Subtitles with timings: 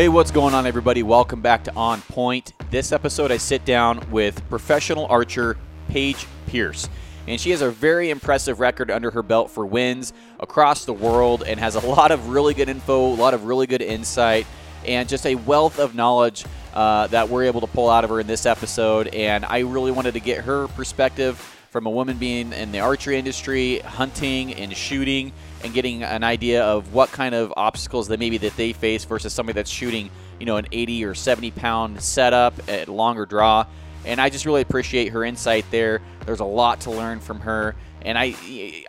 [0.00, 1.02] Hey, what's going on, everybody?
[1.02, 2.54] Welcome back to On Point.
[2.70, 5.58] This episode, I sit down with professional archer
[5.90, 6.88] Paige Pearce.
[7.28, 11.44] And she has a very impressive record under her belt for wins across the world
[11.46, 14.46] and has a lot of really good info, a lot of really good insight,
[14.86, 18.20] and just a wealth of knowledge uh, that we're able to pull out of her
[18.20, 19.08] in this episode.
[19.08, 21.36] And I really wanted to get her perspective
[21.68, 25.30] from a woman being in the archery industry, hunting and shooting,
[25.62, 29.32] and getting an idea of what kind of obstacles that maybe that they face versus
[29.32, 33.66] somebody that's shooting, you know, an 80 or 70 pound setup at longer draw.
[34.04, 36.00] And I just really appreciate her insight there.
[36.24, 37.74] There's a lot to learn from her.
[38.02, 38.34] And I,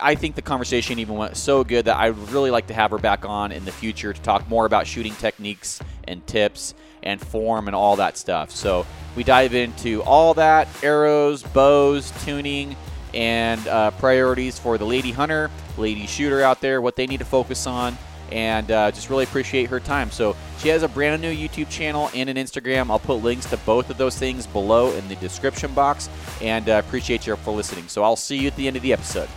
[0.00, 2.90] I think the conversation even went so good that I would really like to have
[2.92, 7.20] her back on in the future to talk more about shooting techniques and tips and
[7.20, 8.50] form and all that stuff.
[8.50, 12.74] So we dive into all that arrows, bows, tuning,
[13.14, 17.24] and uh, priorities for the lady hunter, lady shooter out there, what they need to
[17.24, 17.96] focus on,
[18.30, 20.10] and uh, just really appreciate her time.
[20.10, 22.90] So she has a brand new YouTube channel and an Instagram.
[22.90, 26.08] I'll put links to both of those things below in the description box,
[26.40, 27.88] and uh, appreciate you for listening.
[27.88, 29.28] So I'll see you at the end of the episode.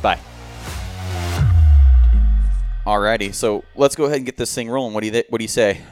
[0.00, 0.18] Bye.
[2.86, 4.94] Alrighty, so let's go ahead and get this thing rolling.
[4.94, 5.82] What do you th- What do you say?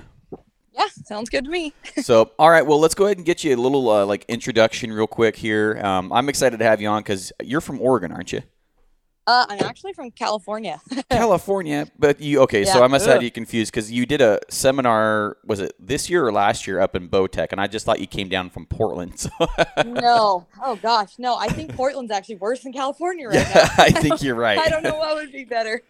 [0.77, 1.73] Yeah, sounds good to me.
[2.03, 4.93] so, all right, well, let's go ahead and get you a little uh, like introduction
[4.93, 5.81] real quick here.
[5.83, 8.43] Um, I'm excited to have you on because you're from Oregon, aren't you?
[9.29, 10.81] Uh, I'm actually from California.
[11.11, 12.65] California, but you okay?
[12.65, 15.37] So I must have you confused because you did a seminar.
[15.45, 17.49] Was it this year or last year up in Bowtech?
[17.51, 19.19] And I just thought you came down from Portland.
[19.19, 19.31] So
[19.85, 21.37] no, oh gosh, no.
[21.37, 24.61] I think Portland's actually worse than California right yeah, I think you're right.
[24.61, 25.83] I don't know what would be better.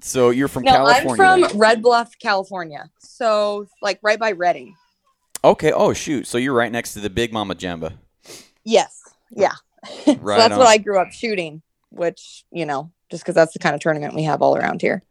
[0.00, 1.24] So you're from no, California.
[1.24, 2.90] I'm from Red Bluff, California.
[2.98, 4.74] So like right by Redding.
[5.44, 5.72] Okay.
[5.72, 6.26] Oh shoot.
[6.26, 7.94] So you're right next to the Big Mama Jamba.
[8.64, 9.02] Yes.
[9.30, 9.54] Yeah.
[10.04, 10.58] so Right that's on.
[10.58, 14.14] what I grew up shooting, which you know, just because that's the kind of tournament
[14.14, 15.02] we have all around here.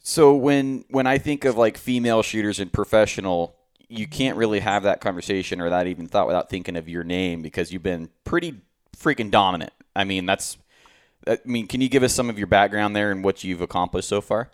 [0.00, 3.56] So when when I think of like female shooters and professional,
[3.88, 7.42] you can't really have that conversation or that even thought without thinking of your name
[7.42, 8.60] because you've been pretty
[8.96, 9.72] freaking dominant.
[9.94, 10.56] I mean, that's
[11.26, 14.08] I mean, can you give us some of your background there and what you've accomplished
[14.08, 14.50] so far?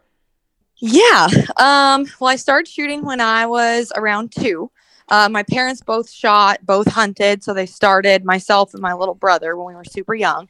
[0.80, 1.28] Yeah.
[1.56, 4.70] Um, well, I started shooting when I was around two.
[5.08, 7.42] Uh, my parents both shot, both hunted.
[7.42, 10.48] So they started myself and my little brother when we were super young.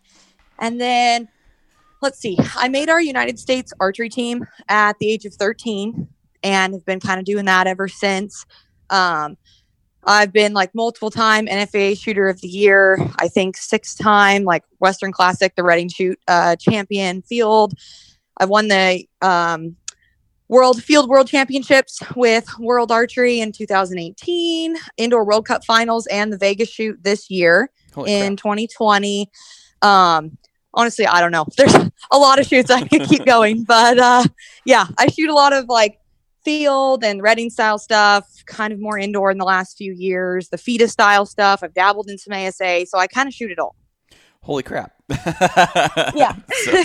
[0.58, 1.28] And then,
[2.02, 6.08] let's see, I made our United States archery team at the age of 13
[6.42, 8.44] and have been kind of doing that ever since.
[8.90, 9.36] Um,
[10.04, 12.98] I've been like multiple time NFA shooter of the year.
[13.18, 17.74] I think six time like Western Classic, the Redding Shoot uh, champion field.
[18.38, 19.76] I won the um,
[20.48, 26.38] World Field World Championships with World Archery in 2018, Indoor World Cup Finals, and the
[26.38, 28.56] Vegas Shoot this year Holy in crap.
[28.56, 29.30] 2020.
[29.82, 30.38] Um,
[30.72, 31.46] honestly, I don't know.
[31.56, 34.24] There's a lot of shoots I could keep going, but uh,
[34.64, 35.97] yeah, I shoot a lot of like
[36.48, 40.48] field and Redding style stuff, kind of more indoor in the last few years.
[40.48, 41.62] The FITA style stuff.
[41.62, 43.76] I've dabbled in some ASA, so I kind of shoot it all.
[44.40, 44.94] Holy crap.
[46.14, 46.34] Yeah.
[46.64, 46.82] so,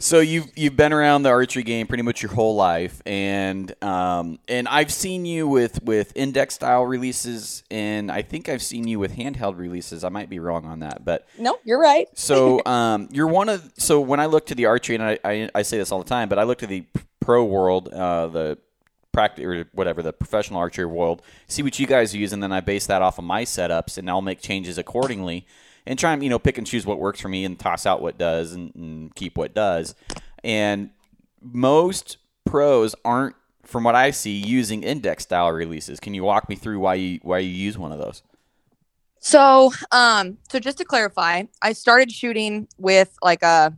[0.00, 4.38] so you've you've been around the archery game pretty much your whole life and um
[4.48, 8.98] and I've seen you with with index style releases and I think I've seen you
[8.98, 10.02] with handheld releases.
[10.02, 12.06] I might be wrong on that, but no, you're right.
[12.14, 15.50] So um, you're one of so when I look to the archery, and I, I,
[15.54, 16.84] I say this all the time, but I look to the
[17.20, 18.58] pro world, uh, the
[19.12, 22.60] practice or whatever the professional archery world, see what you guys use, and then I
[22.60, 25.46] base that off of my setups, and I'll make changes accordingly,
[25.86, 28.02] and try and you know pick and choose what works for me, and toss out
[28.02, 29.94] what does, and, and keep what does.
[30.44, 30.90] And
[31.40, 36.00] most pros aren't, from what I see, using index style releases.
[36.00, 38.22] Can you walk me through why you why you use one of those?
[39.20, 43.76] So, um, so just to clarify, I started shooting with like a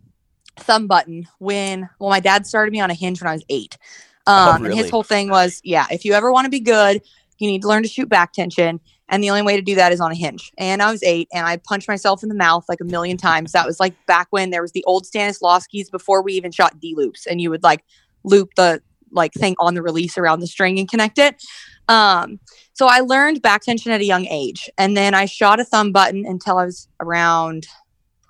[0.58, 3.78] thumb button when, well, my dad started me on a hinge when I was eight.
[4.26, 7.02] Um, Oh, and his whole thing was, yeah, if you ever want to be good,
[7.38, 8.80] you need to learn to shoot back tension.
[9.08, 10.52] And the only way to do that is on a hinge.
[10.56, 13.52] And I was eight and I punched myself in the mouth like a million times.
[13.52, 16.94] That was like back when there was the old Stanislawskis before we even shot D
[16.96, 17.84] loops and you would like
[18.22, 18.80] loop the
[19.10, 21.42] like thing on the release around the string and connect it.
[21.88, 22.38] Um,
[22.72, 24.70] so I learned back tension at a young age.
[24.78, 27.66] And then I shot a thumb button until I was around,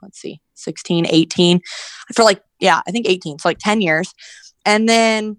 [0.03, 1.61] let's see, 16, 18
[2.15, 3.39] for like, yeah, I think 18.
[3.39, 4.15] So like 10 years.
[4.65, 5.37] And then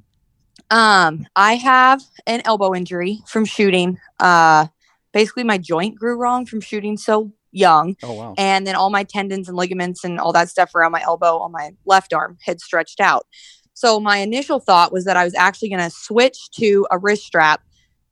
[0.71, 3.99] um, I have an elbow injury from shooting.
[4.19, 4.67] Uh,
[5.11, 7.97] basically, my joint grew wrong from shooting so young.
[8.01, 8.33] Oh wow.
[8.37, 11.51] And then all my tendons and ligaments and all that stuff around my elbow on
[11.51, 13.27] my left arm had stretched out.
[13.73, 17.23] So my initial thought was that I was actually going to switch to a wrist
[17.23, 17.61] strap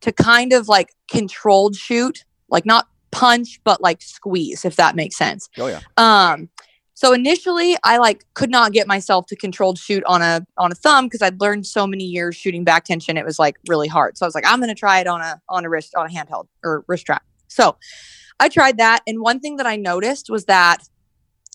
[0.02, 5.18] to kind of like controlled shoot, like not punch, but like squeeze, if that makes
[5.18, 5.50] sense.
[5.58, 5.80] Oh yeah.
[5.96, 6.50] Um,
[7.00, 10.76] So initially, I like could not get myself to controlled shoot on a on a
[10.76, 13.16] thumb because I'd learned so many years shooting back tension.
[13.16, 14.18] It was like really hard.
[14.18, 16.10] So I was like, I'm to try it on a on a wrist on a
[16.10, 17.24] handheld or wrist strap.
[17.48, 17.78] So
[18.42, 20.80] I tried that, and one thing that I noticed was that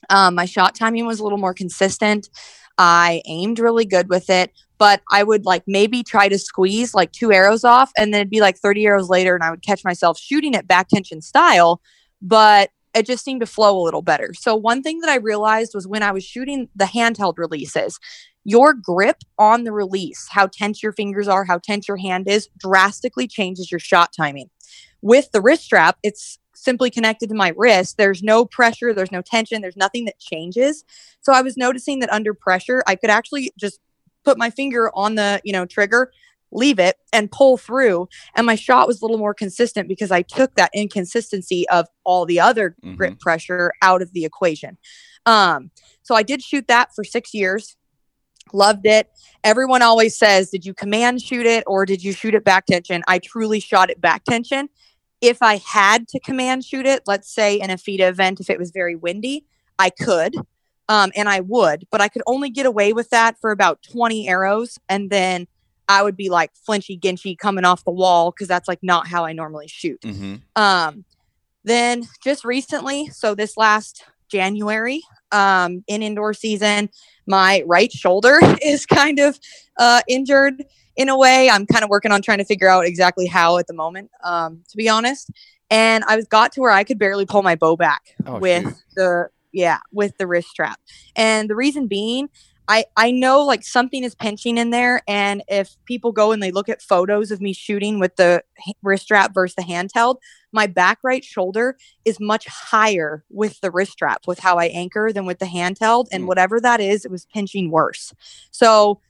[0.09, 2.31] um, my shot timing was a little more consistent.
[2.79, 7.13] I aimed really good with it, but I would like maybe try to squeeze like
[7.13, 9.85] two arrows off, and then it'd be like 30 arrows later, and I would catch
[9.85, 11.83] myself shooting it back tension style,
[12.23, 14.33] but it just seemed to flow a little better.
[14.35, 17.99] So, one thing that I realized was when I was shooting the handheld releases,
[18.45, 22.49] your grip on the release, how tense your fingers are, how tense your hand is,
[22.59, 24.51] drastically changes your shot timing.
[25.03, 27.97] With the wrist strap, it's simply connected to my wrist.
[27.97, 30.85] There's no pressure, there's no tension, there's nothing that changes.
[31.21, 33.81] So I was noticing that under pressure, I could actually just
[34.25, 36.11] put my finger on the, you know, trigger,
[36.55, 40.23] leave it and pull through and my shot was a little more consistent because I
[40.23, 42.95] took that inconsistency of all the other mm-hmm.
[42.95, 44.79] grip pressure out of the equation.
[45.27, 45.71] Um
[46.03, 47.77] so I did shoot that for 6 years.
[48.53, 49.09] Loved it.
[49.43, 53.03] Everyone always says, "Did you command shoot it or did you shoot it back tension?"
[53.09, 54.69] I truly shot it back tension
[55.21, 58.59] if I had to command shoot it, let's say in a FITA event, if it
[58.59, 59.47] was very windy,
[59.79, 60.35] I could
[60.89, 64.29] um, and I would, but I could only get away with that for about 20
[64.29, 64.79] arrows.
[64.89, 65.47] And then
[65.89, 69.25] I would be like flinchy ginchy coming off the wall because that's like not how
[69.25, 70.01] I normally shoot.
[70.01, 70.37] Mm-hmm.
[70.57, 71.05] Um,
[71.65, 75.03] then just recently, so this last January
[75.33, 76.91] um, in indoor season,
[77.27, 79.39] my right shoulder is kind of
[79.79, 80.65] uh, injured
[80.97, 81.51] in a way.
[81.51, 84.63] I'm kind of working on trying to figure out exactly how at the moment, um,
[84.69, 85.31] to be honest.
[85.71, 88.65] And I was got to where I could barely pull my bow back oh, with
[88.65, 88.75] shoot.
[88.97, 90.79] the yeah with the wrist strap.
[91.17, 92.29] And the reason being,
[92.69, 96.51] I I know like something is pinching in there, and if people go and they
[96.51, 98.43] look at photos of me shooting with the
[98.83, 100.17] wrist strap versus the handheld,
[100.53, 105.13] my back right shoulder is much higher with the wrist strap with how I anchor
[105.13, 106.27] than with the handheld, and mm.
[106.27, 108.15] whatever that is, it was pinching worse.
[108.51, 109.01] So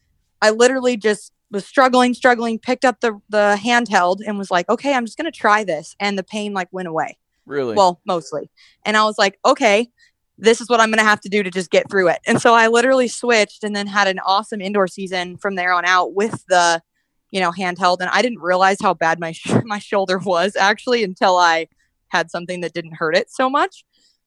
[0.42, 4.94] I literally just was struggling, struggling, picked up the the handheld and was like, okay,
[4.94, 5.94] I'm just gonna try this.
[6.00, 7.18] And the pain like went away.
[7.46, 7.74] Really?
[7.74, 8.50] Well, mostly.
[8.84, 9.90] And I was like, okay,
[10.38, 12.19] this is what I'm gonna have to do to just get through it.
[12.26, 15.84] And so I literally switched and then had an awesome indoor season from there on
[15.84, 16.82] out with the,
[17.31, 17.98] you know, handheld.
[18.00, 21.69] And I didn't realize how bad my sh- my shoulder was actually until I
[22.08, 23.84] had something that didn't hurt it so much.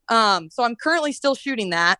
[0.09, 1.99] Um, so I'm currently still shooting that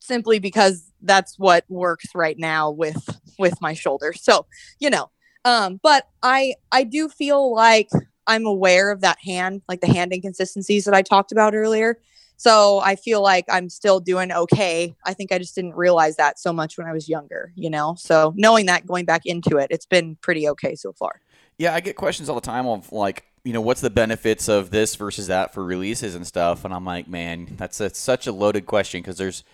[0.00, 4.12] simply because that's what works right now with with my shoulder.
[4.12, 4.46] So,
[4.78, 5.10] you know,
[5.44, 7.88] um, but I I do feel like
[8.26, 11.98] I'm aware of that hand, like the hand inconsistencies that I talked about earlier.
[12.40, 14.96] So I feel like I'm still doing okay.
[15.04, 17.96] I think I just didn't realize that so much when I was younger, you know.
[17.98, 21.20] So knowing that going back into it, it's been pretty okay so far.
[21.58, 24.70] Yeah, I get questions all the time of like, you know, what's the benefits of
[24.70, 28.64] this versus that for releases and stuff, and I'm like, man, that's such a loaded
[28.64, 29.44] question because there's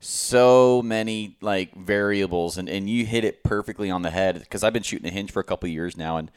[0.00, 4.74] so many like variables and, and you hit it perfectly on the head because I've
[4.74, 6.30] been shooting a hinge for a couple years now and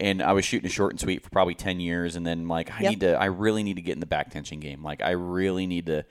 [0.00, 2.70] and I was shooting a short and sweet for probably 10 years and then like
[2.70, 2.90] I yep.
[2.90, 4.82] need to I really need to get in the back tension game.
[4.82, 6.04] Like I really need to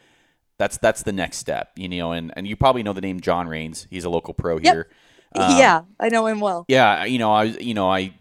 [0.57, 3.47] that's that's the next step you know and and you probably know the name John
[3.47, 4.74] Rains he's a local pro yep.
[4.74, 4.89] here.
[5.36, 6.65] Um, yeah I know him well.
[6.68, 8.13] Yeah you know I you know I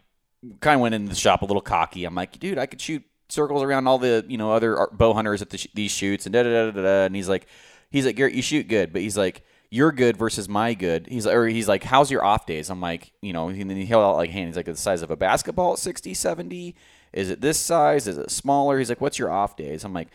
[0.60, 2.04] kind of went into the shop a little cocky.
[2.04, 5.42] I'm like dude I could shoot circles around all the you know other bow hunters
[5.42, 7.46] at the sh- these shoots and da da da da da and he's like
[7.90, 11.06] he's like, Garrett, you shoot good, but he's like, you're good versus my good.
[11.08, 12.70] He's like, or he's like, how's your off days?
[12.70, 14.46] I'm like, you know, and then he held out like hand.
[14.46, 16.74] He's like, the size of a basketball at 60, 70.
[17.12, 18.06] Is it this size?
[18.06, 18.78] Is it smaller?
[18.78, 19.84] He's like, what's your off days?
[19.84, 20.08] I'm like,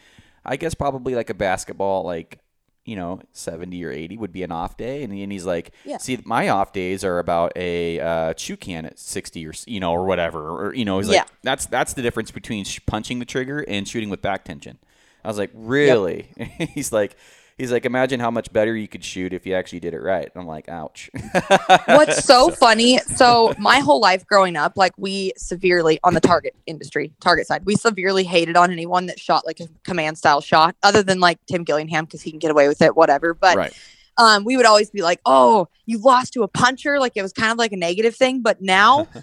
[0.43, 2.39] I guess probably like a basketball, like,
[2.86, 5.03] you know, 70 or 80 would be an off day.
[5.03, 5.98] And, and he's like, yeah.
[5.98, 9.91] see, my off days are about a uh, chew can at 60 or, you know,
[9.91, 10.50] or whatever.
[10.50, 11.19] Or, you know, he's yeah.
[11.19, 14.79] like, that's, that's the difference between sh- punching the trigger and shooting with back tension.
[15.24, 16.29] I was like, really?
[16.36, 16.50] Yep.
[16.74, 17.15] he's like,
[17.57, 20.29] he's like, imagine how much better you could shoot if you actually did it right.
[20.36, 21.10] I'm like, ouch.
[21.86, 22.98] What's so, funny?
[23.00, 27.65] So my whole life growing up, like we severely on the target industry, target side,
[27.65, 31.39] we severely hated on anyone that shot like a command style shot, other than like
[31.45, 33.33] Tim Gillingham because he can get away with it, whatever.
[33.33, 33.74] But right.
[34.17, 37.33] um, we would always be like, oh, you lost to a puncher, like it was
[37.33, 38.41] kind of like a negative thing.
[38.41, 39.07] But now.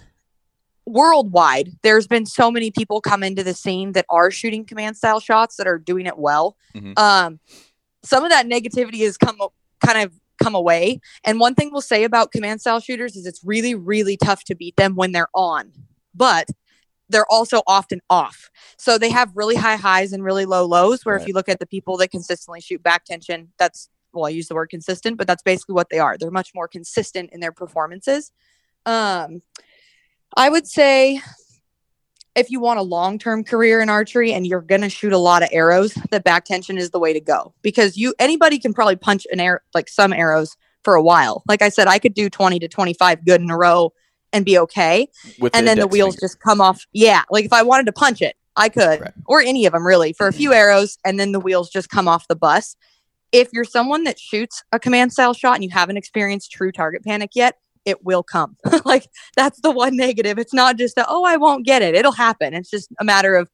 [0.87, 5.19] worldwide there's been so many people come into the scene that are shooting command style
[5.19, 6.93] shots that are doing it well mm-hmm.
[6.97, 7.39] um
[8.03, 9.37] some of that negativity has come
[9.85, 10.99] kind of come away.
[11.23, 14.55] And one thing we'll say about command style shooters is it's really, really tough to
[14.55, 15.71] beat them when they're on,
[16.15, 16.47] but
[17.09, 18.49] they're also often off.
[18.77, 21.05] So they have really high highs and really low lows.
[21.05, 21.21] Where right.
[21.21, 24.47] if you look at the people that consistently shoot back tension, that's well, I use
[24.47, 26.17] the word consistent, but that's basically what they are.
[26.17, 28.31] They're much more consistent in their performances.
[28.85, 29.41] Um,
[30.35, 31.21] I would say
[32.35, 35.17] if you want a long term career in archery and you're going to shoot a
[35.17, 38.73] lot of arrows, the back tension is the way to go because you anybody can
[38.73, 41.43] probably punch an arrow like some arrows for a while.
[41.47, 43.93] Like I said, I could do 20 to 25 good in a row
[44.33, 45.07] and be okay.
[45.39, 46.25] With and then the wheels finger.
[46.27, 46.85] just come off.
[46.93, 47.23] Yeah.
[47.29, 49.13] Like if I wanted to punch it, I could, Right.
[49.27, 52.07] or any of them really, for a few arrows, and then the wheels just come
[52.07, 52.75] off the bus.
[53.31, 57.03] If you're someone that shoots a command style shot and you haven't experienced true target
[57.03, 58.57] panic yet, it will come.
[58.85, 60.37] like that's the one negative.
[60.37, 61.95] It's not just a, oh, I won't get it.
[61.95, 62.53] It'll happen.
[62.53, 63.49] It's just a matter of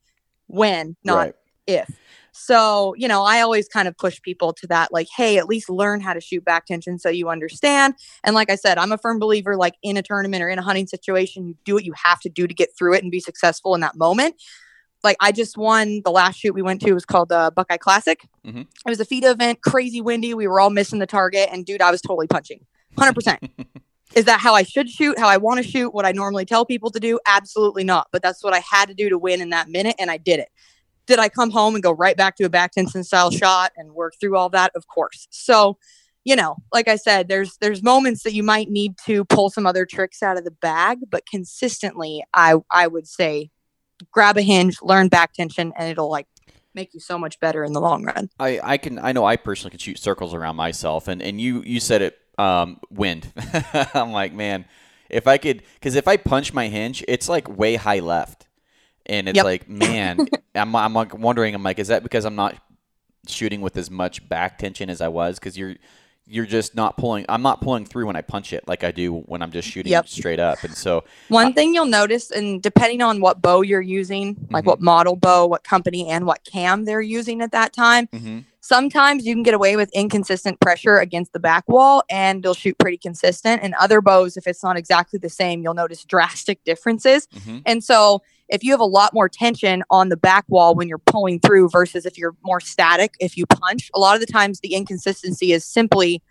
[0.47, 1.33] when, not Right.
[1.65, 1.89] if.
[2.33, 5.71] So, you know, I always kind of push people to that, like, hey, at least
[5.71, 7.95] learn how to shoot back tension so you understand.
[8.23, 10.61] And like I said, I'm a firm believer, like in a tournament or in a
[10.61, 13.19] hunting situation, you do what you have to do to get through it and be
[13.19, 14.35] successful in that moment.
[15.03, 18.19] Like I just won the last shoot we went to was called the Buckeye Classic.
[18.45, 18.61] Mhm.
[18.61, 20.33] It was a FITA event, crazy windy.
[20.35, 22.65] We were all missing the target, and dude, I was totally punching,
[22.97, 23.39] hundred percent.
[24.15, 25.19] Is that how I should shoot?
[25.19, 25.93] How I want to shoot?
[25.93, 27.19] What I normally tell people to do?
[27.25, 28.07] Absolutely not.
[28.11, 30.39] But that's what I had to do to win in that minute, and I did
[30.39, 30.49] it.
[31.05, 33.93] Did I come home and go right back to a back tension style shot and
[33.93, 34.71] work through all that?
[34.75, 35.27] Of course.
[35.29, 35.77] So,
[36.25, 39.65] you know, like I said, there's there's moments that you might need to pull some
[39.65, 43.51] other tricks out of the bag, but consistently, I I would say,
[44.11, 46.27] grab a hinge, learn back tension, and it'll like
[46.77, 48.29] make you so much better in the long run.
[48.39, 51.61] I, I can I know I personally can shoot circles around myself and, and you
[51.63, 53.31] you said it um wind.
[53.93, 54.65] I'm like man
[55.09, 58.47] if I could because if I punch my hinge it's like way high left.
[59.05, 59.43] And it's Yep.
[59.43, 60.25] like man
[60.55, 62.55] I'm I'm like wondering I'm like is that because I'm not
[63.27, 65.39] shooting with as much back tension as I was?
[65.39, 65.75] Because you're
[66.29, 69.13] you're just not pulling I'm not pulling through when I punch it like I do
[69.27, 70.07] when I'm just shooting Yep.
[70.07, 74.35] straight up and so One thing you'll notice, and depending on what bow you're using,
[74.49, 74.67] like Mhm.
[74.67, 78.43] what model bow, what company, and what cam they're using at that time, mhm.
[78.59, 82.77] sometimes you can get away with inconsistent pressure against the back wall and they'll shoot
[82.77, 83.61] pretty consistent.
[83.63, 87.27] And other bows, if it's not exactly the same, you'll notice drastic differences.
[87.35, 87.61] Mhm.
[87.65, 90.97] And so if you have a lot more tension on the back wall when you're
[90.97, 94.59] pulling through versus if you're more static, if you punch, a lot of the times
[94.59, 96.21] the inconsistency is simply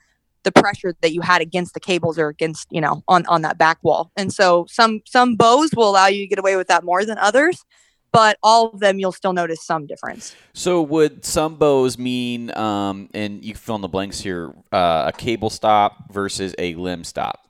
[0.44, 3.58] the pressure that you had against the cables or against, you know, on, on that
[3.58, 4.12] back wall.
[4.16, 7.18] And so some some bows will allow you to get away with that more than
[7.18, 7.64] others,
[8.12, 10.34] but all of them you'll still notice some difference.
[10.54, 15.18] So would some bows mean, um, and you fill in the blanks here, uh, a
[15.18, 17.45] cable stop versus a limb stop?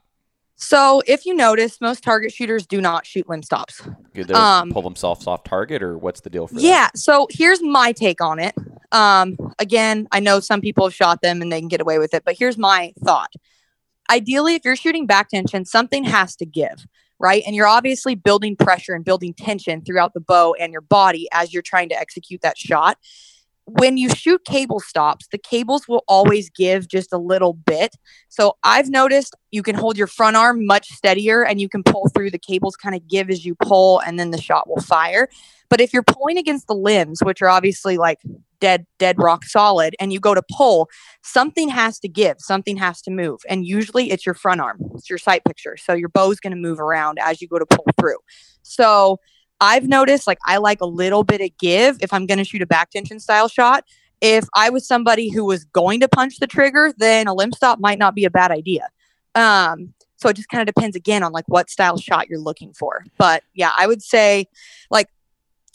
[0.59, 3.81] So if you notice, most target shooters do not shoot limb stops.
[4.15, 6.61] Could they Um, pull themselves off target, or what's the deal for that?
[6.61, 6.89] Yeah.
[6.95, 8.55] So here's my take on it.
[8.91, 12.13] Um, again, I know some people have shot them and they can get away with
[12.15, 13.31] it, but here's my thought.
[14.09, 16.87] Ideally, if you're shooting back tension, something has to give,
[17.19, 17.43] right?
[17.45, 21.53] And you're obviously building pressure and building tension throughout the bow and your body as
[21.53, 22.97] you're trying to execute that shot.
[23.69, 27.97] When you shoot cable stops, the cables will always give just a little bit.
[28.29, 32.07] So I've noticed you can hold your front arm much steadier and you can pull
[32.07, 35.27] through the cables kind of give as you pull and then the shot will fire.
[35.69, 38.19] But if you're pulling against the limbs, which are obviously like
[38.61, 40.89] dead, dead rock solid, and you go to pull,
[41.21, 43.41] something has to give, something has to move.
[43.49, 45.75] And usually it's your front arm, it's your sight picture.
[45.75, 48.19] So your bow's going to move around as you go to pull through.
[48.61, 49.19] So
[49.59, 52.61] I've noticed like I like a little bit of give if I'm going to shoot
[52.61, 53.83] a back tension style shot.
[54.21, 57.79] If I was somebody who was going to punch the trigger, then a limb stop
[57.79, 58.89] might not be a bad idea.
[59.35, 62.73] Um, so it just kind of depends again on like what style shot you're looking
[62.73, 63.05] for.
[63.17, 64.47] But yeah, I would say
[64.89, 65.07] like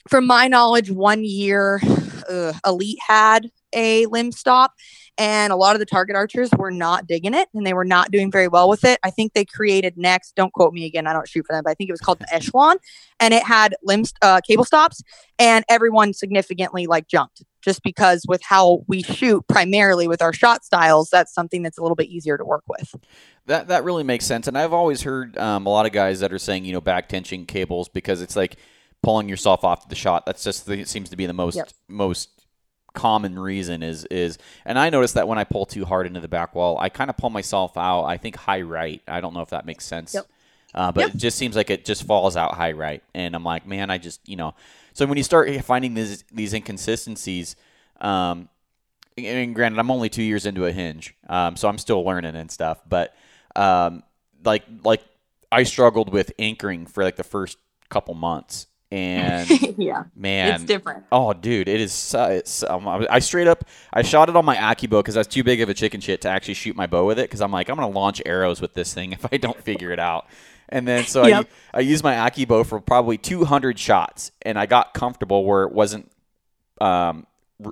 [0.09, 1.81] from my knowledge, one year
[2.29, 4.73] uh, Elite had a limb stop,
[5.19, 8.11] and a lot of the target archers were not digging it and they were not
[8.11, 8.99] doing very well with it.
[9.03, 11.71] I think they created next, don't quote me again, I don't shoot for them, but
[11.71, 12.77] I think it was called the Echelon,
[13.21, 15.03] and it had limb uh, cable stops,
[15.39, 20.65] and everyone significantly like jumped just because with how we shoot primarily with our shot
[20.65, 22.95] styles, that's something that's a little bit easier to work with.
[23.47, 26.33] That that really makes sense, and I've always heard um, a lot of guys that
[26.33, 28.57] are saying you know back tension cables because it's like
[29.03, 30.25] pulling yourself off the shot.
[30.27, 31.69] That's just the, seems to be the most Yep.
[31.89, 32.29] most
[32.95, 36.29] common reason is is and I notice that when I pull too hard into the
[36.29, 38.05] back wall, I kind of pull myself out.
[38.05, 39.01] I think high right.
[39.09, 40.15] I don't know if that makes sense.
[40.15, 40.27] Yep.
[40.75, 41.15] Uh, but Yep.
[41.15, 43.99] it just seems like it just falls out high right, and I'm like, man, I
[43.99, 44.55] just you know.
[44.95, 47.57] So when you start finding these these inconsistencies,
[48.01, 48.49] um,
[49.19, 52.51] and granted, I'm only two years into a hinge, um, so I'm still learning and
[52.51, 52.81] stuff.
[52.89, 53.15] But
[53.57, 54.03] um,
[54.45, 55.03] like like
[55.51, 57.59] I struggled with anchoring for like the first
[57.91, 61.05] couple months, and yeah, man, it's different.
[61.11, 61.93] Oh, dude, it is.
[61.93, 65.21] So, it's, um, I I straight up, I shot it on my AccuBow because I
[65.21, 67.23] was too big of a chicken shit to actually shoot my bow with it.
[67.23, 69.99] Because I'm like, I'm gonna launch arrows with this thing if I don't figure it
[69.99, 70.27] out.
[70.69, 71.49] And then so Yep.
[71.73, 75.73] I I used my AccuBow for probably 200 shots, and I got comfortable where it
[75.73, 76.11] wasn't,
[76.81, 77.27] um,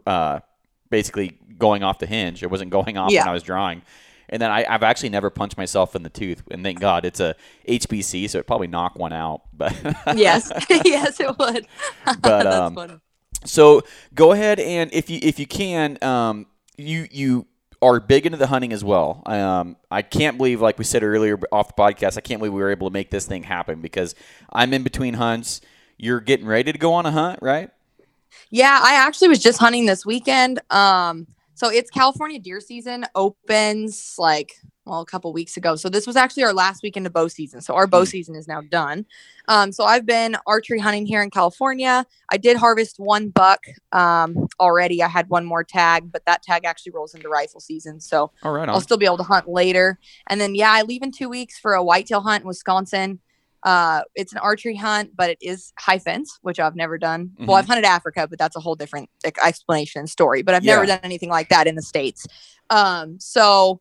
[0.06, 0.40] uh,
[0.88, 2.42] basically going off the hinge.
[2.42, 3.20] It wasn't going off Yeah.
[3.22, 3.82] when I was drawing.
[4.30, 7.20] And then I, I've actually never punched myself in the tooth, and thank God it's
[7.20, 7.34] a
[7.68, 9.42] HBC, so it probably knock one out.
[9.52, 9.74] But
[10.16, 11.66] yes, yes, it would.
[12.22, 13.00] But, um.
[13.44, 13.82] So
[14.14, 16.46] go ahead and if you if you can, um,
[16.76, 17.46] you you
[17.82, 19.22] are big into the hunting as well.
[19.26, 22.60] Um, I can't believe, like we said earlier off the podcast, I can't believe we
[22.60, 24.14] were able to make this thing happen because
[24.52, 25.60] I'm in between hunts.
[25.96, 27.70] You're getting ready to go on a hunt, right?
[28.50, 30.60] Yeah, I actually was just hunting this weekend.
[30.70, 31.26] Um,
[31.60, 34.54] so it's California deer season opens like
[34.86, 35.76] well a couple weeks ago.
[35.76, 37.60] So this was actually our last weekend of bow season.
[37.60, 38.06] So our bow Hmm.
[38.06, 39.04] season is now done.
[39.46, 42.06] Um, so I've been archery hunting here in California.
[42.30, 43.60] I did harvest one buck
[43.92, 45.02] um, already.
[45.02, 48.00] I had one more tag, but that tag actually rolls into rifle season.
[48.00, 49.98] So All right, I'll still be able to hunt later.
[50.28, 53.20] And then yeah, I leave in two weeks for a whitetail hunt in Wisconsin.
[53.62, 57.32] Uh, it's an archery hunt, but it is high fence, which I've never done.
[57.38, 57.46] Mhm.
[57.46, 60.42] Well, I've hunted Africa, but that's a whole different like, explanation and story.
[60.42, 62.26] But I've never done anything like that in the states.
[62.70, 63.80] Um, so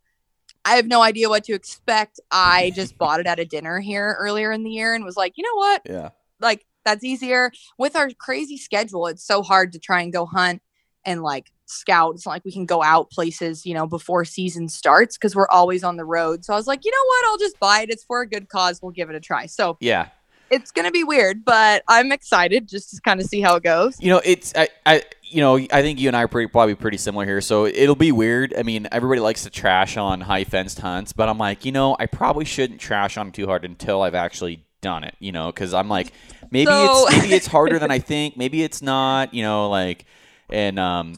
[0.66, 2.20] I have no idea what to expect.
[2.30, 5.34] I just bought it at a dinner here earlier in the year and was like,
[5.38, 5.82] you know what?
[5.86, 6.10] Yeah,
[6.40, 10.62] like that's easier with our crazy schedule it's so hard to try and go hunt
[11.06, 14.68] and like scout it's not like we can go out places you know before season
[14.68, 17.38] starts because we're always on the road so i was like you know what i'll
[17.38, 20.08] just buy it it's for a good cause we'll give it a try so yeah.
[20.50, 23.96] it's gonna be weird but i'm excited just to kind of see how it goes
[24.02, 26.74] You know, it's I, I you know I think you and I are pretty probably
[26.76, 27.40] pretty similar here.
[27.42, 28.54] So it'll be weird.
[28.58, 31.96] I mean, everybody likes to trash on high fenced hunts, but I'm like, you know,
[32.00, 35.16] I probably shouldn't trash on too hard until I've actually done it.
[35.20, 36.14] You know, because I'm like,
[36.50, 38.38] maybe So- it's maybe it's harder than I think.
[38.38, 39.34] Maybe it's not.
[39.34, 40.06] You know, like,
[40.50, 41.16] and um.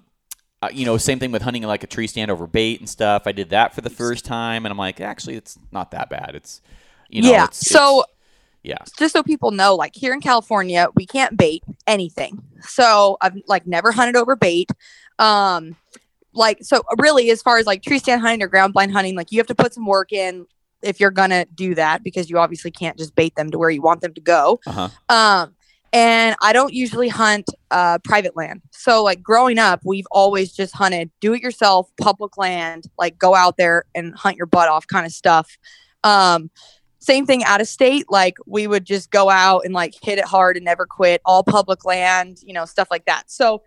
[0.61, 3.23] Uh, you know, same thing with hunting like a tree stand over bait and stuff.
[3.25, 6.33] I did that for the first time, and I'm like, actually, it's not that bad.
[6.35, 6.61] It's,
[7.09, 8.15] you know, yeah it's, so it's-
[8.63, 12.43] yeah, just so people know, like here in California, we can't bait anything.
[12.61, 14.69] So I've like never hunted over bait.
[15.17, 15.75] Um,
[16.33, 19.31] like so really as far as like tree stand hunting or ground blind hunting, like
[19.31, 20.45] you have to put some work in
[20.83, 23.81] if you're gonna do that because you obviously can't just bait them to where you
[23.81, 24.59] want them to go.
[24.67, 24.89] uh-huh.
[25.09, 25.55] Um,
[25.93, 28.61] and I don't usually hunt uh, private land.
[28.71, 33.35] So, like growing up, we've always just hunted do it yourself, public land, like go
[33.35, 35.57] out there and hunt your butt off kind of stuff.
[36.03, 36.49] Um,
[36.99, 38.05] same thing out of state.
[38.09, 41.43] Like we would just go out and like hit it hard and never quit, all
[41.43, 43.29] public land, you know, stuff like that.
[43.29, 43.63] So,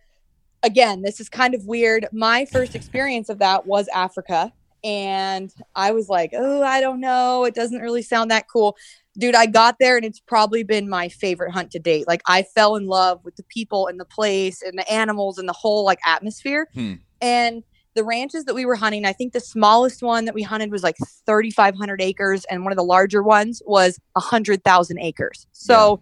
[0.62, 2.06] again, this is kind of weird.
[2.10, 4.52] My first experience of that was Africa.
[4.84, 7.44] And I was like, oh, I don't know.
[7.44, 8.76] It doesn't really sound that cool
[9.18, 12.06] dude, I got there and it's probably been my favorite hunt to date.
[12.06, 15.48] Like I fell in love with the people and the place and the animals and
[15.48, 16.68] the whole like atmosphere.
[16.74, 16.94] Hmm.
[17.20, 17.62] And
[17.94, 20.82] the ranches that we were hunting, I think the smallest one that we hunted was
[20.82, 25.46] like 3,500 acres, and one of the larger ones was 100,000 acres.
[25.52, 26.00] So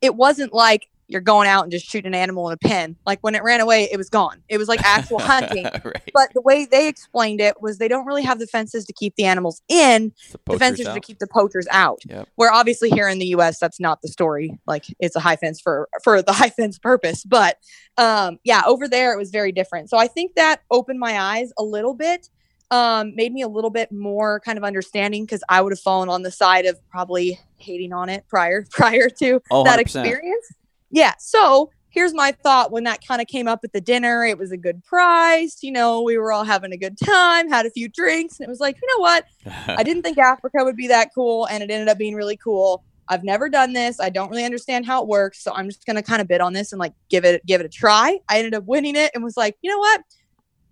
[0.00, 2.96] it wasn't like you're going out and just shooting an animal in a pen.
[3.06, 4.42] Like when it ran away, it was gone.
[4.48, 5.64] It was like actual hunting.
[5.84, 6.10] right.
[6.12, 9.14] But the way they explained it was they don't really have the fences to keep
[9.16, 10.94] the animals in The the fences out.
[10.94, 12.00] to keep the poachers out.
[12.08, 12.28] Yep.
[12.34, 13.58] Where obviously here in the U.S.
[13.58, 14.58] that's not the story.
[14.66, 17.24] Like it's a high fence for for the high fence purpose.
[17.24, 17.58] But
[17.98, 19.90] um, yeah, over there it was very different.
[19.90, 22.28] So I think that opened my eyes a little bit.
[22.72, 26.08] Um, made me a little bit more kind of understanding because I would have fallen
[26.08, 29.82] on the side of probably hating on it prior prior to Oh, that 100%.
[29.82, 30.52] experience.
[30.90, 31.14] Yeah.
[31.18, 34.24] So here's my thought when that kind of came up at the dinner.
[34.24, 35.62] It was a good price.
[35.62, 38.50] You know, we were all having a good time, had a few drinks, and it
[38.50, 39.24] was like, you know what?
[39.66, 42.84] I didn't think Africa would be that cool, and it ended up being really cool.
[43.08, 43.98] I've never done this.
[43.98, 46.52] I don't really understand how it works, so I'm just gonna kind of bid on
[46.52, 48.18] this and like give it give it a try.
[48.28, 50.02] I ended up winning it and was like, you know what?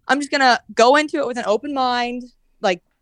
[0.09, 2.25] I'm just gonna go into it with an open mind,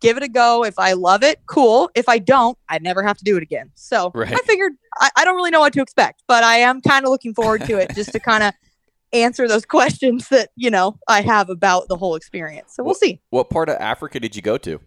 [0.02, 0.64] give it a go.
[0.64, 1.90] If I love it, cool.
[1.94, 3.70] If I don't, I never have to do it again.
[3.74, 4.32] So Right.
[4.32, 7.10] I figured I, I don't really know what to expect, but I am kind of
[7.10, 8.52] looking forward to it just to kind of
[9.14, 12.74] answer those questions that you know I have about the whole experience.
[12.74, 13.20] So we'll Well- see.
[13.30, 14.80] what part of Africa did you go to?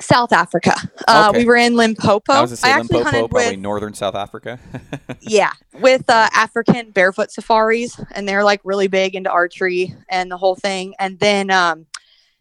[0.00, 0.74] South Africa.
[1.08, 1.38] Uh, Okay.
[1.40, 2.32] We were in Limpopo.
[2.32, 4.60] I say actually Limpopo, hunted probably with northern South Africa.
[5.20, 10.36] yeah with uh, African barefoot safaris, and they're like really big into archery and the
[10.36, 10.94] whole thing.
[11.00, 11.86] And then um,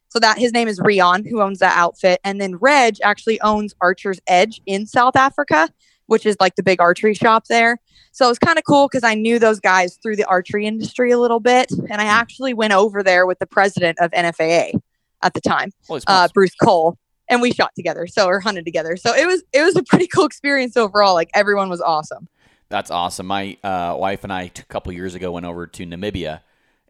[0.10, 3.74] so that his name is Rion, who owns that outfit, and then Reg actually owns
[3.82, 5.70] Archer's Edge in South Africa,
[6.08, 7.80] which is like the big archery shop there.
[8.12, 11.12] So it was kind of cool because I knew those guys through the archery industry
[11.12, 14.80] a little bit, and I actually went over there with the president of NFAA
[15.22, 15.72] at the time
[16.08, 16.28] uh.
[16.34, 16.98] Bruce Cull,
[17.30, 18.98] and we shot together, so or hunted together.
[18.98, 21.14] So it was it was a pretty cool experience overall.
[21.14, 22.28] Like everyone was awesome.
[22.70, 23.28] That's awesome.
[23.28, 26.42] My uh, wife and I, a couple years ago, went over to Namibia,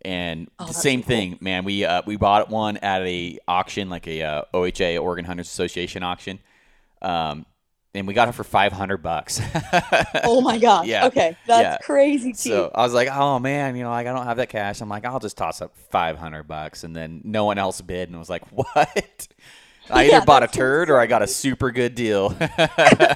[0.03, 1.03] and Oh, the same cool.
[1.03, 1.63] thing, man.
[1.65, 6.03] We uh, we bought one at a auction, like a uh, OHA Oregon Hunters Association
[6.03, 6.39] auction,
[7.01, 7.45] um,
[7.95, 9.41] and we got it for five hundred bucks.
[10.23, 10.89] Oh my gosh.
[10.89, 11.03] Yeah.
[11.03, 11.77] Okay, that's Yeah.
[11.77, 12.67] crazy cheap.
[12.67, 14.81] So I was like, oh man, you know, like I don't have that cash.
[14.81, 18.09] I'm like, I'll just toss up five hundred bucks, and then no one else bid,
[18.09, 19.27] and I was like, what?
[19.89, 22.35] I either Yeah, bought a turd or I got a super good deal.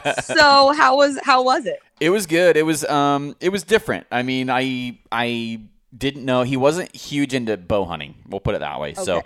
[0.09, 1.83] so how was how was it?
[1.99, 2.57] It was good.
[2.57, 4.07] It was um it was different.
[4.11, 5.61] I mean, I I
[5.95, 8.15] didn't know he wasn't huge into bow hunting.
[8.27, 8.93] We'll put it that way.
[8.93, 9.21] So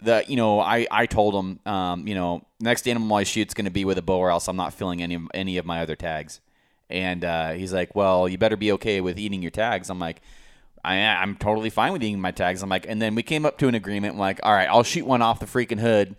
[0.00, 3.64] the you know, I I told him um, you know, next animal I shoot's going
[3.66, 5.80] to be with a bow or else I'm not filling any of, any of my
[5.82, 6.40] other tags.
[6.90, 10.20] And uh, he's like, "Well, you better be okay with eating your tags." I'm like,
[10.84, 12.62] I, I'm totally fine with eating my tags.
[12.62, 14.16] I'm like, and then we came up to an agreement.
[14.16, 16.16] like, all right, I'll shoot one off the freaking hood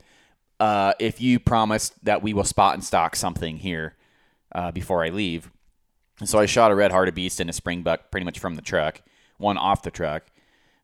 [0.60, 3.96] uh, if you promise that we will spot and stock something here
[4.54, 5.52] uh, before I leave.
[6.20, 9.02] And so I shot a red hartebeest and a springbok pretty much from the truck,
[9.38, 10.24] one off the truck.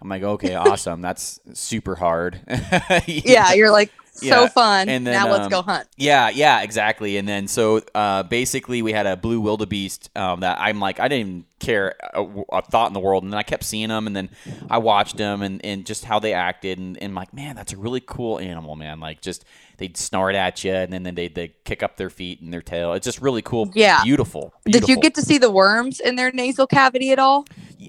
[0.02, 1.02] I'm like, okay, awesome.
[1.02, 2.40] That's super hard.
[3.08, 4.90] Yeah, you're like so Yeah, fun.
[4.90, 5.88] and then, now let's um, go hunt.
[5.96, 7.18] Yeah, yeah, exactly.
[7.18, 11.08] And then so uh, basically we had a blue wildebeest um, that I'm like I
[11.08, 14.08] didn't even care a, a thought in the world, and then I kept seeing them,
[14.08, 14.30] and then
[14.70, 17.78] I watched them and, and just how they acted, and, and like man, that's a
[17.78, 19.00] really cool animal, man.
[19.00, 19.46] Like just
[19.78, 22.62] they'd snort at you, and then then they they kick up their feet and their
[22.62, 22.94] tail.
[22.94, 23.72] It's just really cool.
[23.74, 24.04] Yeah.
[24.04, 24.54] beautiful.
[24.66, 27.46] Did you get to see the worms in their nasal cavity at all?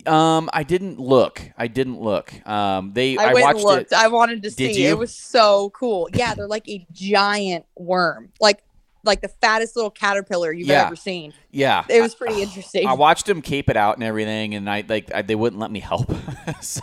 [0.07, 1.42] Um, I didn't look.
[1.57, 2.33] I didn't look.
[2.46, 3.92] Um, they I, I, went watched looked.
[3.92, 3.98] it.
[3.98, 4.85] I wanted to Did see.
[4.85, 4.88] you?
[4.90, 6.09] It was so cool.
[6.14, 8.62] Yeah, they're like a giant worm, like
[9.05, 10.87] like the fattest little caterpillar you've Yeah.
[10.87, 11.35] ever seen.
[11.50, 12.87] Yeah, It was pretty interesting.
[12.87, 15.70] I watched them cape it out and everything, and I like I, they wouldn't let
[15.70, 16.11] me help.
[16.61, 16.81] so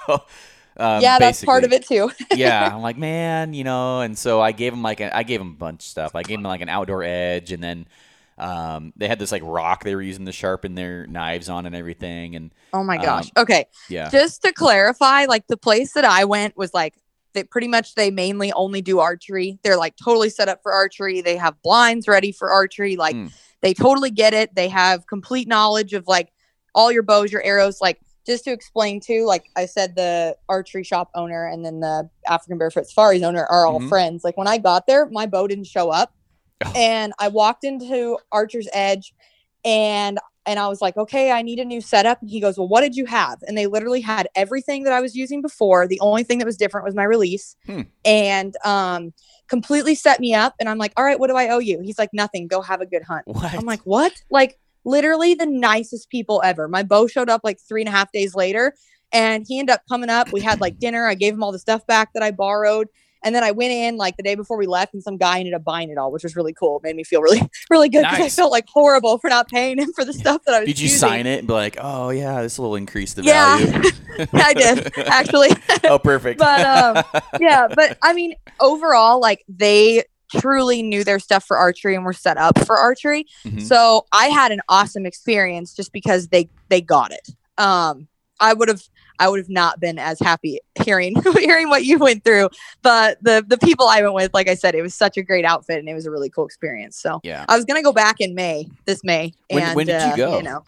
[0.77, 2.11] um, yeah, that's part of it too.
[2.35, 5.41] yeah, I'm like, man, you know, and so I gave him like a, I gave
[5.41, 6.15] him a bunch of stuff.
[6.15, 7.87] I gave him like an outdoor edge, and then
[8.39, 11.75] um, they had this like rock they were using to sharpen their knives on and
[11.75, 13.31] everything, and Oh my Um, gosh.
[13.37, 13.65] okay.
[13.89, 16.95] yeah, Just to clarify, like the place that I went was like
[17.33, 19.59] they pretty much they mainly only do archery.
[19.63, 21.21] They're like totally set up for archery.
[21.21, 22.95] They have blinds ready for archery.
[22.95, 23.27] Like Hmm.
[23.61, 24.55] they totally get it.
[24.55, 26.31] They have complete knowledge of like
[26.73, 27.81] all your bows, your arrows.
[27.81, 32.09] Like just to explain too, like I said, the archery shop owner and then the
[32.27, 33.89] African Barefoot Safaris owner are all Mhm.
[33.89, 34.23] friends.
[34.23, 36.13] Like when I got there, my bow didn't show up,
[36.65, 36.73] Oh.
[36.75, 39.13] and I walked into Archer's Edge,
[39.63, 42.21] and and I was like, okay, I need a new setup.
[42.21, 43.37] And he goes, well, what did you have?
[43.47, 45.85] And they literally had everything that I was using before.
[45.87, 47.81] The only thing that was different was my release, Hmm.
[48.03, 49.13] and um,
[49.47, 50.55] completely set me up.
[50.59, 51.81] And I'm like, all right, what do I owe you?
[51.81, 52.47] He's like, nothing.
[52.47, 53.27] Go have a good hunt.
[53.27, 53.53] what?
[53.53, 54.13] I'm like, what?
[54.31, 56.67] Like literally the nicest people ever.
[56.67, 58.73] My bow showed up like three and a half days later
[59.11, 60.31] and he ended up coming up.
[60.31, 61.05] We had like dinner.
[61.05, 62.87] I gave him all the stuff back that I borrowed.
[63.23, 65.53] And then I went in like the day before we left and some guy ended
[65.53, 66.77] up buying it all, which was really cool.
[66.77, 68.33] It made me feel really, really good because Nice.
[68.39, 70.79] I felt like horrible for not paying him for the stuff that I was Did
[70.79, 70.99] you using.
[70.99, 73.65] sign it and be like, oh yeah, this will increase the value?
[73.65, 73.71] Yeah.
[73.71, 74.27] value?
[74.33, 75.49] I did actually.
[75.85, 76.39] oh, perfect.
[76.39, 77.03] But, um,
[77.39, 80.03] yeah, but I mean, overall, like they
[80.37, 83.25] truly knew their stuff for archery and were set up for archery.
[83.45, 83.61] Mhm.
[83.61, 87.29] So I had an awesome experience just because they they got it.
[87.57, 88.07] Um,
[88.39, 88.83] I would have
[89.19, 92.49] I would have not been as happy hearing hearing what you went through,
[92.81, 95.45] but the the people I went with, like I said, it was such a great
[95.45, 96.97] outfit and it was a really cool experience.
[96.97, 97.45] So yeah.
[97.47, 99.33] I was gonna go back in May, this May.
[99.49, 100.37] When- and, when did you uh, go?
[100.37, 100.63] You know,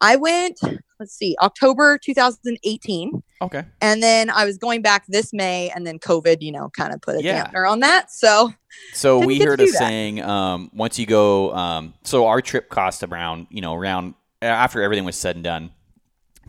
[0.00, 0.58] I went.
[0.98, 3.22] Let's see, October 2018.
[3.42, 3.64] Okay.
[3.82, 7.02] And then I was going back this May, and then COVID, you know, kind of
[7.02, 7.44] put a Yeah.
[7.46, 8.10] dampener on that.
[8.10, 8.54] So
[8.94, 11.52] So we heard a saying um, once you go.
[11.54, 15.70] Um, so our trip cost around you know around after everything was said and done,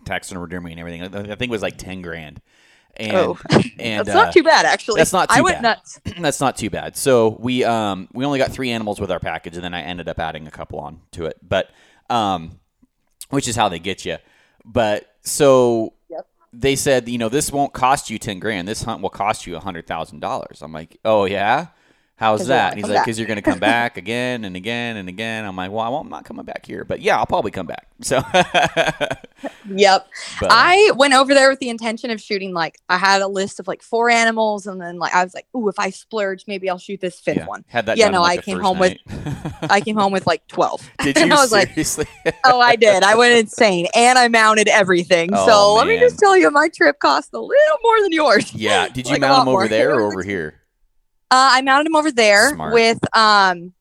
[0.08, 1.32] taxidermy and redeeming and everything.
[1.32, 2.42] I think it was like ten grand.
[3.00, 3.38] And, Oh.
[3.80, 4.98] and that's uh, not too bad, actually.
[5.00, 5.62] that's not I too went bad.
[5.62, 6.00] nuts.
[6.20, 6.98] that's not too bad.
[6.98, 10.08] So we um we only got three animals with our package, and then I ended
[10.10, 11.38] up adding a couple on to it.
[11.48, 11.70] But
[12.10, 12.60] um,
[13.30, 14.18] which is how they get you.
[14.66, 16.28] But so Yep.
[16.54, 18.68] they said, you know, this won't cost you ten grand.
[18.68, 20.62] This hunt will cost you a hundred thousand dollars.
[20.62, 21.68] I'm like, oh yeah.
[22.18, 22.74] How's that?
[22.74, 25.46] And he's like, because you're going to come back again and again and again.
[25.46, 27.68] I'm like, well, I won't, I'm not coming back here, but yeah, I'll probably come
[27.68, 27.88] back.
[28.02, 28.18] So,
[29.70, 30.08] Yep.
[30.40, 33.60] but, I went over there with the intention of shooting like I had a list
[33.60, 36.70] of like four animals, and then like I was like, "Ooh, if I splurge, maybe
[36.70, 37.98] I'll shoot this fifth yeah, one." had that.
[37.98, 38.98] Yeah, done no, like I came home with-
[39.70, 40.88] I came home with like twelve.
[41.00, 41.72] Did you and I was like,
[42.46, 43.04] "Oh, I did.
[43.04, 46.70] I went insane, and I mounted everything." Oh, so let me just tell you, my
[46.70, 48.54] trip cost a little more than yours.
[48.54, 48.88] yeah.
[48.90, 49.68] Did you like mount them over more.
[49.68, 50.57] there or over here?
[51.30, 52.74] Uh, I mounted them over there Smart.
[52.74, 53.74] with um,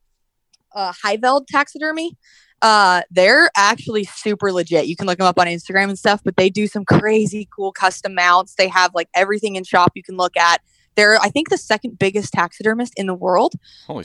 [0.75, 2.17] uh, Highveld taxidermy.
[2.63, 4.87] Uh, they're actually super legit.
[4.87, 7.71] You can look them up on Instagram and stuff, but they do some crazy cool
[7.71, 8.55] custom mounts.
[8.55, 10.61] They have like everything in shop you can look at.
[10.97, 13.53] They're, I think, the second biggest taxidermist in the world,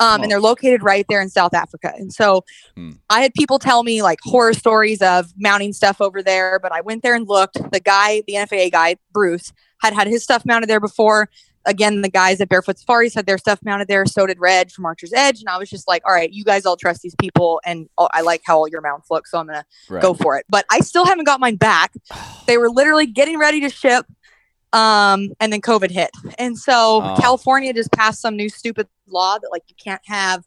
[0.02, 1.94] um, and they're located right there in South Africa.
[1.96, 2.44] And so,
[2.76, 2.92] Hmm.
[3.10, 6.82] I had people tell me like horror stories of mounting stuff over there, but I
[6.82, 7.72] went there and looked.
[7.72, 11.30] The guy, the NFA guy, Bruce, had had his stuff mounted there before
[11.66, 14.06] again, the guys at Barefoot Safaris had their stuff mounted there.
[14.06, 15.40] So did Red from Archer's Edge.
[15.42, 17.62] And I was just like, all right, you guys all trust these people.
[17.66, 19.28] And oh, I like how all your mounts look.
[19.28, 20.46] So I'm going to go for it.
[20.50, 21.94] But I still haven't got mine back.
[22.48, 24.06] They were literally getting ready to ship.
[24.74, 26.10] Um, and then COVID hit.
[26.40, 27.16] And so Oh.
[27.20, 30.44] California just passed some new stupid law that like you can't have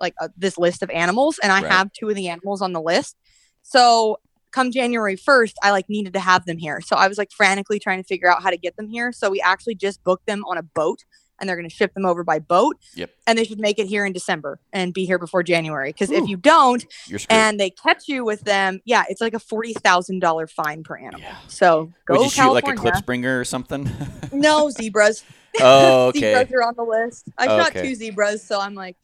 [0.00, 1.38] like a, this list of animals.
[1.42, 1.70] And I Right.
[1.72, 3.16] have two of the animals on the list.
[3.62, 4.18] So
[4.52, 6.80] come January 1st, I like needed to have them here.
[6.80, 9.12] So I was like frantically trying to figure out how to get them here.
[9.12, 11.04] So we actually just booked them on a boat
[11.38, 12.76] and they're going to ship them over by boat.
[12.94, 13.10] Yep.
[13.26, 15.90] And they should make it here in December and be here before January.
[15.90, 16.82] Because if you don't,
[17.28, 20.96] and they catch you with them, yeah, it's like a forty thousand dollar fine per
[20.96, 21.20] animal.
[21.20, 21.36] Yeah.
[21.48, 23.02] So go Would you shoot like a California.
[23.02, 23.90] klipspringer or something?
[24.32, 25.24] No zebras.
[25.60, 26.20] oh, okay.
[26.36, 27.28] Zebras are on the list.
[27.36, 27.82] I shot Okay.
[27.82, 28.96] two zebras, so I'm like,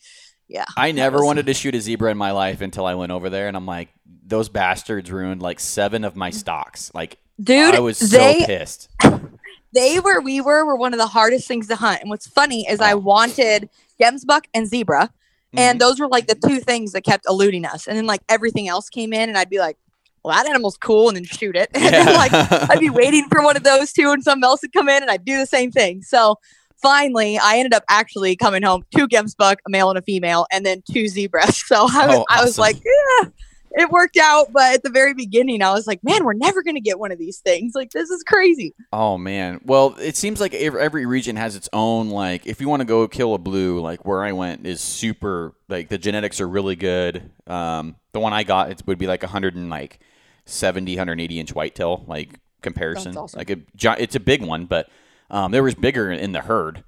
[0.52, 0.64] yeah.
[0.76, 3.30] I never was- wanted to shoot a zebra in my life until I went over
[3.30, 3.88] there, and I'm like,
[4.24, 6.90] those bastards ruined like seven of my stocks.
[6.94, 8.88] Like, Dude, I was so they pissed.
[9.74, 12.00] they were we were were one of the hardest things to hunt.
[12.02, 12.98] And what's funny is I Oh.
[12.98, 13.68] wanted
[14.00, 15.10] gemsbuck and zebra,
[15.54, 15.58] Mhm.
[15.60, 17.86] and those were like the two things that kept eluding us.
[17.86, 19.76] And then like everything else came in, and I'd be like,
[20.24, 21.70] well, that animal's cool, and then shoot it.
[21.74, 22.32] And then like
[22.70, 25.10] I'd be waiting for one of those two, and something else would come in, and
[25.10, 26.02] I'd do the same thing.
[26.02, 26.36] So
[26.82, 30.66] finally, I ended up actually coming home two gemsbuck, a male and a female, and
[30.66, 31.62] then two zebras.
[31.66, 33.28] So I was, Oh, I was like, yeah,
[33.72, 34.52] it worked out.
[34.52, 37.18] But at the very beginning, I was like, man, we're never gonna get one of
[37.18, 37.72] these things.
[37.74, 38.74] Like this is crazy.
[38.92, 39.60] Oh man.
[39.64, 43.08] Well, it seems like every region has its own like if you want to go
[43.08, 47.30] kill a blue, like where I went is super like the genetics are really good.
[47.46, 50.00] Um the one I got it would be like 100 and like
[50.44, 53.16] 70 180 inch whitetail like comparison.
[53.16, 53.38] Awesome.
[53.38, 53.58] Like a
[54.02, 54.88] it's a big one, but
[55.32, 56.84] um there was bigger in the herd.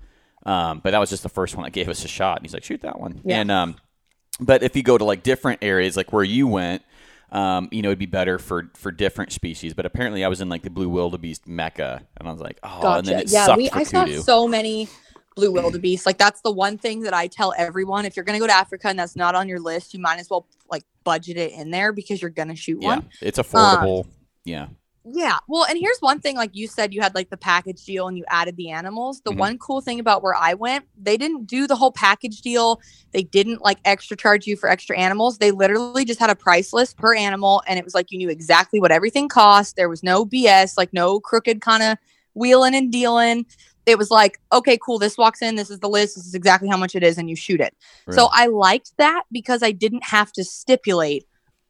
[0.46, 2.54] Um but that was just the first one that gave us a shot and he's
[2.54, 3.20] like shoot that one.
[3.24, 3.40] Yeah.
[3.40, 3.76] And um
[4.38, 6.82] but if you go to like different areas like where you went
[7.34, 9.74] um, you know, it'd be better for for different species.
[9.74, 12.98] But apparently, I was in like the blue wildebeest mecca, and I was like, oh,
[12.98, 13.24] and then Gotcha.
[13.26, 14.88] it Yeah, sucked we I saw so many
[15.34, 16.06] blue wildebeest.
[16.06, 18.86] Like that's the one thing that I tell everyone: if you're gonna go to Africa
[18.88, 21.92] and that's not on your list, you might as well like budget it in there
[21.92, 23.08] because you're gonna shoot yeah, one.
[23.20, 24.06] it's affordable.
[24.44, 24.68] yeah,
[25.06, 25.36] Yeah.
[25.48, 28.16] Well, and here's one thing like you said you had like the package deal and
[28.16, 29.20] you added the animals.
[29.20, 29.38] The Mhm.
[29.38, 32.80] one cool thing about where I went, they didn't do the whole package deal.
[33.12, 35.38] They didn't like extra charge you for extra animals.
[35.38, 38.30] They literally just had a price list per animal and it was like you knew
[38.30, 39.76] exactly what everything cost.
[39.76, 41.98] There was no BS, like no crooked kind of
[42.32, 43.44] wheeling and dealing.
[43.86, 44.98] It was like, okay, cool.
[44.98, 45.56] This walks in.
[45.56, 46.16] This is the list.
[46.16, 47.74] This is exactly how much it is, and you shoot it.
[48.14, 51.26] So I liked that because I didn't have to stipulate,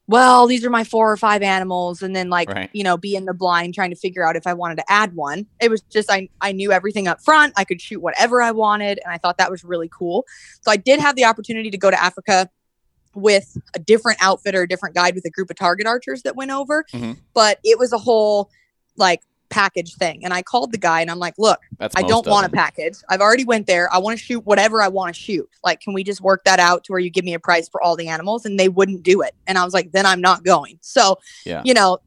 [0.07, 2.69] well, these are my four or five animals, and then like, Right.
[2.73, 5.15] you know, be in the blind trying to figure out if I wanted to add
[5.15, 5.47] one.
[5.61, 7.55] It was just I I knew everything up front.
[7.57, 10.27] I could shoot whatever I wanted, and I thought that was really cool.
[10.61, 12.51] So I did have the opportunity to go to Africa
[13.15, 16.51] with a different outfitter, a different guide with a group of target archers that went
[16.51, 17.17] over, Mhm.
[17.33, 18.51] but it was a whole
[18.97, 19.21] like
[19.55, 20.25] package thing.
[20.25, 22.97] And I called the guy and I'm like, look, That's I don't want a package.
[23.09, 23.93] I've already went there.
[23.95, 25.49] I want to shoot whatever I want to shoot.
[25.63, 27.83] Like, can we just work that out to where you give me a price for
[27.83, 28.45] all the animals?
[28.45, 29.35] And they wouldn't do it.
[29.47, 30.79] And I was like, then I'm not going.
[30.83, 31.63] So, Yeah.
[31.65, 31.99] you know,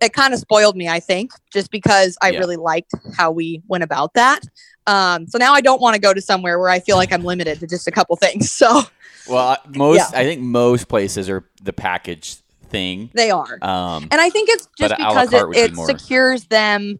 [0.00, 2.38] it kind of spoiled me, I think, just because I Yeah.
[2.40, 4.40] really liked how we went about that.
[4.86, 7.24] Um, so now I don't want to go to somewhere where I feel like I'm
[7.24, 8.50] limited to just a couple things.
[8.62, 8.82] So
[9.28, 10.08] Well, most Yeah.
[10.20, 12.36] I think most places are the package
[12.72, 13.10] thing.
[13.14, 13.58] they are.
[13.62, 16.98] Um, And I think it's just because carte it, be secures them,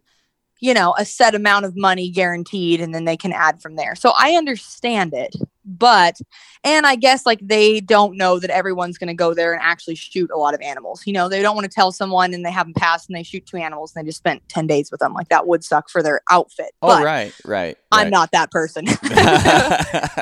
[0.61, 3.96] you know, a set amount of money guaranteed, and then they can add from there.
[3.96, 6.20] So I understand it, but
[6.64, 9.96] and I guess like they don't know that everyone's going to go there and actually
[9.96, 11.02] shoot a lot of animals.
[11.06, 13.44] You know, they don't want to tell someone and they haven't passed and they shoot
[13.46, 15.14] two animals and they just spent ten days with them.
[15.14, 16.70] Like that would suck for their outfit.
[16.82, 17.76] oh, but right, right.
[17.90, 18.11] I'm right.
[18.11, 18.87] not that person,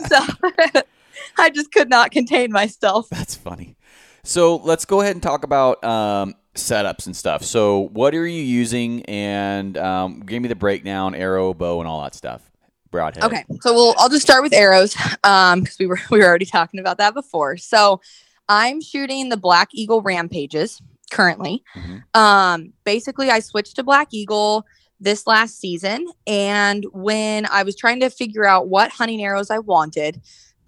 [0.08, 0.80] so
[1.38, 3.08] I just could not contain myself.
[3.10, 3.76] That's funny.
[4.24, 7.42] So let's go ahead and talk about um, setups and stuff.
[7.44, 9.04] So what are you using?
[9.06, 12.42] And um, give me the breakdown, arrow, bow, and all that stuff.
[12.90, 13.22] Broadhead.
[13.22, 16.44] Okay, so we'll I'll just start with arrows um because we were we were already
[16.44, 17.56] talking about that before.
[17.56, 18.00] So
[18.48, 21.62] I'm shooting the Black Eagle Rampages currently.
[21.76, 22.02] Mhm.
[22.16, 24.66] Um basically I switched to Black Eagle
[24.98, 29.60] this last season and when I was trying to figure out what hunting arrows I
[29.60, 30.20] wanted,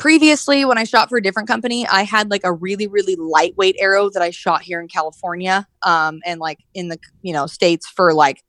[0.02, 3.76] previously when I shot for a different company, I had like a really really lightweight
[3.78, 7.88] arrow that I shot here in California um and like in the you know states
[7.88, 8.42] for like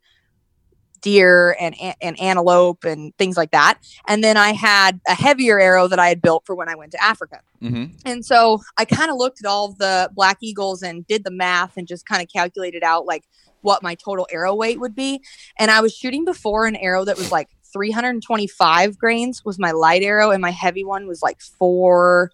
[1.02, 3.78] deer and and antelope and things like that.
[4.08, 6.92] And then I had a heavier arrow that I had built for when I went
[6.94, 7.42] to Africa.
[7.62, 7.98] Mm-hmm.
[8.04, 11.78] And so I kind of looked at all the black eagles and did the math
[11.78, 13.26] and just kind of calculated out like
[13.62, 15.22] what my total arrow weight would be.
[15.60, 20.04] And I was shooting before an arrow that was like 325 grains was my light
[20.04, 22.32] arrow, and my heavy one was like four.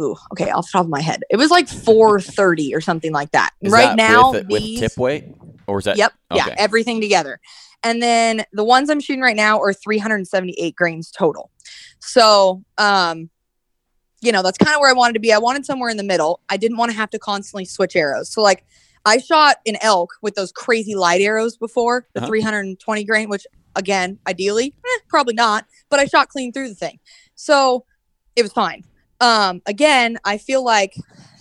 [0.00, 3.30] Ooh, okay, off the top of my head, it was like 430 or something like
[3.32, 3.50] that.
[3.60, 5.24] Is right that now, with, with tip weight,
[5.66, 5.98] or is that?
[5.98, 6.12] Yep.
[6.34, 6.54] Yeah.
[6.56, 7.40] Everything together.
[7.82, 11.50] And then the ones I'm shooting right now are 378 grains total.
[11.98, 13.28] So, um,
[14.20, 15.32] you know, that's kind of where I wanted to be.
[15.32, 16.40] I wanted somewhere in the middle.
[16.48, 18.32] I didn't want to have to constantly switch arrows.
[18.32, 18.64] So, like,
[19.04, 22.28] I shot an elk with those crazy light arrows before the Uh-huh.
[22.28, 26.98] 320 grain, which again, ideally, eh, probably not, but I shot clean through the thing.
[27.34, 27.84] So
[28.36, 28.84] it was fine.
[29.20, 30.94] Um, again, I feel like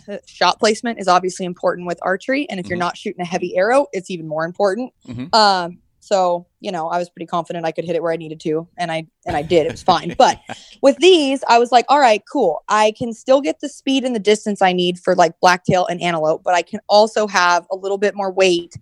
[0.10, 2.50] uh, shot placement is obviously important with archery.
[2.50, 2.82] And if you're Mhm.
[2.82, 4.91] not shooting a heavy arrow, it's even more important.
[5.08, 5.34] Mhm.
[5.34, 8.39] Um, so you know, I was pretty confident I could hit it where I needed
[8.41, 9.65] to, and I and I did.
[9.67, 10.13] It was fine.
[10.17, 10.39] But
[10.82, 12.63] with these, I was like, all right, cool.
[12.67, 16.02] I can still get the speed and the distance I need for like blacktail and
[16.02, 18.74] antelope, but I can also have a little bit more weight,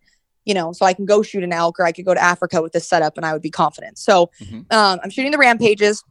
[0.49, 2.59] you know, so I can go shoot an elk or I could go to Africa
[2.59, 3.99] with this setup and I would be confident.
[3.99, 4.65] So Mhm.
[4.73, 6.03] um, I'm shooting the rampages.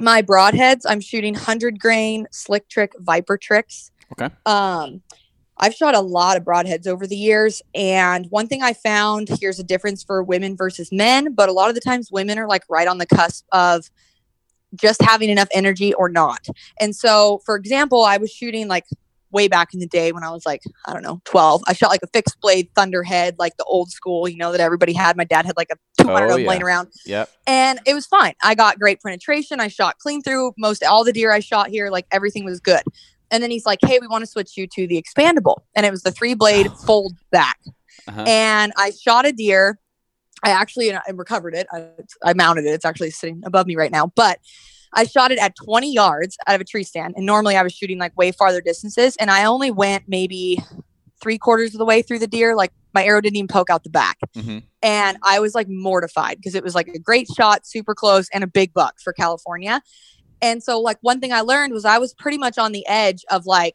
[0.00, 3.92] My broadheads, I'm shooting 100 grain slick trick viper tricks.
[4.10, 4.34] Okay.
[4.44, 5.02] Um,
[5.56, 7.62] I've shot a lot of broadheads over the years.
[7.76, 11.68] And one thing I found here's a difference for women versus men, but a lot
[11.68, 13.88] of the times women are like right on the cusp of
[14.74, 16.44] just having enough energy or not.
[16.80, 18.86] And so, for example, I was shooting like
[19.36, 21.62] way back in the day when I was like, I don't know, 12.
[21.66, 24.92] I shot like a fixed blade thunderhead, like the old school, you know, that everybody
[24.94, 25.16] had.
[25.16, 26.48] My dad had like a 200 Oh, yeah.
[26.48, 27.28] laying around Yep.
[27.46, 28.34] and it was fine.
[28.42, 29.60] I got great penetration.
[29.60, 31.90] I shot clean through most all the deer I shot here.
[31.90, 32.82] Like everything was good.
[33.30, 35.90] And then he's like, "Hey, we want to switch you to the expandable," and it
[35.90, 37.58] was the three blade fold back.
[38.08, 38.22] Uh-huh.
[38.26, 39.78] And I shot a deer.
[40.44, 41.66] I actually I recovered it.
[41.72, 41.88] I,
[42.24, 42.68] I mounted it.
[42.70, 44.12] It's actually sitting above me right now.
[44.14, 44.38] But
[44.96, 47.14] I shot it at 20 yards out of a tree stand.
[47.16, 49.14] And normally I was shooting like way farther distances.
[49.20, 50.58] And I only went maybe
[51.20, 52.56] three quarters of the way through the deer.
[52.56, 54.62] Like my arrow didn't even poke out the back Mhm.
[54.82, 58.42] and I was like mortified because it was like a great shot, super close, and
[58.42, 59.82] a big buck for California.
[60.42, 63.24] And so, like one thing I learned was I was pretty much on the edge
[63.30, 63.74] of like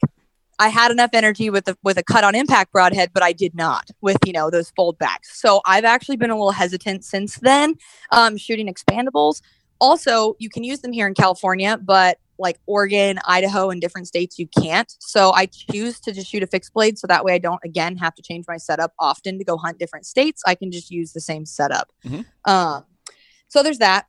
[0.60, 3.55] I had enough energy with the with a cut on impact broadhead, but I did
[3.55, 5.39] not with you know those fold backs.
[5.39, 7.75] So I've actually been a little hesitant since then,
[8.12, 9.41] um, shooting expandables.
[9.82, 14.39] Also, you can use them here in California, but like Oregon, Idaho, and different states,
[14.39, 14.96] you can't.
[15.00, 17.98] So I choose to just shoot a fixed blade, so that way I don't again
[17.98, 20.41] have to change my setup often to go hunt different states.
[20.46, 21.91] I can just use the same setup.
[22.06, 22.26] Mhm.
[22.46, 22.86] Um,
[23.48, 24.06] so there's that.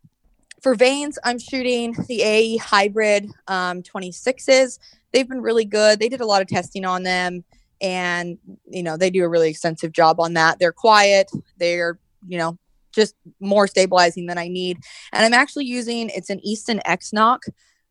[0.60, 4.78] For vanes, I'm shooting the AE hybrid um, 26s.
[5.12, 5.98] They've been really good.
[5.98, 7.44] They did a lot of testing on them,
[7.80, 8.38] and
[8.70, 10.58] you know they do a really extensive job on that.
[10.58, 11.30] They're quiet.
[11.58, 12.58] They're you know
[12.92, 14.78] just more stabilizing than I need.
[15.12, 17.42] And I'm actually using it's an Easton X nock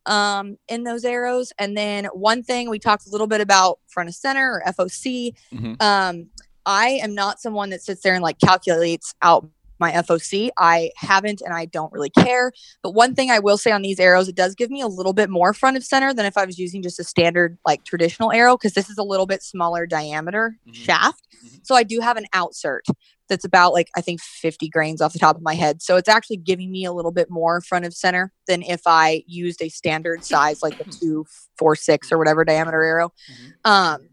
[0.06, 1.54] um, in those arrows.
[1.60, 5.34] And then one thing we talked a little bit about front of center or FOC.
[5.54, 5.82] Mhm.
[5.82, 6.30] Um,
[6.66, 9.48] I am not someone that sits there and like calculates out
[9.82, 10.50] my FOC.
[10.58, 12.54] I haven't and I don't really care.
[12.82, 15.12] But one thing I will say on these arrows, it does give me a little
[15.13, 18.32] bit more front of center than if I was using just a standard like traditional
[18.32, 20.74] arrow because this is a little bit smaller diameter Mhm.
[20.74, 21.28] shaft.
[21.44, 21.60] Mhm.
[21.63, 22.82] So I do have an outsert
[23.28, 25.82] that's about like I think 50 grains off the top of my head.
[25.82, 29.24] So it's actually giving me a little bit more front of center than if I
[29.26, 31.26] used a standard size like a two
[31.58, 33.12] four six or whatever diameter arrow.
[33.32, 33.70] Mhm.
[33.70, 34.10] Um,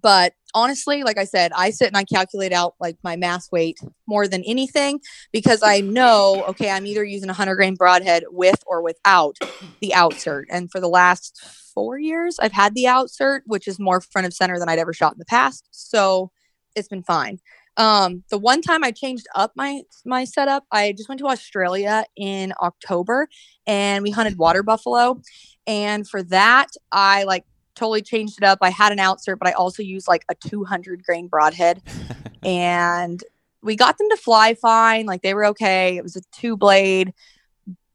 [0.00, 3.78] but honestly, like I said, I sit and I calculate out like my mass weight
[4.06, 5.00] more than anything
[5.32, 9.36] because I know, okay, I'm either using a 100 grain broadhead with or without
[9.80, 10.44] the outsert.
[10.50, 11.40] And for the last
[11.74, 14.92] four years, I've had the outsert, which is more front of center than I'd ever
[14.92, 15.68] shot in the past.
[15.70, 16.30] So
[16.74, 17.38] it's been fine.
[17.78, 22.04] Um, the one time I changed up my my setup, I just went to Australia
[22.16, 23.28] in October
[23.66, 25.22] and we hunted water buffalo.
[25.66, 27.44] And for that, I like
[27.74, 28.58] totally changed it up.
[28.62, 31.82] I had an outsert, but I also used like a 200 grain broadhead,
[32.42, 33.22] and
[33.62, 35.06] we got them to fly fine.
[35.06, 35.96] Like they were okay.
[35.96, 37.12] It was a two blade,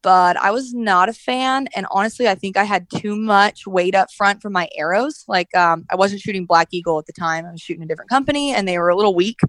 [0.02, 1.68] but I was not a fan.
[1.76, 5.26] And honestly, I think I had too much weight up front for my arrows.
[5.28, 7.46] Like um, I wasn't shooting Black Eagle at the time.
[7.46, 9.40] I was shooting a different company, and they were a little weak.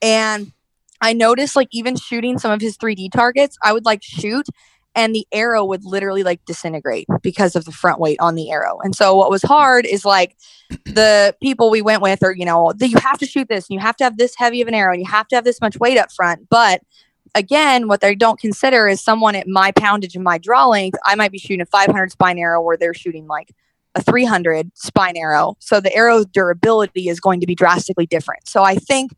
[0.00, 0.52] And
[1.00, 4.46] I noticed like even shooting some of his 3D targets, I would like shoot
[4.94, 8.78] and the arrow would literally like disintegrate because of the front weight on the arrow.
[8.80, 10.36] And so what was hard is like
[10.84, 13.74] the people we went with are, you know, that you have to shoot this and
[13.74, 15.60] you have to have this heavy of an arrow and you have to have this
[15.60, 16.48] much weight up front.
[16.48, 16.82] But
[17.34, 21.14] again, what they don't consider is someone at my poundage and my draw length, I
[21.14, 23.52] might be shooting a 500 spine arrow where they're shooting like
[23.94, 25.56] a 300 spine arrow.
[25.58, 28.48] So the arrow's durability is going to be drastically different.
[28.48, 29.12] So I think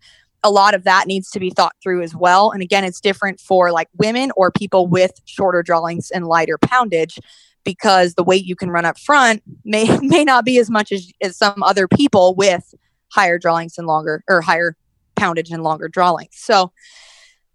[0.44, 2.50] a lot of that needs to be thought through as well.
[2.52, 6.58] And again, it's different for like women or people with shorter draw lengths and lighter
[6.58, 7.18] poundage
[7.64, 11.10] because the weight you can run up front may may not be as much as,
[11.20, 12.74] as some other people with
[13.10, 14.76] higher draw lengths and longer or higher
[15.16, 16.44] poundage and longer draw lengths.
[16.44, 16.72] So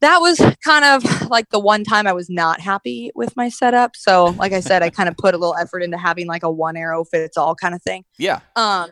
[0.02, 3.96] that was kind of like the one time I was not happy with my setup.
[3.96, 6.52] So like I said, I kind of put a little effort into having like a
[6.52, 8.04] one arrow fits all kind of thing.
[8.18, 8.40] Yeah.
[8.56, 8.90] Um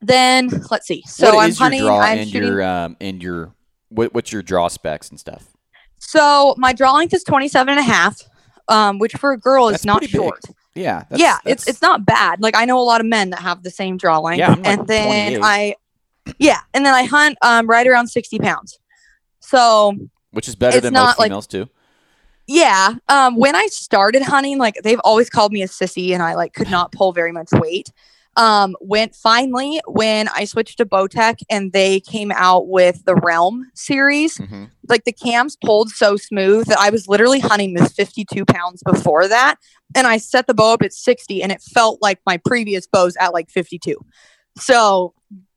[0.00, 1.02] then let's see.
[1.06, 1.86] So I'm is hunting.
[1.86, 2.48] I'm and shooting.
[2.48, 3.52] your um and your
[3.88, 5.44] what, what's your draw specs and stuff?
[5.98, 8.20] So my draw length is 27 and a half,
[8.68, 10.20] um, which for a girl is That's not pretty big.
[10.20, 10.40] short.
[10.74, 11.00] Yeah.
[11.08, 12.40] that's- yeah, that's- it's it's not bad.
[12.42, 14.38] Like I know a lot of men that have the same draw length.
[14.40, 15.74] Yeah, like and then I
[16.38, 18.78] yeah, and then I hunt um right around 60 pounds.
[19.40, 19.94] So
[20.32, 21.68] which is better than not most like- females too.
[22.48, 22.94] Yeah.
[23.08, 26.52] Um, when I started hunting, like they've always called me a sissy and I like
[26.52, 27.90] could not pull very much weight.
[28.38, 33.70] Um, went finally when I switched to Bowtech and they came out with the Realm
[33.74, 34.36] series.
[34.36, 34.64] Mm-hmm.
[34.88, 39.26] Like the cams pulled so smooth that I was literally hunting with 52 pounds before
[39.26, 39.56] that.
[39.94, 43.16] And I set the bow up at 60 and it felt like my previous bows
[43.16, 43.96] at like 52.
[44.58, 45.14] So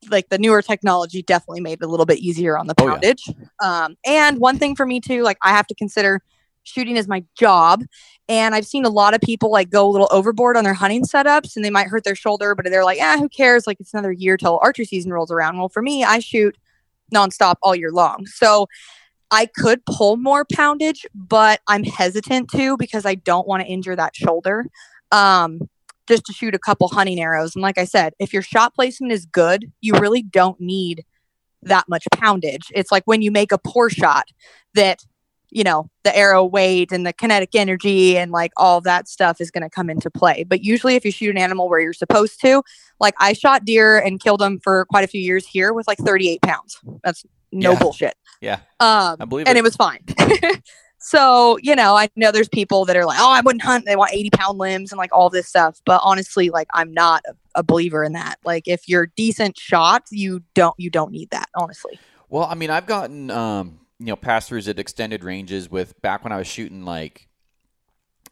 [0.09, 2.91] like the newer technology definitely made it a little bit easier on the Oh, yeah.
[2.93, 3.23] poundage.
[3.61, 6.21] Um, and one thing for me too, like I have to consider
[6.63, 7.83] shooting as my job.
[8.29, 11.03] And I've seen a lot of people like go a little overboard on their hunting
[11.03, 13.65] setups and they might hurt their shoulder, but they're like, ah, who cares?
[13.65, 15.57] Like it's another year till archery season rolls around.
[15.57, 16.55] Well, for me, I shoot
[17.13, 18.27] nonstop all year long.
[18.27, 18.67] So
[19.31, 23.95] I could pull more poundage, but I'm hesitant to because I don't want to injure
[23.95, 24.65] that shoulder.
[25.11, 25.67] Um,
[26.07, 27.55] just to shoot a couple hunting arrows.
[27.55, 31.05] And like I said, if your shot placement is good, you really don't need
[31.61, 32.71] that much poundage.
[32.73, 34.25] It's like when you make a poor shot
[34.73, 35.03] that,
[35.51, 39.49] you know, the arrow weight and the kinetic energy and like all that stuff is
[39.51, 40.43] going to come into play.
[40.43, 42.63] But usually, if you shoot an animal where you're supposed to,
[42.99, 45.97] like I shot deer and killed them for quite a few years here with like
[45.99, 46.79] 38 pounds.
[47.03, 47.79] That's no Yeah.
[47.79, 48.13] bullshit.
[48.41, 49.61] Yeah, Um, I believe and it.
[49.61, 49.99] it was fine.
[50.99, 53.85] so, you know, I know there's people that are like, oh, I wouldn't hunt.
[53.85, 55.81] They want 80 pound limbs and like all this stuff.
[55.85, 58.37] But honestly, like I'm not a, a believer in that.
[58.45, 61.99] Like if you're decent shot, you don't you don't need that, honestly.
[62.29, 66.23] Well, I mean, I've gotten um, you know pass throughs at extended ranges with back
[66.23, 67.27] when I was shooting like,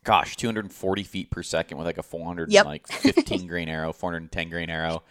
[0.04, 2.66] gosh, 240 feet per second with like a 400 Yep.
[2.66, 5.04] like 15 grain arrow, 410 grain arrow,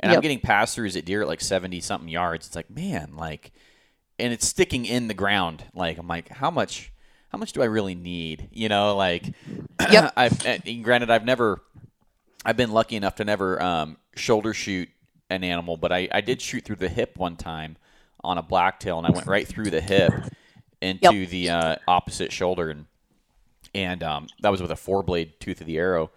[0.00, 2.46] and I'm getting pass throughs at deer at like 70 something yards.
[2.46, 3.52] It's like, man, like,
[4.18, 5.64] and it's sticking in the ground.
[5.74, 6.92] Like, I'm like, how much,
[7.30, 8.48] how much do I really need?
[8.52, 9.32] You know, like,
[9.90, 10.12] Yep.
[10.16, 11.60] I've and granted, I've never,
[12.44, 14.88] I've been lucky enough to never um, shoulder shoot
[15.30, 17.76] an animal, but I, I did shoot through the hip one time
[18.24, 20.12] on a blacktail, and I went right through the hip
[20.80, 22.86] into the uh, opposite shoulder, and
[23.74, 26.10] and um, that was with a four blade tooth of the arrow,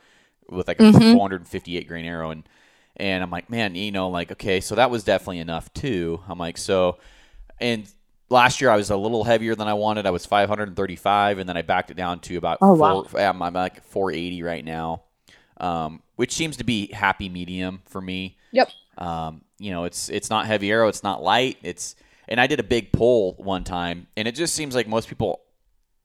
[0.50, 1.14] with like a Mhm.
[1.14, 2.44] 458 grain arrow, and
[2.96, 6.22] and I'm like, man, you know, like okay, so that was definitely enough too.
[6.28, 6.98] I'm like, so,
[7.60, 7.88] and
[8.30, 10.06] last year I was a little heavier than I wanted.
[10.06, 13.30] I was 535, and then I backed it down to about Oh, four, wow.
[13.30, 15.04] I'm, I'm like 480 right now,
[15.60, 18.38] um, which seems to be happy medium for me.
[18.52, 18.70] Yep.
[18.98, 21.58] Um, you know, it's it's not heavy arrow, it's not light.
[21.64, 21.96] It's
[22.28, 25.42] and I did a big pull one time, and it just seems like most people,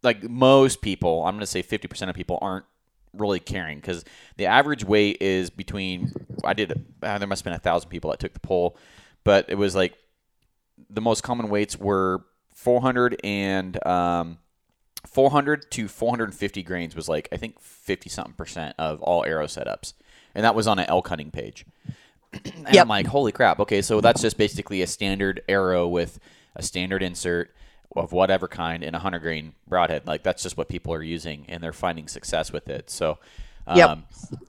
[0.03, 2.65] like most people, I'm going to say 50% of people aren't
[3.13, 4.05] really caring because
[4.37, 6.13] the average weight is between.
[6.45, 6.73] I did.
[7.03, 8.77] Uh, there must have been a thousand people that took the poll,
[9.25, 9.95] but it was like
[10.89, 12.25] the most common weights were
[12.55, 14.39] 400 and um,
[15.07, 19.95] 400 to 450 grains was like I think 50 something percent of all arrow setups,
[20.35, 21.67] and that was on an elk hunting page.
[22.45, 22.83] and Yep.
[22.83, 23.61] I'm like, holy crap!
[23.61, 26.19] Okay, so that's just basically a standard arrow with
[26.57, 27.55] a standard insert
[27.95, 30.07] of whatever kind in a hundred grain broadhead.
[30.07, 32.89] Like that's just what people are using, and they're finding success with it.
[32.91, 33.19] So,
[33.67, 33.99] um, Yep.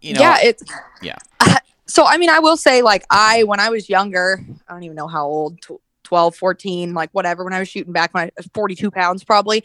[0.02, 0.64] you know, yeah, it's
[1.02, 1.18] yeah.
[1.88, 4.96] so I mean, I will say like I when I was younger, I don't even
[4.96, 8.32] know how old, tw- 12, 14, like whatever, when I was shooting back when I
[8.38, 9.64] was 42 pounds probably,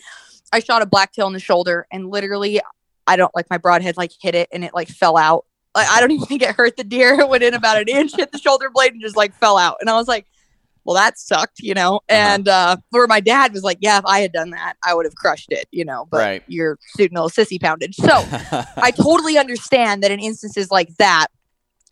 [0.52, 2.60] I shot a blacktail in the shoulder and literally
[3.06, 5.44] I don't like my broadhead like hit it and it like fell out.
[5.78, 7.14] Like I don't even think it hurt the deer.
[7.20, 9.76] It went in about an inch, hit the shoulder blade and just like fell out.
[9.80, 10.26] And I was like,
[10.84, 12.00] well, that sucked, you know.
[12.08, 15.04] And uh where my dad was like, Yeah, if I had done that, I would
[15.06, 16.06] have crushed it, you know.
[16.10, 16.42] But Right.
[16.46, 17.96] you're shooting a little sissy poundage.
[17.96, 18.08] So
[18.76, 21.26] I totally understand that in instances like that,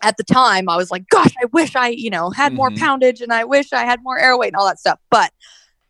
[0.02, 2.78] at the time, I was like, gosh, I wish I, you know, had more Mhm.
[2.78, 4.98] poundage and I wish I had more air weight and all that stuff.
[5.10, 5.30] But,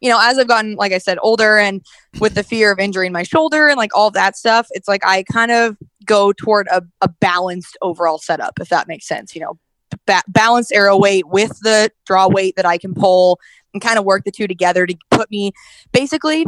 [0.01, 1.85] you know, as I've gotten, like I said, older and
[2.21, 5.25] with the fear of injuring my shoulder and like all that stuff, it's like I
[5.25, 5.77] kind of
[6.07, 9.35] go toward a, a balanced overall setup, if that makes sense.
[9.35, 9.59] You know,
[10.07, 13.39] ba- balanced arrow weight with the draw weight that I can pull
[13.75, 15.53] and kind of work the two together to put me
[15.93, 16.47] basically.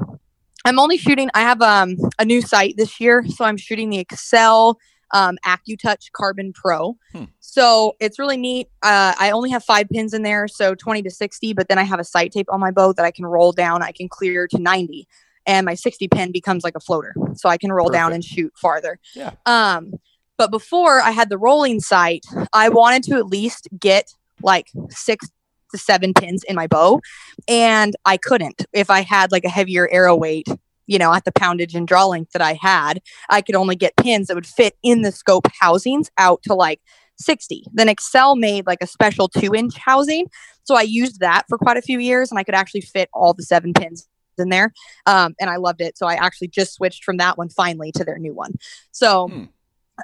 [0.64, 1.30] I'm only shooting.
[1.34, 4.74] I have um, a new sight this year, so I'm shooting the Axcel
[5.12, 6.96] um, AccuTouch Carbon Pro.
[7.12, 7.24] Hmm.
[7.40, 8.68] So it's really neat.
[8.82, 11.84] Uh, I only have five pins in there, so 20 to 60, but then I
[11.84, 13.82] have a sight tape on my bow that I can roll down.
[13.82, 15.06] I can clear to 90,
[15.48, 18.52] and my 60 pin becomes like a floater, so I can roll down and shoot
[18.54, 19.00] farther.
[19.16, 19.32] Yeah.
[19.46, 19.94] Um,
[20.36, 25.26] but before I had the rolling sight, I wanted to at least get like six
[25.72, 27.00] to seven pins in my bow,
[27.48, 30.46] and I couldn't if I had like a heavier arrow weight.
[30.86, 33.94] You know, at the poundage and draw length that I had, I could only get
[33.98, 36.80] pins that would fit in the scope housings out to like
[37.18, 37.64] 60.
[37.74, 40.28] Then Axcel made like a special two inch housing.
[40.64, 43.34] So I used that for quite a few years and I could actually fit all
[43.34, 44.08] the seven pins
[44.40, 44.72] in there.
[45.06, 45.96] Um, and I loved it.
[45.98, 48.54] So I actually just switched from that one finally to their new one.
[48.90, 49.44] So Hmm.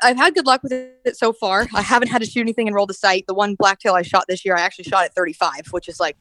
[0.03, 1.69] I've had good luck with it so far.
[1.73, 3.25] I haven't had to shoot anything and roll the sight.
[3.29, 6.17] The one blacktail I shot this year, I actually shot at 35, which is like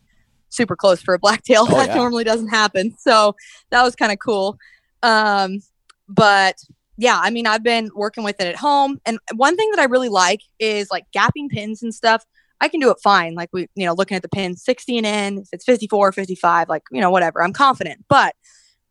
[0.49, 1.65] super close for a blacktail.
[1.67, 1.95] Oh, that yeah.
[1.95, 2.95] normally doesn't happen.
[2.99, 3.35] So
[3.71, 4.57] that was kind of cool.
[5.01, 5.61] Um,
[6.07, 6.57] but
[6.97, 8.99] yeah, I mean, I've been working with it at home.
[9.05, 12.23] And one thing that I really like is like gapping pins and stuff.
[12.63, 13.35] I can do it fine.
[13.35, 16.69] Like we, you know, looking at the pin 60 and in, if it's 54, 55,
[16.69, 17.43] like, you know, whatever.
[17.43, 18.05] I'm confident.
[18.07, 18.35] But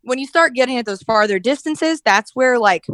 [0.02, 2.84] when you start getting at those farther distances, that's where like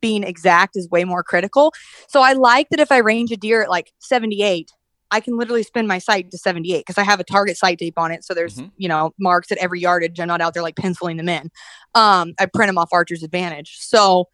[0.00, 1.72] being exact is way more critical.
[2.06, 4.70] So I like that if I range a deer at like 78,
[5.10, 7.98] I can literally spin my sight to 78 because I have a target sight tape
[7.98, 8.24] on it.
[8.24, 8.70] So there's, Mhm.
[8.76, 10.20] you know, marks at every yardage.
[10.20, 11.50] I'm not out there like penciling them in.
[11.96, 13.78] Um, I print them off Archer's Advantage.
[13.80, 14.28] So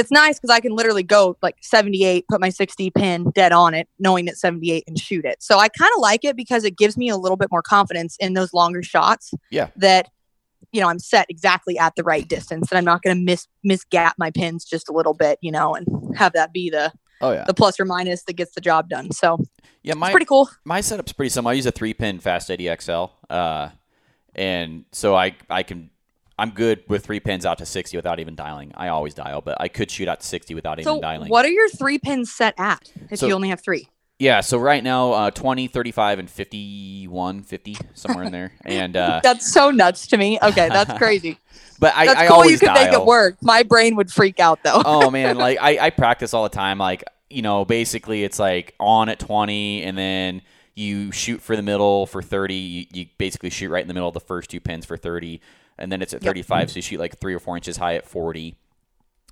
[0.00, 3.74] it's nice because I can literally go like 78, put my 60 pin dead on
[3.74, 5.42] it, knowing it's 78 and shoot it.
[5.42, 8.16] So I kind of like it because it gives me a little bit more confidence
[8.18, 9.32] in those longer shots.
[9.50, 9.68] Yeah.
[9.76, 10.08] That,
[10.72, 13.46] you know, I'm set exactly at the right distance and I'm not going to miss,
[13.62, 15.86] miss gap my pins just a little bit, you know, and
[16.16, 16.92] have that be the,
[17.22, 17.44] Oh yeah.
[17.44, 19.10] the plus or minus that gets the job done.
[19.12, 19.38] So
[19.82, 20.48] Yeah, it's my pretty cool.
[20.64, 21.50] my setup's pretty simple.
[21.50, 23.68] I use a three pin Fast Eddie XL, uh,
[24.34, 25.90] and so I I can
[26.40, 28.72] I'm good with three pins out to sixty without even dialing.
[28.76, 31.28] I always dial, but I could shoot out to sixty without So even dialing.
[31.28, 33.88] what are your three pins set at if So- you only have three?
[34.18, 38.52] Yeah, so right now uh, 20, 35, and 51, 50, somewhere in there.
[38.66, 40.38] And uh, That's so nuts to me.
[40.42, 41.38] Okay, that's crazy.
[41.78, 42.34] but I, That's I cool.
[42.36, 42.84] always You could dial.
[42.84, 43.36] make it work.
[43.40, 44.82] My brain would freak out though.
[44.84, 46.76] oh man, like I, I practice all the time.
[46.76, 50.42] Like you know, basically it's like on at twenty, and then
[50.74, 52.54] you shoot for the middle for thirty.
[52.54, 55.40] You, you basically shoot right in the middle of the first two pins for thirty,
[55.80, 56.28] and then it's at Yep.
[56.30, 58.56] thirty-five, so you shoot like three or four inches high at forty.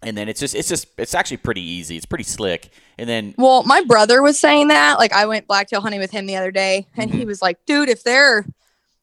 [0.02, 1.96] And then it's just it's just it's actually pretty easy.
[1.96, 2.70] It's pretty slick.
[2.98, 4.98] And then Well, my brother was saying that.
[4.98, 7.18] Like, I went blacktail hunting with him the other day, and Mm-hmm.
[7.18, 8.46] he was like, "Dude, if they're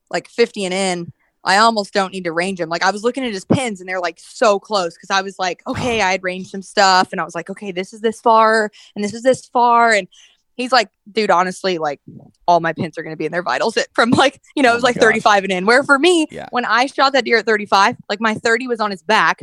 [0.10, 1.12] like 50 and in,
[1.44, 3.90] I almost don't need to range them." Like, I was looking at his pins, and
[3.90, 7.20] they're like so close because I was like, "Okay, I had ranged some stuff," and
[7.20, 10.08] I was like, "Okay, this is this far, and this is this far," and
[10.56, 12.02] he's like, "Dude, honestly, like,
[12.48, 14.70] all my pins are going to be in their vitals at- from like, you know,
[14.70, 15.04] Oh it was like gosh.
[15.04, 16.48] 35 and in." Where for me, Yeah.
[16.52, 19.42] when I shot that deer at 35, like my 30 was on his back,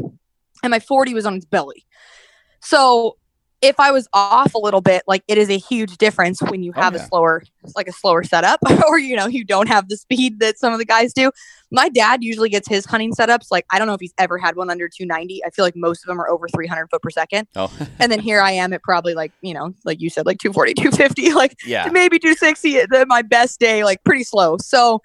[0.63, 1.85] and my 40 was on his belly.
[2.61, 3.17] So
[3.63, 6.73] if I was off a little bit, like it is a huge difference when you
[6.77, 7.03] Oh, have yeah.
[7.03, 7.43] a slower,
[7.77, 8.59] like a slower setup,
[8.89, 11.31] or you know, you don't have the speed that some of the guys do.
[11.71, 13.47] My dad usually gets his hunting setups.
[13.51, 15.45] Like I don't know if he's ever had one under 290.
[15.45, 17.49] I feel like most of them are over 300 foot per second.
[17.57, 20.39] oh And then here I am at probably like you know, like you said, like
[20.39, 24.57] 240, 250, like yeah, maybe 260 at my best day, like pretty slow.
[24.59, 25.01] So,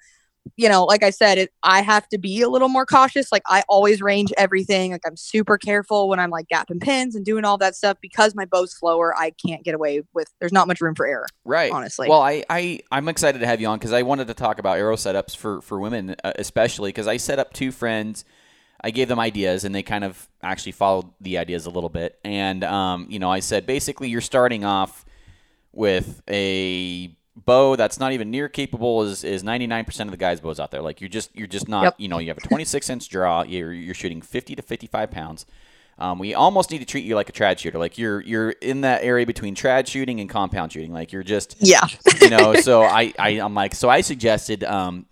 [0.56, 3.30] you know, like I said, it, I have to be a little more cautious.
[3.32, 4.92] Like I always range everything.
[4.92, 8.34] Like I'm super careful when I'm like gapping pins and doing all that stuff because
[8.34, 9.16] my bow's slower.
[9.16, 10.28] I can't get away with.
[10.40, 11.72] There's not much room for error, right.
[11.72, 12.08] honestly.
[12.08, 14.78] Well, I, I I'm excited to have you on because I wanted to talk about
[14.78, 18.24] arrow setups for for women, uh, especially because I set up two friends.
[18.80, 22.18] I gave them ideas, and they kind of actually followed the ideas a little bit.
[22.24, 25.04] And um, you know, I said basically you're starting off
[25.72, 30.58] with a bow that's not even near capable as is 99% of the guys' bows
[30.60, 30.82] out there.
[30.82, 31.94] Like you're just you're just not Yep.
[31.98, 33.42] you know you have a 26 inch draw.
[33.42, 35.46] You're you're shooting 50 to 55 pounds.
[36.00, 37.78] Um, we almost need to treat you like a trad shooter.
[37.78, 40.92] Like you're you're in that area between trad shooting and compound shooting.
[40.92, 41.86] Like you're just yeah,
[42.20, 42.54] you know.
[42.54, 45.06] so I, I I'm like so I suggested um,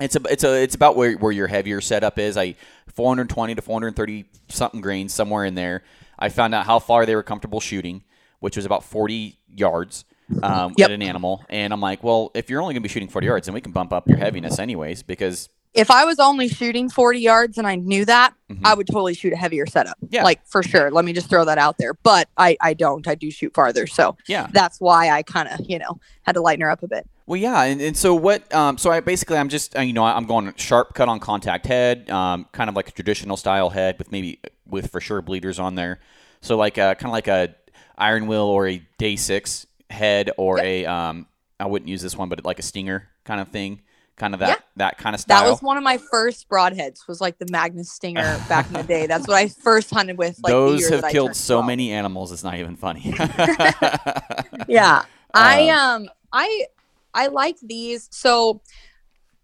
[0.00, 2.36] it's a it's a it's about where where your heavier setup is.
[2.36, 2.56] I
[2.94, 5.84] 420 to 430 something grains somewhere in there.
[6.18, 8.02] I found out how far they were comfortable shooting,
[8.40, 10.04] which was about 40 yards
[10.42, 10.86] um, Yep.
[10.86, 11.44] at an animal.
[11.48, 13.60] And I'm like, well, if you're only going to be shooting 40 yards, then we
[13.60, 17.66] can bump up your heaviness anyways because if I was only shooting 40 yards and
[17.66, 18.60] I knew that, Mhm.
[18.64, 19.98] I would totally shoot a heavier setup.
[20.08, 20.22] Yeah.
[20.24, 20.90] like for sure.
[20.90, 21.92] Let me just throw that out there.
[21.94, 23.06] But I I don't.
[23.06, 24.46] I do shoot farther, so yeah.
[24.52, 27.06] that's why I kind of you know had to lighten her up a bit.
[27.26, 28.52] Well, yeah, and, and so what?
[28.54, 31.66] Um, so I basically I'm just uh, you know I'm going sharp cut on contact
[31.66, 35.58] head, um, kind of like a traditional style head with maybe with for sure bleeders
[35.58, 35.98] on there.
[36.40, 37.54] So like a, kind of like a
[37.98, 41.26] iron will or a day six head or a um,
[41.60, 43.80] I wouldn't use this one, but like a stinger kind of thing,
[44.16, 44.56] kind of that Yeah.
[44.76, 45.44] that kind of style.
[45.44, 47.06] That was one of my first broadheads.
[47.08, 49.06] Was like the Magnus Stinger back in the day.
[49.06, 50.38] That's what I first hunted with.
[50.42, 51.66] Like the Those have killed so 12.
[51.66, 52.32] many animals.
[52.32, 53.14] It's not even funny.
[54.68, 56.66] Yeah, I um I
[57.14, 58.08] I like these.
[58.10, 58.60] So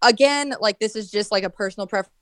[0.01, 2.13] again, like this is just like a personal preference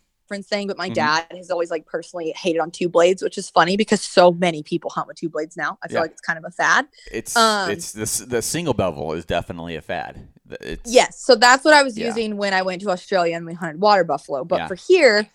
[0.41, 0.67] thing.
[0.67, 0.93] But my Mhm.
[0.95, 4.63] dad has always like personally hated on two blades, which is funny because so many
[4.63, 5.77] people hunt with two blades now.
[5.83, 6.01] I feel Yeah.
[6.01, 6.87] like it's kind of a fad.
[7.11, 10.29] it's Um, it's the the single bevel is definitely a fad.
[10.61, 11.19] It's, Yes.
[11.21, 12.07] So that's what I was Yeah.
[12.07, 14.43] using when I went to Australia and we hunted water buffalo.
[14.45, 14.67] But Yeah.
[14.67, 15.29] for here,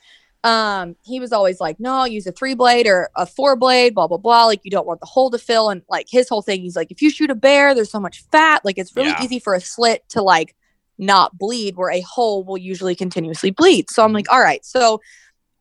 [0.44, 4.07] um, he was always like, no, use a three blade or a four blade, blah,
[4.07, 4.44] blah, blah.
[4.47, 5.70] Like you don't want the hole to fill.
[5.70, 8.24] And like his whole thing, he's like, if you shoot a bear, there's so much
[8.30, 8.64] fat.
[8.64, 10.55] Like it's really easy for a slit to like
[10.99, 13.90] not bleed where a hole will usually continuously bleed.
[13.90, 14.14] So I'm Mm-hmm.
[14.14, 14.64] like, all right.
[14.64, 15.01] So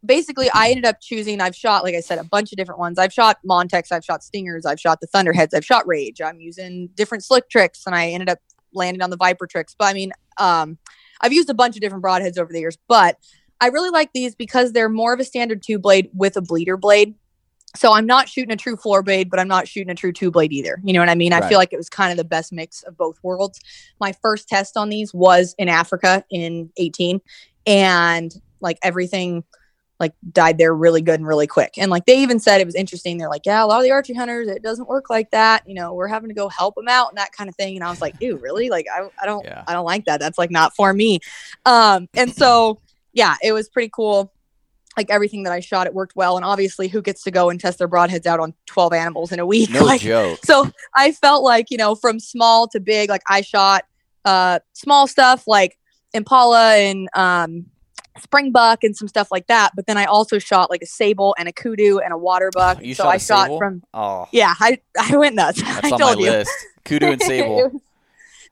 [0.06, 3.00] basically I ended up choosing, I've shot, like I said, a bunch of different ones.
[3.00, 6.22] I've shot Montecs, I've shot Stingers, I've shot the Thunderheads, I've shot Rage.
[6.22, 8.40] I'm using different slick tricks and I ended up
[8.74, 9.76] landing on the Viper tricks.
[9.78, 10.78] But I mean, um,
[11.22, 13.18] I've used a bunch of different broadheads over the years, but
[13.62, 16.78] I really like these because they're more of a standard two blade with a bleeder
[16.78, 17.16] blade.
[17.76, 20.32] So I'm not shooting a true floor blade, but I'm not shooting a true two
[20.32, 20.80] blade either.
[20.84, 21.34] You know what I mean?
[21.34, 23.60] I feel like it was kind of the best mix of both worlds.
[24.00, 27.22] My first test on these was in Africa in 18,
[27.68, 29.44] and like everything
[30.00, 31.76] like died there really good and really quick.
[31.78, 33.18] And like they even said it was interesting.
[33.18, 35.64] They're like, yeah, a lot of the archery hunters, it doesn't work like that.
[35.68, 37.76] You know, we're having to go help them out and that kind of thing.
[37.76, 38.70] And I was like, ew, really?
[38.70, 39.64] Like I, I don't, Yeah.
[39.68, 40.20] I don't like that.
[40.20, 41.20] That's like not for me.
[41.66, 42.82] Um, and so
[43.14, 44.34] yeah, it was pretty cool.
[44.98, 46.38] Like everything that I shot, it worked well.
[46.38, 49.40] And obviously, who gets to go and test their broadheads out on 12 animals in
[49.40, 49.70] a week?
[49.72, 50.40] No like, joke.
[50.44, 53.84] so I felt like, you know, from small to big, like I shot
[54.24, 55.78] uh small stuff like
[56.14, 57.66] Impala and um
[58.20, 59.72] springbuck and some stuff like that.
[59.76, 62.82] But then I also shot like a sable and a kudu and a water buck.
[62.84, 63.58] You so shot I shot sable?
[63.58, 65.62] from Oh, yeah, I I went nuts.
[65.62, 66.32] that's I on my you.
[66.32, 66.52] list.
[66.86, 67.82] Kudu and sable.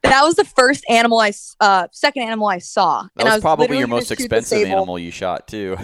[0.04, 3.08] Was- that was the first animal I, uh second animal I saw.
[3.16, 5.76] That I was probably your most expensive animal you shot too.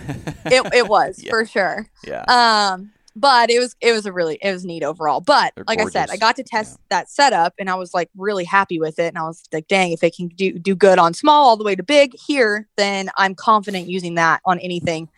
[0.47, 1.31] It it was Yeah.
[1.31, 1.89] for sure.
[2.07, 2.25] yeah.
[2.29, 5.81] um but it was it was a really it was neat overall but They're like
[5.81, 9.01] i said i got to test that setup and i was like really happy with
[9.01, 11.57] it and i was like dang if it can do do good on small all
[11.57, 15.09] the way to big here then i'm confident using that on anything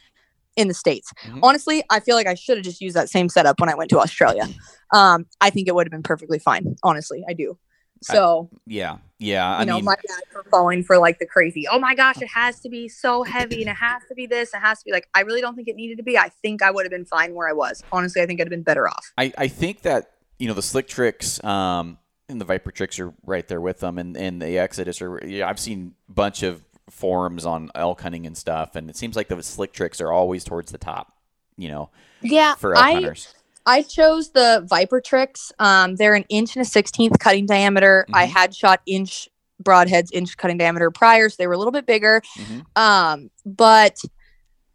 [0.57, 1.41] in the states Mhm.
[1.43, 3.91] honestly i feel like i should have just used that same setup when i went
[3.91, 4.49] to australia
[4.95, 7.59] um i think it would have been perfectly fine honestly i do
[8.09, 8.99] I- so Yeah.
[9.19, 9.57] Yeah.
[9.57, 12.21] I you know mean, my dad for falling for like the crazy oh my gosh
[12.21, 14.85] it has to be so heavy and it has to be this it has to
[14.85, 16.91] be like i really don't think it needed to be i think i would have
[16.91, 19.49] been fine where i was honestly i think i'd have been better off I, I
[19.49, 21.99] think that you know the slick tricks um,
[22.29, 25.25] and the viper tricks are right there with them, and, and the Exodus are.
[25.25, 29.15] Yeah, I've seen a bunch of forums on elk hunting and stuff, and it seems
[29.15, 31.13] like the slick tricks are always towards the top.
[31.57, 31.91] You know,
[32.23, 33.35] yeah for elk i hunters.
[33.67, 35.53] I chose the viper tricks.
[35.59, 38.07] Um they're an inch and a 16th cutting diameter.
[38.13, 38.31] I Mhm.
[38.31, 39.29] had shot inch
[39.63, 42.23] broadheads inch cutting diameter prior so they were a little bit bigger.
[42.37, 42.65] Mhm.
[42.77, 43.97] um but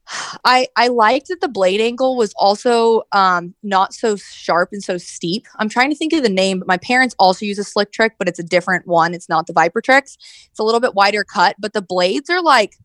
[0.46, 4.98] i i liked that the blade angle was also um not so sharp and so
[4.98, 5.46] steep.
[5.58, 6.60] I'm trying to think of the name.
[6.60, 9.14] But my parents also use a slick trick but it's a different one.
[9.14, 10.18] It's not the viper tricks.
[10.50, 12.78] It's a little bit wider cut but the blades are like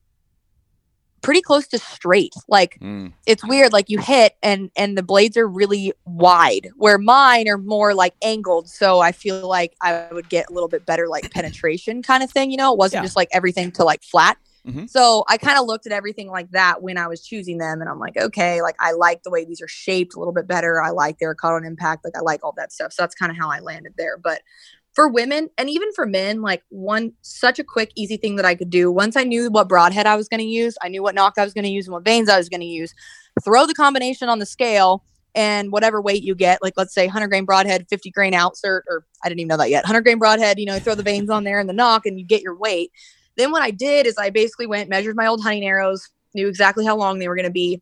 [1.23, 2.35] pretty close to straight.
[2.49, 6.99] Like Mm, it's weird like you hit and and the blades are really wide where
[6.99, 8.69] mine are more like angled.
[8.69, 12.31] So i feel like i would get a little bit better like penetration kind of
[12.31, 12.73] thing you know?
[12.73, 13.07] It wasn't Yeah.
[13.07, 14.37] just like everything to like flat.
[14.67, 14.89] Mhm.
[14.89, 17.91] so i kind of looked at everything like that when i was choosing them and
[17.91, 20.81] i'm like okay like i like the way these are shaped a little bit better.
[20.81, 22.05] I like their caught on impact.
[22.05, 22.93] Like i like all that stuff.
[22.93, 24.17] So that's kind of how i landed there.
[24.19, 24.41] But
[24.95, 28.55] for women and even for men, like one such a quick, easy thing that I
[28.55, 28.91] could do.
[28.91, 31.45] Once I knew what broadhead I was going to use, I knew what nock I
[31.45, 32.93] was going to use and what vanes I was going to use.
[33.43, 35.03] Throw the combination on the scale,
[35.35, 39.07] and whatever weight you get, like let's say 100 grain broadhead, 50 grain outsert, or
[39.25, 39.85] I didn't even know that yet.
[39.85, 42.27] 100 grain broadhead, you know, throw the vanes on there and the nock, and you
[42.27, 42.91] get your weight.
[43.37, 46.85] Then what I did is I basically went measured my old hunting arrows, knew exactly
[46.85, 47.81] how long they were going to be.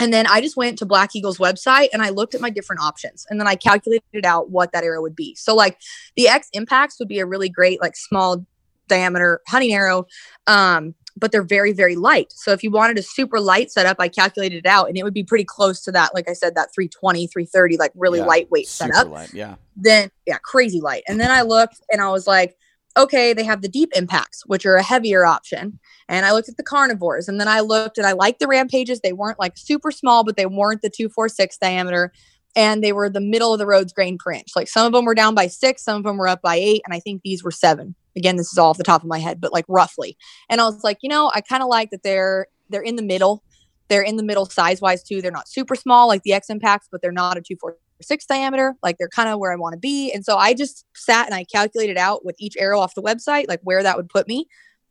[0.00, 2.82] And then I just went to Black Eagle's website and I looked at my different
[2.82, 5.34] options and then I calculated out what that arrow would be.
[5.36, 5.78] So like
[6.16, 8.44] the X impacts would be a really great like small
[8.88, 10.06] diameter hunting arrow.
[10.46, 12.32] Um, but they're very, very light.
[12.34, 15.14] So if you wanted a super light setup, I calculated it out and it would
[15.14, 16.14] be pretty close to that.
[16.14, 19.34] Like I said, that 320, 330, like really Yeah, lightweight setup light.
[19.34, 19.56] Yeah.
[19.76, 21.02] then yeah, crazy light.
[21.06, 22.56] And then I looked and I was like,
[22.96, 25.78] okay, they have the deep impacts, which are a heavier option.
[26.10, 29.00] And I looked at the carnivores and then I looked and I liked the rampages.
[29.00, 32.12] They weren't like super small, but they weren't the 246 diameter.
[32.56, 34.48] And they were the middle of the roads grain per inch.
[34.56, 36.82] Like some of them were down by six, some of them were up by eight.
[36.84, 37.94] And I think these were seven.
[38.16, 40.18] Again, this is all off the top of my head, but like roughly.
[40.48, 43.04] And I was like, you know, I kind of like that they're they're in the
[43.04, 43.44] middle.
[43.88, 45.22] They're in the middle size wise too.
[45.22, 48.74] They're not super small like the X impacts, but they're not a 246 diameter.
[48.82, 50.10] Like they're kind of where I want to be.
[50.12, 53.46] And so I just sat and I calculated out with each arrow off the website,
[53.46, 54.48] like where that would put me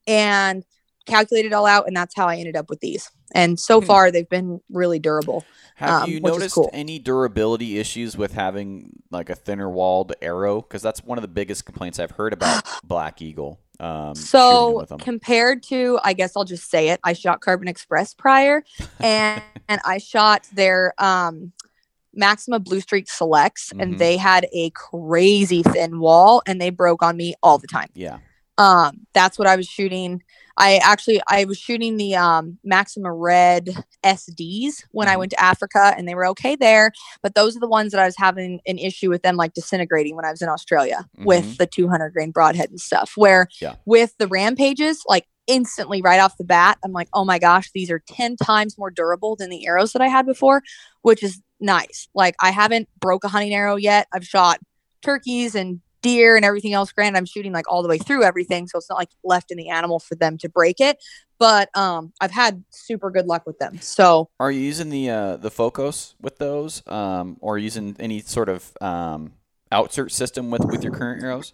[0.07, 0.63] and
[1.05, 1.87] calculated all out.
[1.87, 3.09] And that's how I ended up with these.
[3.33, 3.85] And so Hmm.
[3.87, 5.45] far, they've been really durable.
[5.75, 6.69] Have um, you noticed cool.
[6.73, 10.61] any durability issues with having like a thinner walled arrow?
[10.61, 13.59] Because that's one of the biggest complaints I've heard about Black Eagle.
[13.79, 16.99] Um, So compared to, I guess I'll just say it.
[17.03, 18.63] I shot Carbon Express prior,
[18.99, 21.53] and and I shot their um,
[22.13, 23.81] Maxima Blue Streak Selects, Mhm.
[23.81, 27.87] and they had a crazy thin wall, and they broke on me all the time.
[27.93, 28.17] yeah,
[28.59, 30.21] Um, that's what I was shooting.
[30.57, 33.69] I actually I was shooting the um, Maxima Red
[34.03, 35.19] SDs when I Mhm.
[35.19, 36.91] went to Africa, and they were okay there.
[37.23, 40.15] But those are the ones that I was having an issue with them like disintegrating
[40.17, 41.25] when I was in Australia Mhm.
[41.25, 43.13] with the 200 grain broadhead and stuff.
[43.15, 43.75] Where Yeah.
[43.85, 47.89] with the rampages, like instantly right off the bat, I'm like, oh my gosh, these
[47.89, 50.61] are 10 times more durable than the arrows that I had before,
[51.01, 52.09] which is nice.
[52.13, 54.07] Like I haven't broke a hunting arrow yet.
[54.13, 54.59] I've shot
[55.01, 56.91] turkeys and deer and everything else.
[56.91, 59.57] Granted, I'm shooting like all the way through everything, so it's not like left in
[59.57, 60.97] the animal for them to break it.
[61.39, 63.79] but um, I've had super good luck with them.
[63.81, 68.49] So Are you using the uh, the Focus with those, um, or using any sort
[68.49, 69.33] of um,
[69.71, 71.53] outsert system with with your current arrows?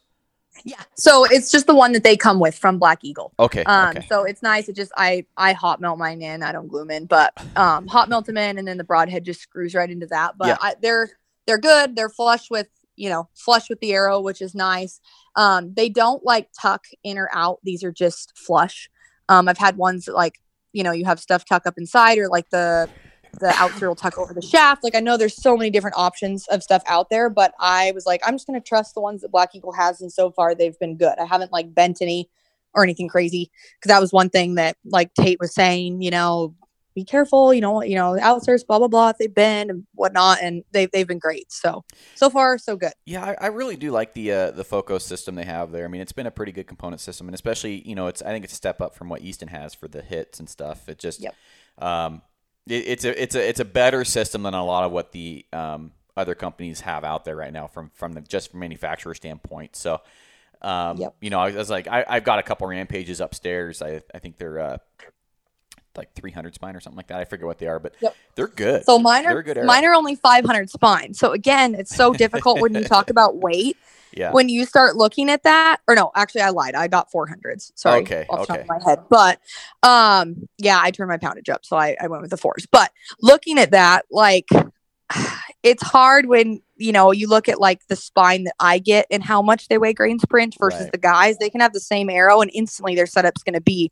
[0.64, 3.34] yeah, so it's just the one that they come with from Black Eagle.
[3.38, 3.64] Okay.
[3.66, 4.08] Um, okay.
[4.08, 4.70] so it's nice.
[4.70, 6.42] It just I I hot melt mine in.
[6.44, 9.26] I don't glue them in, but um, hot melt them in, and then the broadhead
[9.26, 10.38] just screws right into that.
[10.38, 10.58] But Yeah.
[10.62, 11.10] I, they're
[11.46, 11.96] they're good.
[11.96, 15.00] They're flush with you know flush with the arrow, which is nice.
[15.36, 17.60] Um, they don't like tuck in or out.
[17.64, 18.90] These are just flush.
[19.30, 20.40] Um, I've had ones that like
[20.74, 22.90] you know you have stuff tuck up inside, or like the
[23.40, 24.84] the outside will tuck over the shaft.
[24.84, 28.06] Like I know there's so many different options of stuff out there, but I was
[28.06, 30.78] like, I'm just gonna trust the ones that Black Eagle has, and so far they've
[30.80, 31.18] been good.
[31.20, 32.30] I haven't like bent any
[32.74, 36.54] or anything crazy because that was one thing that like Tate was saying, you know,
[36.96, 40.40] be careful, you know, you know, outsource, blah blah blah, if they've been and whatnot,
[40.42, 41.52] and they've they've been great.
[41.52, 41.84] So
[42.16, 42.94] so far so good.
[43.06, 45.86] Yeah, I, I really do like the uh, the Focus system they have there.
[45.86, 48.28] I mean, it's been a pretty good component system, and especially you know, it's I
[48.32, 50.90] think it's a step up from what Easton has for the hits and stuff.
[50.90, 51.36] It just, Yep.
[51.78, 52.22] um,
[52.68, 55.46] it, it's a it's a it's a better system than a lot of what the
[55.54, 59.76] um, other companies have out there right now from from the just from manufacturer standpoint.
[59.76, 60.02] So,
[60.62, 61.16] um, Yep.
[61.22, 63.82] you know, I was like, I, I've got a couple rampages upstairs.
[63.84, 64.78] I I think they're uh,
[65.98, 67.20] like 300 spine or something like that.
[67.20, 68.16] I forget what they are, but Yep.
[68.36, 68.84] they're good.
[68.86, 69.68] So mine They're good arrow.
[69.68, 71.14] mine are only 500 spine.
[71.14, 73.78] So again, it's so difficult when you talk about weight.
[74.14, 74.32] yeah.
[74.32, 76.74] When you start looking at that, or no, actually I lied.
[76.76, 77.72] I got 400s.
[77.76, 78.62] Sorry, Okay, off the top okay.
[78.62, 79.00] of my head.
[79.10, 79.40] But
[79.84, 82.66] um, yeah, I turned my poundage up, so I, I went with the fours.
[82.72, 82.92] But
[83.22, 84.48] looking at that, like,
[85.64, 89.24] it's hard when you know you look at like the spine that I get and
[89.24, 90.92] how much they weigh grain sprint versus Right.
[90.92, 91.38] the guys.
[91.38, 93.92] They can have the same arrow, and instantly their setup's going to be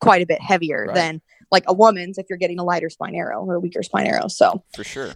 [0.00, 0.94] quite a bit heavier Right.
[0.94, 4.06] than like a woman's if you're getting a lighter spine arrow or a weaker spine
[4.06, 4.28] arrow.
[4.28, 5.12] So For sure.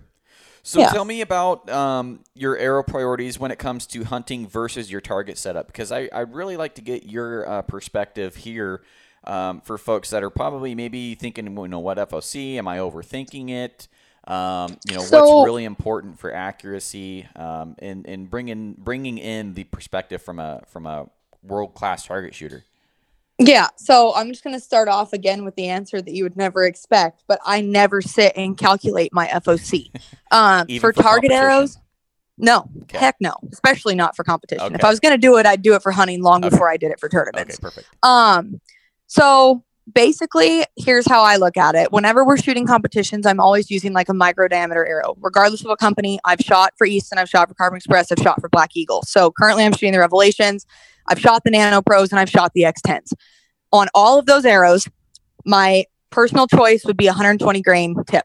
[0.63, 0.91] So Yeah.
[0.91, 5.39] tell me about um, your arrow priorities when it comes to hunting versus your target
[5.39, 8.83] setup, because I I really like to get your uh, perspective here
[9.25, 12.57] um, for folks that are probably maybe thinking, you know, what FOC?
[12.57, 13.89] Am I overthinking it?
[14.25, 19.55] Um, you know, So- what's really important for accuracy, um, and and bringing bringing in
[19.55, 21.09] the perspective from a from a
[21.43, 22.65] world class target shooter.
[23.43, 26.37] Yeah, so I'm just going to start off again with the answer that you would
[26.37, 29.91] never expect, but I never sit and calculate my FOC.
[30.33, 31.77] Um, for for target arrows,
[32.39, 32.99] no, Okay.
[32.99, 34.77] heck no, especially not for competition.
[34.77, 36.51] If I was going to do it, I'd do it for hunting long Okay.
[36.51, 37.57] before I did it for tournaments.
[37.57, 37.89] Okay, perfect.
[38.05, 38.61] Um,
[39.09, 41.91] so basically, here's how I look at it.
[41.91, 45.81] Whenever we're shooting competitions, I'm always using like a micro diameter arrow, regardless of what
[45.81, 46.21] company.
[46.25, 49.03] I've shot for Easton, I've shot for Carbon Express, I've shot for Black Eagle.
[49.03, 50.65] So currently, I'm shooting the Revelations.
[51.11, 53.13] I've shot the Nano Pros, and I've shot the X10s.
[53.73, 54.89] On all of those arrows,
[55.45, 58.25] my personal choice would be 120 grain tip.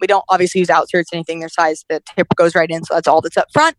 [0.00, 1.84] We don't obviously use outserts, anything their size.
[1.88, 3.76] The tip goes right in, so that's all that's up front.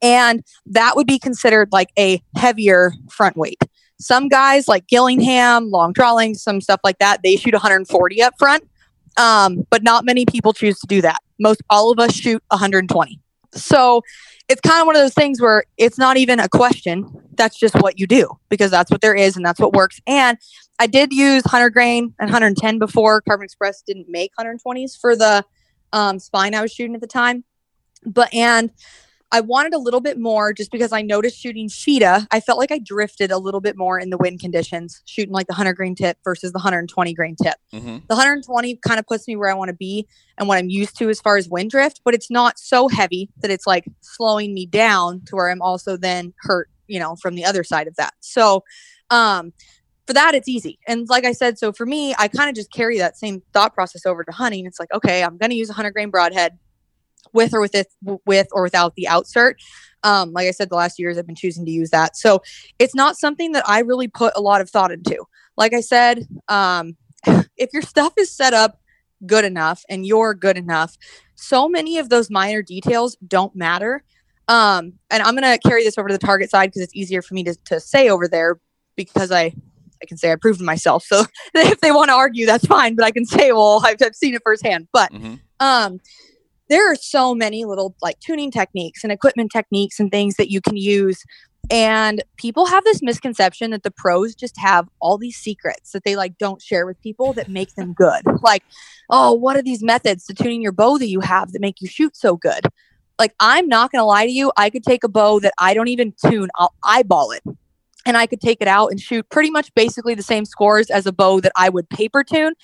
[0.00, 3.60] And that would be considered like a heavier front weight.
[4.00, 8.68] Some guys like Gillingham, long drawling, some stuff like that, they shoot 140 up front.
[9.16, 11.18] Um, but not many people choose to do that.
[11.40, 13.18] Most all of us shoot 120.
[13.54, 14.02] So
[14.48, 17.10] it's kind of one of those things where it's not even a question.
[17.34, 20.00] That's just what you do because that's what there is and that's what works.
[20.06, 20.38] And
[20.78, 23.20] I did use 100 grain and 110 before.
[23.20, 25.44] Carbon Express didn't make 120s for the
[25.92, 27.44] um, spine I was shooting at the time.
[28.04, 28.70] But and
[29.30, 32.72] I wanted a little bit more just because I noticed shooting FITA, I felt like
[32.72, 35.94] I drifted a little bit more in the wind conditions, shooting like the 100 grain
[35.94, 37.56] tip versus the 120 grain tip.
[37.72, 37.98] Mm-hmm.
[38.08, 40.06] The 120 kind of puts me where I want to be
[40.38, 43.28] and what I'm used to as far as wind drift, but it's not so heavy
[43.42, 47.34] that it's like slowing me down to where I'm also then hurt, you know, from
[47.34, 48.14] the other side of that.
[48.20, 48.64] So,
[49.10, 49.52] um,
[50.06, 50.78] for that, it's easy.
[50.88, 53.74] And like I said, so for me, I kind of just carry that same thought
[53.74, 54.64] process over to hunting.
[54.64, 56.58] It's like, okay, I'm going to use a 100 grain broadhead
[57.32, 57.88] with or with it,
[58.26, 59.54] with or without the outsert.
[60.04, 62.16] Um, like I said, the last years I've been choosing to use that.
[62.16, 62.40] So
[62.78, 65.24] it's not something that I really put a lot of thought into.
[65.56, 66.96] Like I said, um,
[67.56, 68.80] if your stuff is set up
[69.26, 70.96] good enough and you're good enough,
[71.34, 74.04] so many of those minor details don't matter.
[74.46, 77.34] Um, and I'm gonna carry this over to the target side because it's easier for
[77.34, 78.58] me to, to say over there
[78.96, 79.52] because I
[80.00, 81.02] I can say I proved myself.
[81.04, 82.94] So if they want to argue, that's fine.
[82.94, 84.86] But I can say, well, I've, I've seen it firsthand.
[84.92, 85.34] But Mm-hmm.
[85.58, 85.98] um,
[86.68, 90.60] there are so many little like tuning techniques and equipment techniques and things that you
[90.60, 91.24] can use.
[91.70, 96.16] And people have this misconception that the pros just have all these secrets that they
[96.16, 98.22] like don't share with people that make them good.
[98.40, 98.62] Like,
[99.10, 101.88] oh, what are these methods to tuning your bow that you have that make you
[101.88, 102.66] shoot so good?
[103.18, 104.52] Like, I'm not going to lie to you.
[104.56, 107.42] I could take a bow that I don't even tune, I'll eyeball it.
[108.06, 111.04] And I could take it out and shoot pretty much basically the same scores as
[111.04, 112.54] a bow that I would paper tune,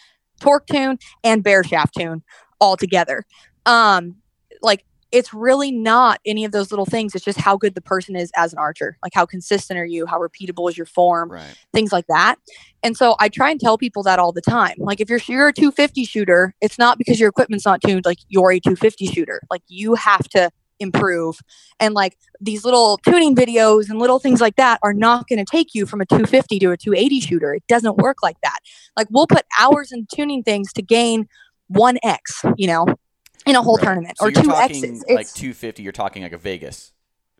[0.40, 2.22] torque tune, and bear shaft tune
[2.60, 3.24] all together
[3.66, 4.16] um
[4.62, 7.14] like it's really not any of those little things.
[7.14, 8.98] It's just how good the person is as an archer.
[9.00, 10.06] Like how consistent are you?
[10.06, 11.30] How repeatable is your form?
[11.30, 11.56] Right.
[11.72, 12.34] Things like that.
[12.82, 14.74] And so I try and tell people that all the time.
[14.78, 18.04] Like if you're you're a 250 shooter, it's not because your equipment's not tuned.
[18.04, 19.40] Like you're a 250 shooter.
[19.50, 20.50] Like you have to
[20.80, 21.38] improve.
[21.78, 25.44] And like these little tuning videos and little things like that are not going to
[25.48, 27.54] take you from a 250 to a 280 shooter.
[27.54, 28.58] It doesn't work like that.
[28.96, 31.28] Like we'll put hours in tuning things to gain
[31.72, 32.86] 1x, you know,
[33.46, 33.84] in a whole Right.
[33.84, 35.04] tournament So or you're two talking X's.
[35.08, 35.82] like It's, 250.
[35.82, 36.92] You're talking like a Vegas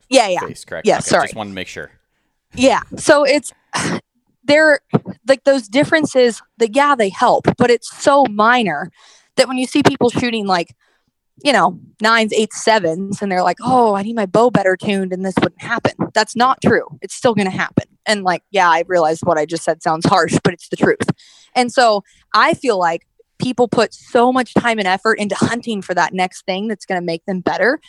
[0.09, 0.41] yeah, yeah.
[0.41, 0.87] face, correct?
[0.87, 1.27] Yeah, Okay, sorry.
[1.27, 1.91] Just wanted to make sure.
[2.55, 2.81] Yeah.
[2.97, 3.53] So it's
[4.45, 4.81] they're
[5.27, 8.91] like those differences that yeah, they help, but it's so minor
[9.37, 10.75] that when you see people shooting like,
[11.43, 15.13] you know, nines, eights, sevens, and they're like, oh, I need my bow better tuned
[15.13, 15.93] and this wouldn't happen.
[16.13, 16.87] That's not true.
[17.03, 17.85] It's still gonna happen.
[18.07, 21.09] And like, yeah, I realize what I just said sounds harsh, but it's the truth.
[21.57, 23.07] And so I feel like
[23.39, 27.01] people put so much time and effort into hunting for that next thing that's gonna
[27.01, 27.81] make them better,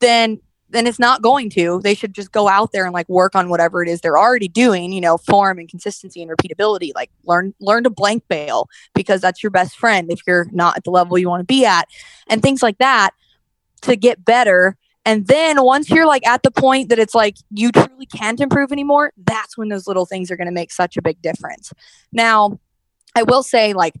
[0.00, 0.40] then
[0.72, 1.80] then it's not going to.
[1.82, 4.48] They should just go out there and like work on whatever it is they're already
[4.48, 6.92] doing, you know, form and consistency and repeatability.
[6.94, 10.84] Like learn learn to blank bale because that's your best friend if you're not at
[10.84, 11.88] the level you want to be at
[12.28, 13.10] and things like that
[13.82, 14.76] to get better.
[15.04, 18.72] And then once you're like at the point that it's like you truly can't improve
[18.72, 21.72] anymore, that's when those little things are going to make such a big difference.
[22.12, 22.58] Now,
[23.14, 23.94] I will say like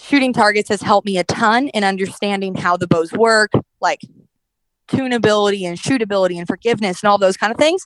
[0.00, 4.00] shooting targets has helped me a ton in understanding how the bows work, like
[4.88, 7.84] tunability and shootability and forgiveness and all those kind of things.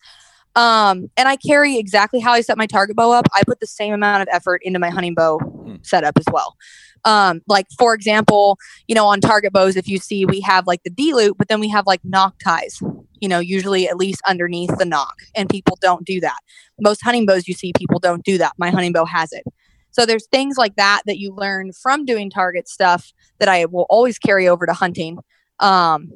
[0.57, 3.27] Um, and I carry exactly how I set my target bow up.
[3.33, 5.39] I put the same amount of effort into my hunting bow
[5.83, 6.57] setup as well.
[7.05, 8.59] Um, like for example,
[8.89, 11.49] you know, on target bows, if you see we have like the D loop, but
[11.49, 12.79] then we have like nock ties,
[13.21, 16.39] you know, usually at least underneath the nock, and people don't do that.
[16.81, 18.53] Most hunting bows you see people don't do that.
[18.59, 19.45] My hunting bow has it.
[19.93, 23.87] So there's things like that that you learn from doing target stuff that I will
[23.91, 25.19] always carry over to hunting.
[25.59, 26.13] Um,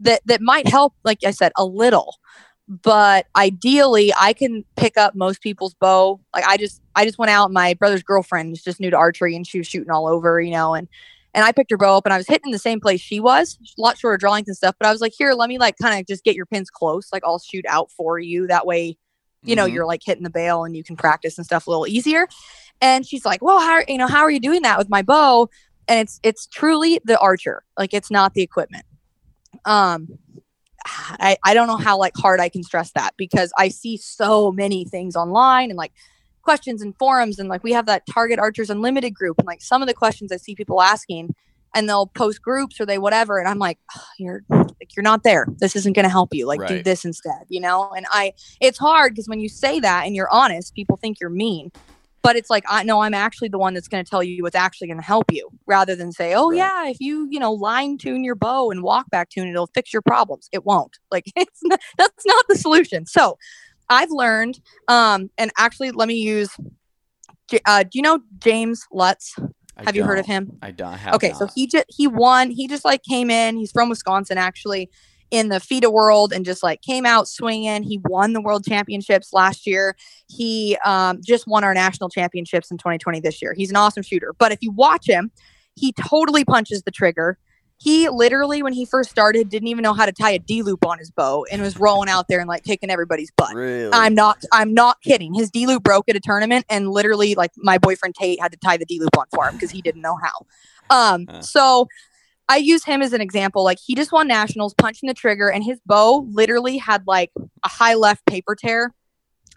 [0.00, 2.16] that that might help, like I said, a little.
[2.68, 6.20] But ideally, I can pick up most people's bow.
[6.34, 7.50] Like I just, I just went out.
[7.52, 10.52] My brother's girlfriend is just new to archery, and she was shooting all over, you
[10.52, 10.74] know.
[10.74, 10.88] And
[11.34, 13.58] and I picked her bow up, and I was hitting the same place she was,
[13.78, 14.74] a lot shorter draw length and stuff.
[14.78, 17.08] But I was like, here, let me like kind of just get your pins close.
[17.12, 18.46] Like I'll shoot out for you.
[18.46, 18.96] That way,
[19.42, 19.72] you know, Mhm.
[19.72, 22.28] you're like hitting the bale, and you can practice and stuff a little easier.
[22.82, 25.48] And she's like, well, how you know, how are you doing that with my bow?
[25.88, 27.62] And it's it's truly the archer.
[27.78, 28.84] Like it's not the equipment.
[29.64, 30.08] Um
[30.84, 34.50] I, I don't know how like hard I can stress that because I see so
[34.50, 35.92] many things online and like
[36.42, 39.80] questions and forums and like we have that Target Archers Unlimited group and like some
[39.80, 41.36] of the questions I see people asking
[41.72, 45.22] and they'll post groups or they whatever and I'm like "Ugh, you're like you're not
[45.22, 45.46] there.
[45.58, 46.46] This isn't going to help you.
[46.46, 47.92] Like do this instead you know?
[47.96, 51.30] And I it's hard because when you say that and you're honest people think you're
[51.30, 51.70] mean
[52.22, 54.56] but it's like I know I'm actually the one that's going to tell you what's
[54.56, 56.58] actually going to help you rather than say, "Oh Right.
[56.58, 59.70] yeah, if you, you know, line tune your bow and walk back tune it, it'll
[59.74, 60.98] fix your problems." It won't.
[61.10, 63.06] Like it's not, that's not the solution.
[63.06, 63.38] So,
[63.88, 66.50] I've learned um and actually let me use
[67.66, 69.34] uh do you know James Lutz?
[69.76, 70.58] I Have you heard of him?
[70.62, 70.92] I don't.
[70.96, 74.38] Have okay so he just he won he just like came in he's from wisconsin
[74.38, 74.88] actually
[75.32, 79.32] in the FITA world and just like came out swinging he won the world championships
[79.32, 79.96] last year
[80.28, 84.32] he um, just won our national championships in 2020 this year he's an awesome shooter
[84.38, 85.32] but if you watch him
[85.74, 87.38] he totally punches the trigger
[87.78, 90.86] he literally when he first started didn't even know how to tie a d loop
[90.86, 93.90] on his bow and was rolling out there and like kicking everybody's butt really.
[93.92, 95.34] I'm not I'm not kidding.
[95.34, 98.58] His D loop broke at a tournament and literally like my boyfriend Tate had to
[98.58, 100.46] tie the D loop on for him because he didn't know how.
[100.90, 101.40] Um Huh.
[101.40, 101.88] so
[102.48, 103.64] I use him as an example.
[103.64, 107.30] Like he just won nationals punching the trigger and his bow literally had like
[107.64, 108.94] a high left paper tear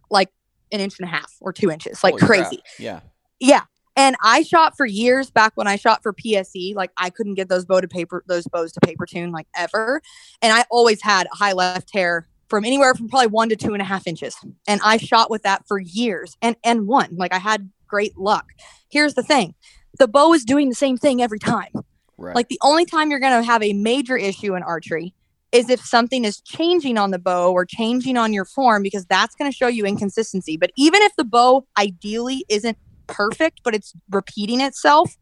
[0.09, 0.29] like
[0.71, 2.03] an inch and a half or two inches.
[2.03, 2.47] Like Holy crap.
[2.47, 2.63] crazy.
[2.79, 3.01] Yeah.
[3.39, 3.61] Yeah.
[3.97, 6.75] And I shot for years back when I shot for PSE.
[6.75, 10.01] Like I couldn't get those bow to paper, those bows to paper tune like ever.
[10.41, 13.73] And I always had a high left hair from anywhere from probably one to two
[13.73, 14.35] and a half inches.
[14.67, 17.15] And I shot with that for years and and won.
[17.15, 18.51] Like I had great luck.
[18.89, 19.55] Here's the thing:
[19.97, 21.71] the bow is doing the same thing every time.
[22.17, 22.35] Right.
[22.35, 25.13] Like the only time you're going to have a major issue in archery
[25.51, 29.35] is if something is changing on the bow or changing on your form because that's
[29.35, 30.57] going to show you inconsistency.
[30.57, 35.15] But even if the bow ideally isn't perfect but it's repeating itself,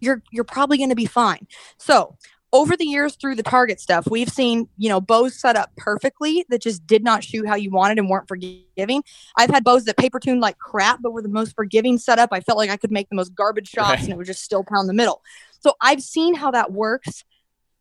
[0.00, 1.46] you're you're probably going to be fine.
[1.78, 2.16] So,
[2.52, 6.44] over the years through the target stuff, we've seen, you know, bows set up perfectly
[6.50, 9.02] that just did not shoot how you wanted and weren't forgiving.
[9.36, 12.28] I've had bows that paper tuned like crap, but were the most forgiving setup.
[12.30, 14.00] I felt like I could make the most garbage shots Right.
[14.04, 15.20] and it would just still pound the middle.
[15.64, 17.24] So I've seen how that works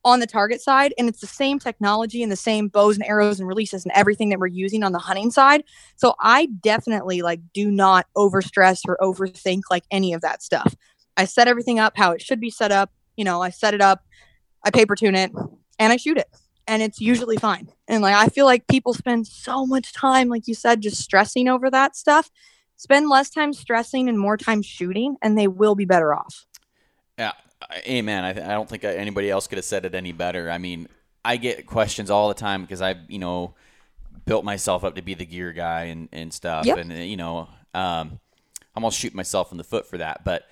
[0.06, 3.42] on the target side, and it's the same technology and the same bows and arrows
[3.42, 5.66] and releases and everything that we're using on the hunting side.
[5.98, 10.74] So I definitely like do not overstress or overthink like any of that stuff.
[11.18, 12.90] I set everything up how it should be set up.
[13.18, 14.06] You know, I set it up,
[14.64, 15.32] I paper tune it,
[15.78, 16.28] and I shoot it
[16.68, 17.68] and it's usually fine.
[17.90, 21.50] And like I feel like people spend so much time, like you said, just stressing
[21.50, 22.32] over that stuff.
[22.78, 26.46] Spend less time stressing and more time shooting, and they will be better off.
[27.18, 27.34] Yeah,
[27.88, 28.24] amen.
[28.24, 30.50] I, th- I don't think anybody else could have said it any better.
[30.50, 30.88] I mean,
[31.26, 33.56] I get questions all the time because I've you know
[34.26, 36.78] built myself up to be the gear guy and and stuff, Yep.
[36.78, 38.20] and you know, um,
[38.76, 40.44] almost shoot myself in the foot for that, but.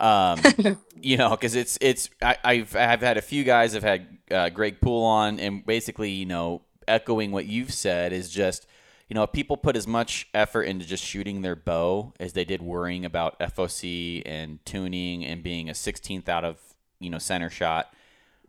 [0.00, 0.40] Um,
[1.00, 3.76] you know, because it's it's I, I've I've had a few guys.
[3.76, 8.28] I've had uh, Greg Poole on, and basically, you know, echoing what you've said is
[8.28, 8.66] just,
[9.14, 12.44] you know, if people put as much effort into just shooting their bow as they
[12.44, 16.58] did worrying about FOC and tuning and being a 16th out of
[16.98, 17.94] you know center shot,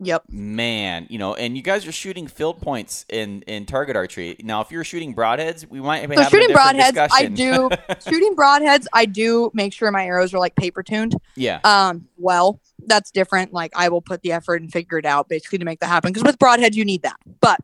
[0.00, 0.24] Yep.
[0.28, 4.34] man, you know, and you guys are shooting field points in in target archery.
[4.42, 7.70] Now, if you're shooting broadheads, we might have So shooting broadheads, I do
[8.10, 8.86] shooting broadheads.
[8.92, 11.14] I do make sure my arrows are like paper tuned.
[11.36, 13.52] yeah, Um, well, that's different.
[13.52, 16.12] Like I will put the effort and figure it out basically to make that happen.
[16.12, 17.18] Because with broadheads, you need that.
[17.40, 17.60] But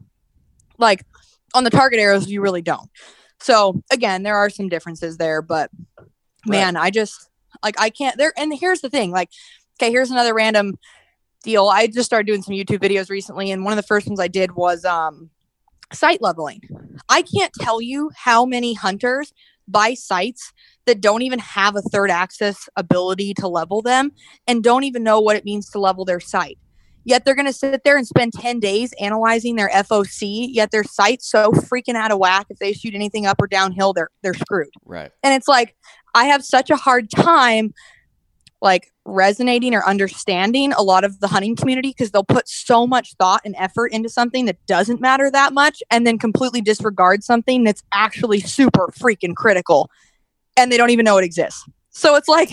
[0.78, 1.02] like
[1.54, 2.88] on the target arrows, you really don't.
[3.40, 5.70] So again, there are some differences there, but
[6.46, 7.28] man, I just
[7.62, 8.32] like I can't there.
[8.36, 9.30] And here's the thing, like,
[9.80, 10.78] okay, here's another random
[11.42, 11.68] deal.
[11.68, 14.28] I just started doing some YouTube videos recently, and one of the first ones I
[14.28, 15.30] did was um
[15.92, 16.62] sight leveling.
[17.08, 19.32] I can't tell you how many hunters
[19.68, 20.52] buy sights
[20.86, 24.12] that don't even have a third axis ability to level them
[24.46, 26.58] and don't even know what it means to level their sight.
[27.04, 30.84] Yet they're going to sit there and spend 10 days analyzing their FOC, yet their
[30.84, 32.46] sight's so freaking out of whack.
[32.48, 34.70] If they shoot anything up or downhill, they're they're screwed.
[34.84, 35.10] right.
[35.22, 35.74] And it's like
[36.14, 37.74] I have such a hard time
[38.62, 43.14] like resonating or understanding a lot of the hunting community because they'll put so much
[43.14, 47.64] thought and effort into something that doesn't matter that much and then completely disregard something
[47.64, 49.90] that's actually super freaking critical
[50.56, 51.68] and they don't even know it exists.
[51.90, 52.50] So it's like,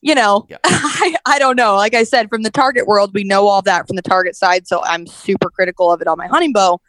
[0.00, 0.58] you know, Yeah.
[0.64, 1.74] I, I don't know.
[1.76, 4.66] Like I said, from the target world, we know all that from the target side.
[4.66, 6.80] So I'm super critical of it on my hunting bow.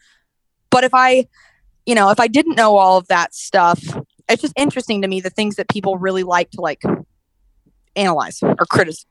[0.70, 1.28] But if I,
[1.86, 3.82] you know, if I didn't know all of that stuff,
[4.28, 6.84] it's just interesting to me the things that people really like to like
[7.96, 9.06] analyze or criticize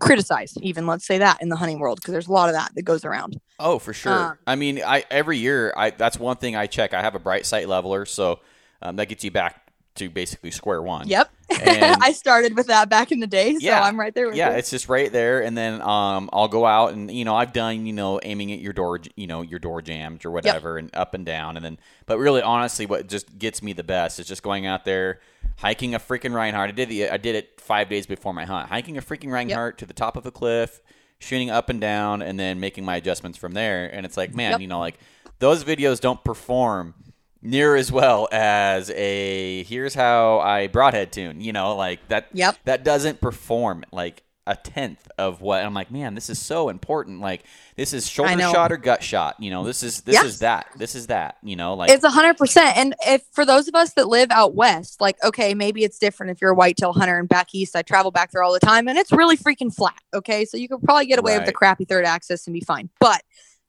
[0.00, 2.70] criticize even let's say that in the hunting world because there's a lot of that
[2.76, 4.12] that goes around Oh, for sure.
[4.12, 6.94] Um, I mean, I every year I that's one thing I check.
[6.94, 8.38] I have a bright sight leveler, so
[8.80, 11.08] um, that gets you back to basically square one.
[11.08, 11.28] yep
[12.02, 13.82] i started with that back in the day so Yeah.
[13.82, 14.56] i'm right there with yeah, you.
[14.58, 17.86] it's just right there, and then um, I'll go out and you know I've done
[17.86, 21.14] you know aiming at your door, you know your door jams or whatever, and up
[21.14, 24.42] and down, and then but really honestly, what just gets me the best is just
[24.42, 25.20] going out there
[25.58, 26.68] hiking a freaking Reinhardt.
[26.68, 29.78] I did the I did it five days before my hunt, hiking a freaking Reinhardt
[29.78, 30.80] to the top of a cliff,
[31.18, 33.86] shooting up and down, and then making my adjustments from there.
[33.92, 34.60] And it's like, man, Yep.
[34.60, 34.98] you know, like
[35.38, 36.94] those videos don't perform
[37.42, 41.40] near as well as a here's how I broadhead tune.
[41.40, 42.56] You know, like that Yep.
[42.64, 47.20] that doesn't perform like a tenth of what I'm like, man, this is so important.
[47.20, 47.42] Like
[47.76, 49.36] this is shoulder shot or gut shot.
[49.38, 50.24] You know, this is this Yes.
[50.24, 50.68] is that.
[50.74, 51.36] This is that.
[51.42, 52.74] You know, like it's a hundred percent.
[52.78, 56.32] And if for those of us that live out west, like okay, maybe it's different
[56.32, 57.76] if you're a whitetail hunter and back east.
[57.76, 60.00] I travel back there all the time, and it's really freaking flat.
[60.14, 62.88] Okay, so you could probably get away with the crappy third axis and be fine.
[63.00, 63.20] But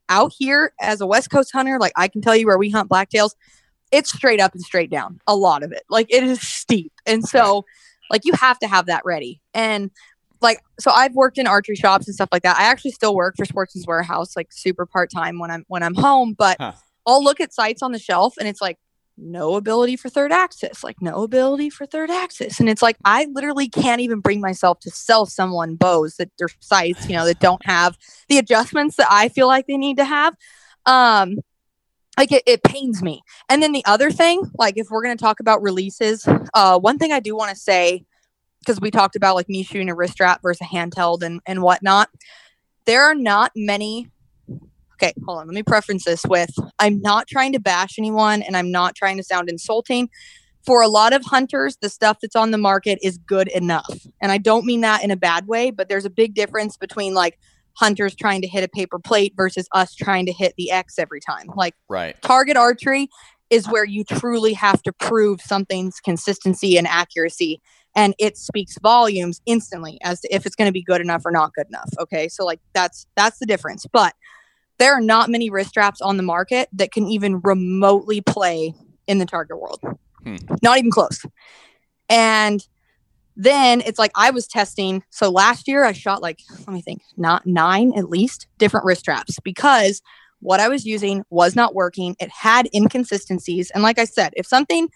[0.07, 2.89] out here, as a west coast hunter, like I can tell you where we hunt
[2.89, 3.35] blacktails,
[3.91, 5.19] it's straight up and straight down.
[5.27, 7.65] A lot of it, like it is steep, and so
[8.09, 9.41] like you have to have that ready.
[9.53, 9.91] And
[10.41, 12.57] like so I've worked in archery shops and stuff like that.
[12.57, 16.33] I actually still work for Sportsman's Warehouse like super part-time when I'm when I'm home,
[16.37, 16.73] but Huh.
[17.05, 18.77] I'll look at sights on the shelf and it's like
[19.17, 22.59] no ability for third axis, like no ability for third axis.
[22.59, 26.47] And it's like I literally can't even bring myself to sell someone bows that their
[26.61, 27.97] sights, you know, that don't have
[28.29, 30.35] the adjustments that I feel like they need to have.
[30.85, 31.39] Um
[32.19, 33.21] like it, it pains me.
[33.47, 37.13] And then the other thing, like if we're gonna talk about releases, uh one thing
[37.13, 38.03] I do want to say
[38.59, 41.61] because we talked about like me shooting a wrist strap versus a handheld and, and
[41.61, 42.09] whatnot.
[42.85, 44.09] There are not many.
[44.95, 45.47] Okay, hold on.
[45.47, 49.15] Let me preference this with I'm not trying to bash anyone and I'm not trying
[49.15, 50.09] to sound insulting.
[50.65, 54.05] For a lot of hunters, the stuff that's on the market is good enough.
[54.21, 57.13] And I don't mean that in a bad way, but there's a big difference between
[57.13, 57.39] like
[57.79, 61.21] hunters trying to hit a paper plate versus us trying to hit the X every
[61.21, 61.49] time.
[61.55, 62.21] Like right.
[62.21, 63.09] target archery
[63.49, 67.61] is where you truly have to prove something's consistency and accuracy
[67.95, 71.31] and it speaks volumes instantly as to if it's going to be good enough or
[71.31, 74.13] not good enough okay so like that's that's the difference but
[74.77, 78.73] there are not many wrist straps on the market that can even remotely play
[79.07, 79.81] in the target world
[80.23, 80.35] Hmm.
[80.61, 81.25] not even close
[82.09, 82.65] and
[83.39, 85.01] then it's like I was testing.
[85.11, 88.99] So last year I shot like, let me think, not nine at least different wrist
[88.99, 90.01] straps because
[90.41, 92.17] what I was using was not working.
[92.19, 93.71] It had inconsistencies.
[93.71, 94.89] And like I said, if something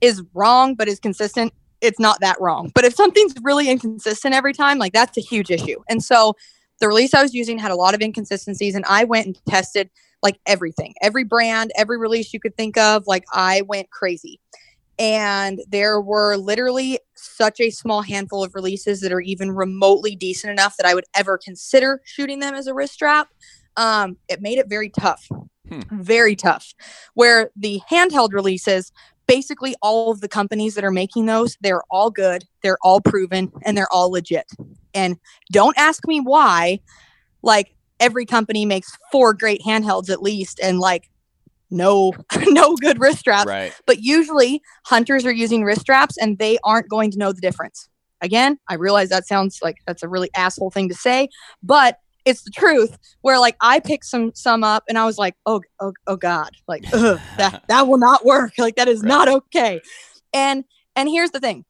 [0.00, 2.72] is wrong but is consistent, it's not that wrong.
[2.74, 5.80] But if something's really inconsistent every time, like that's a huge issue.
[5.88, 6.34] And so
[6.80, 9.90] the release I was using had a lot of inconsistencies, and I went and tested
[10.22, 13.04] like everything, every brand, every release you could think of.
[13.06, 14.40] Like I went crazy.
[14.98, 20.50] And there were literally such a small handful of releases that are even remotely decent
[20.50, 23.28] enough that I would ever consider shooting them as a wrist strap.
[23.76, 25.28] Um, it made it very tough,
[25.68, 25.82] hmm.
[25.92, 26.72] very tough.
[27.12, 28.90] Where the handheld releases,
[29.26, 33.52] basically all of the companies that are making those, they're all good, they're all proven,
[33.64, 34.50] and they're all legit.
[34.94, 35.16] And
[35.52, 36.80] don't ask me why.
[37.42, 41.10] Like every company makes four great handhelds at least, and like
[41.76, 42.12] no
[42.46, 43.46] no good wrist straps.
[43.46, 43.72] Right.
[43.86, 47.88] But usually hunters are using wrist straps and they aren't going to know the difference.
[48.22, 51.28] Again, I realize that sounds like that's a really asshole thing to say,
[51.62, 55.34] but it's the truth where like I picked some some up and I was like,
[55.46, 58.52] oh oh, oh god, like ugh, that that will not work.
[58.58, 59.08] Like that is right.
[59.08, 59.80] not okay.
[60.32, 60.64] And
[60.96, 61.64] and here's the thing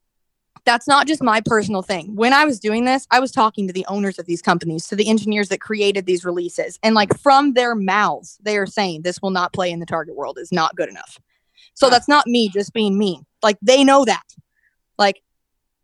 [0.67, 2.15] that's not just my personal thing.
[2.17, 4.97] When I was doing this, I was talking to the owners of these companies, to
[4.97, 6.79] the engineers that created these releases.
[6.83, 10.17] And like from their mouths, they are saying this will not play in the target
[10.17, 11.19] world is not good enough.
[11.75, 13.25] So that's not me just being mean.
[13.43, 14.25] Like they know that.
[14.99, 15.23] Like,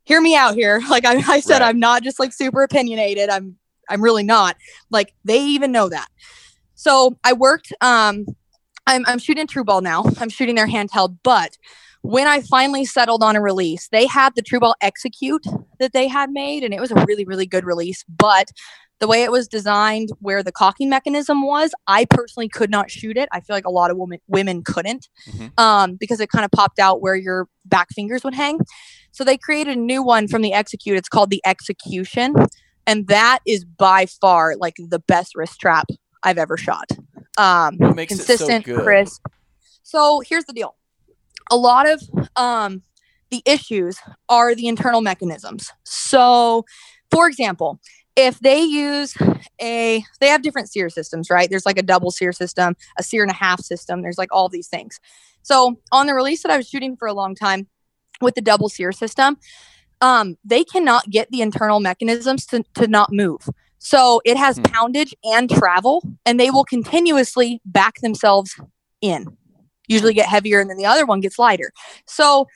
[0.05, 0.81] hear me out here.
[0.89, 1.69] Like I, I said, right.
[1.69, 3.31] I'm not just like super opinionated.
[3.31, 3.57] I'm
[3.89, 4.57] I'm really not.
[4.91, 6.09] Like they even know that.
[6.75, 8.27] So I worked um
[8.87, 10.05] I'm I'm shooting TruBall now.
[10.19, 11.57] I'm shooting their handheld, but
[12.03, 15.47] when I finally settled on a release, they had the TruBall Execute
[15.79, 18.05] that they had made, and it was a really, really good release.
[18.09, 18.49] But
[18.99, 23.17] the way it was designed, where the cocking mechanism was, I personally could not shoot
[23.17, 23.29] it.
[23.33, 25.49] I feel like a lot of women women couldn't mm-hmm.
[25.59, 28.59] um, because it kind of popped out where your back fingers would hang.
[29.13, 30.97] So they created a new one from the Execute.
[30.97, 32.35] It's called the Execution,
[32.87, 35.87] and that is by far like the best wrist trap
[36.25, 36.87] I've ever shot.
[37.39, 39.23] Um, consistent, so crisp.
[39.85, 40.75] So here's the deal
[41.51, 42.03] a lot of
[42.37, 42.83] um,
[43.31, 45.71] the issues are the internal mechanisms.
[45.85, 46.65] So,
[47.11, 47.81] for example,
[48.17, 49.15] if they use
[49.61, 53.23] a they have different sear systems right there's like a double sear system a sear
[53.23, 55.01] and a half system there's like all these things
[55.43, 57.67] so on the release that i was shooting for a long time
[58.21, 59.37] with the double sear system
[60.01, 64.65] um, they cannot get the internal mechanisms to, to not move so it has hmm.
[64.65, 68.61] poundage and travel and they will continuously back themselves
[69.01, 69.37] in
[69.89, 71.73] usually get heavier and then the other one gets lighter.
[72.07, 72.47] So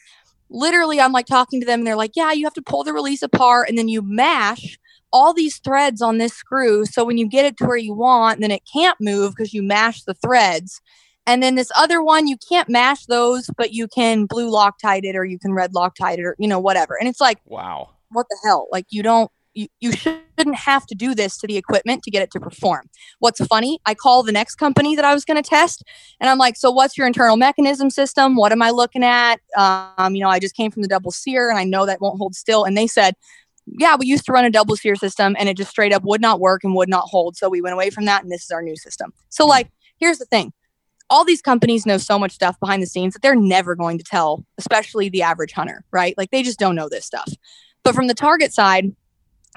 [0.49, 2.93] literally I'm like talking to them and they're like, "Yeah, you have to pull the
[2.93, 4.79] release apart and then you mash
[5.12, 8.41] all these threads on this screw so when you get it to where you want,
[8.41, 10.81] then it can't move because you mash the threads."
[11.27, 15.16] And then this other one, you can't mash those, but you can blue Loctite it
[15.16, 16.97] or you can red Loctite it or, you know, whatever.
[16.99, 18.68] And it's like, wow, what the hell?
[18.70, 19.93] Like, you don't, you, you
[20.39, 22.89] shouldn't have to do this to the equipment to get it to perform.
[23.18, 25.82] What's funny, I call the next company that I was going to test
[26.20, 28.37] and I'm like, so what's your internal mechanism system?
[28.37, 29.41] What am I looking at?
[29.57, 32.18] Um, you know, I just came from the double sear and I know that won't
[32.18, 32.64] hold still.
[32.64, 33.14] And they said,
[33.66, 36.20] yeah, we used to run a double sear system and it just straight up would
[36.20, 37.37] not work and would not hold.
[37.37, 39.12] So we went away from that and this is our new system.
[39.28, 39.51] So, hmm.
[39.51, 40.53] like, here's the thing
[41.09, 44.05] all these companies know so much stuff behind the scenes that they're never going to
[44.05, 46.14] tell, especially the average hunter, right?
[46.18, 47.32] Like, they just don't know this stuff.
[47.84, 48.95] But from the target side,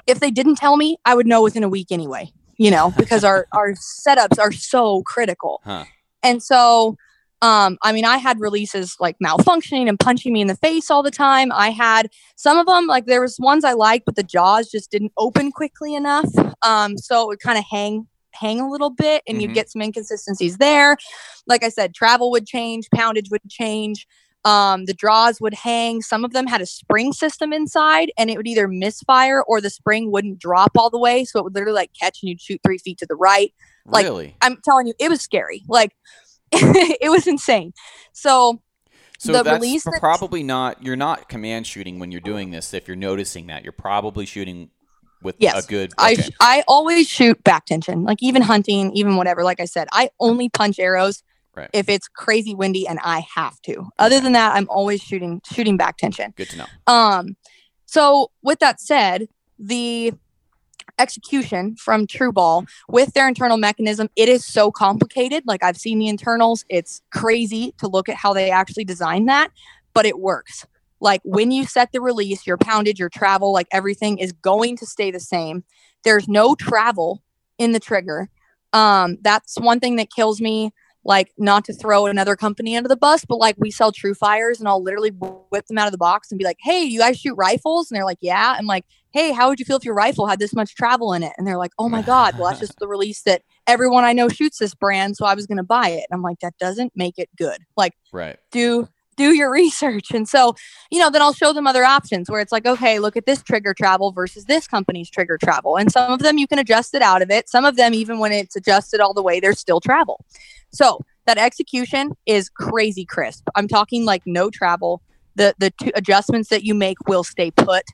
[0.06, 3.24] if they didn't tell me, I would know within a week anyway, you know, because
[3.24, 5.60] our, our setups are so critical.
[5.64, 5.84] Huh.
[6.22, 6.96] And so,
[7.42, 11.02] um, I mean, I had releases like malfunctioning and punching me in the face all
[11.02, 11.50] the time.
[11.52, 14.90] I had some of them, like there was ones I liked, but the jaws just
[14.90, 16.28] didn't open quickly enough.
[16.62, 19.42] Um, so it would kind of hang hang a little bit and mm-hmm.
[19.42, 20.96] you'd get some inconsistencies there.
[21.46, 24.06] Like I said, travel would change, poundage would change.
[24.44, 26.00] Um, the draws would hang.
[26.00, 29.70] Some of them had a spring system inside, and it would either misfire or the
[29.70, 32.60] spring wouldn't drop all the way, so it would literally like catch and you'd shoot
[32.64, 33.52] three feet to the right.
[33.86, 34.36] Like really?
[34.40, 35.62] I'm telling you, it was scary.
[35.68, 35.94] Like
[36.52, 37.72] it was insane.
[38.12, 38.62] So
[39.18, 42.72] so the that's release probably not you're not command shooting when you're doing this.
[42.72, 44.70] If you're noticing that, you're probably shooting
[45.22, 45.64] with yes.
[45.64, 45.92] a good.
[46.00, 46.22] Okay.
[46.40, 49.44] I I always shoot back tension, like even hunting, even whatever.
[49.44, 51.22] Like I said, I only punch arrows
[51.60, 51.70] Right.
[51.74, 53.90] If it's crazy windy and I have to.
[53.98, 56.32] Other than that, I'm always shooting shooting back tension.
[56.36, 56.66] Good to know.
[56.86, 57.36] Um
[57.86, 59.28] so with that said,
[59.58, 60.12] the
[60.98, 65.44] execution from TruBall with their internal mechanism, it is so complicated.
[65.46, 69.50] Like I've seen the internals, it's crazy to look at how they actually design that,
[69.92, 70.66] but it works.
[71.00, 74.86] Like when you set the release, your poundage, your travel, like everything is going to
[74.86, 75.64] stay the same.
[76.04, 77.22] There's no travel
[77.58, 78.28] in the trigger.
[78.72, 80.72] Um, that's one thing that kills me
[81.04, 84.68] like not to throw another company under the bus, but like we sell Tru-Fires and
[84.68, 87.34] I'll literally whip them out of the box and be like, Hey, you guys shoot
[87.34, 87.90] rifles?
[87.90, 88.56] And they're like, Yeah.
[88.58, 91.22] I'm like, Hey, how would you feel if your rifle had this much travel in
[91.22, 91.32] it?
[91.38, 94.28] And they're like, Oh my God, well, that's just the release that everyone I know
[94.28, 95.16] shoots this brand.
[95.16, 96.04] So I was going to buy it.
[96.10, 97.58] And I'm like, That doesn't make it good.
[97.76, 98.36] Like, right.
[98.50, 98.88] do
[99.20, 100.10] do your research.
[100.12, 100.54] And so,
[100.90, 103.42] you know, then I'll show them other options where it's like, okay, look at this
[103.42, 105.76] trigger travel versus this company's trigger travel.
[105.76, 107.48] And some of them you can adjust it out of it.
[107.48, 110.24] Some of them, even when it's adjusted all the way, there's still travel.
[110.72, 113.46] So that execution is crazy crisp.
[113.54, 115.02] I'm talking like no travel,
[115.40, 117.84] the the two adjustments that you make will stay put.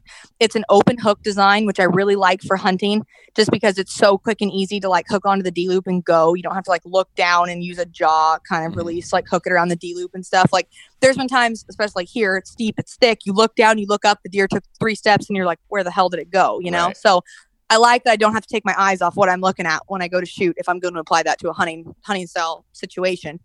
[0.41, 3.07] It's an open hook design, which I really like for hunting,
[3.37, 6.05] just because it's so quick and easy to like hook onto the D loop and
[6.05, 6.35] go.
[6.35, 8.81] You don't have to like look down and use a jaw kind of mm-hmm.
[8.81, 10.53] release, like hook it around the D loop and stuff.
[10.53, 10.69] Like
[10.99, 13.21] there's been times, especially like here, it's steep, it's thick.
[13.25, 15.85] You look down, you look up, the deer took three steps, and you're like, where
[15.85, 16.59] the hell did it go?
[16.61, 16.97] You know, right.
[16.97, 17.23] so.
[17.69, 19.83] I like that I don't have to take my eyes off what I'm looking at
[19.89, 22.29] when I go to shoot if I'm going to apply that to a hunting hunting
[22.29, 23.41] cell situation.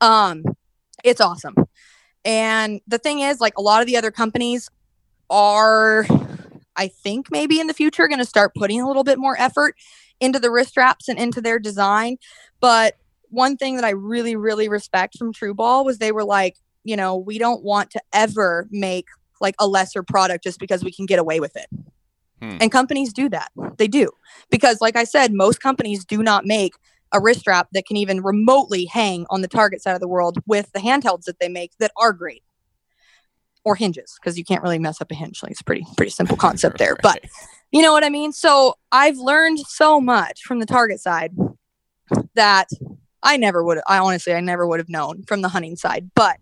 [0.00, 0.44] Um,
[1.04, 1.54] it's awesome.
[2.26, 4.68] And the thing is, like a lot of the other companies
[5.30, 6.04] are,
[6.76, 9.76] I think maybe in the future going to start putting a little bit more effort
[10.20, 12.16] into the wrist straps and into their design.
[12.60, 12.96] But
[13.28, 17.16] one thing that I really, really respect from TruBall was they were like, you know,
[17.16, 19.06] we don't want to ever make
[19.40, 21.66] like a lesser product just because we can get away with it.
[22.42, 22.58] Hmm.
[22.60, 23.52] And companies do that.
[23.76, 24.10] They do.
[24.50, 26.74] Because, like I said, most companies do not make
[27.12, 30.38] a wrist strap that can even remotely hang on the target side of the world
[30.46, 32.42] with the handhelds that they make that are great.
[33.64, 35.42] Or hinges because you can't really mess up a hinge.
[35.42, 36.96] Like it's pretty pretty simple concept there.
[37.04, 37.20] Right.
[37.22, 37.24] but
[37.72, 38.30] you know what i mean?
[38.32, 41.32] So i've learned so much from the target side
[42.34, 42.68] that
[43.24, 46.10] i never would i honestly i never would have known from the hunting side.
[46.14, 46.36] But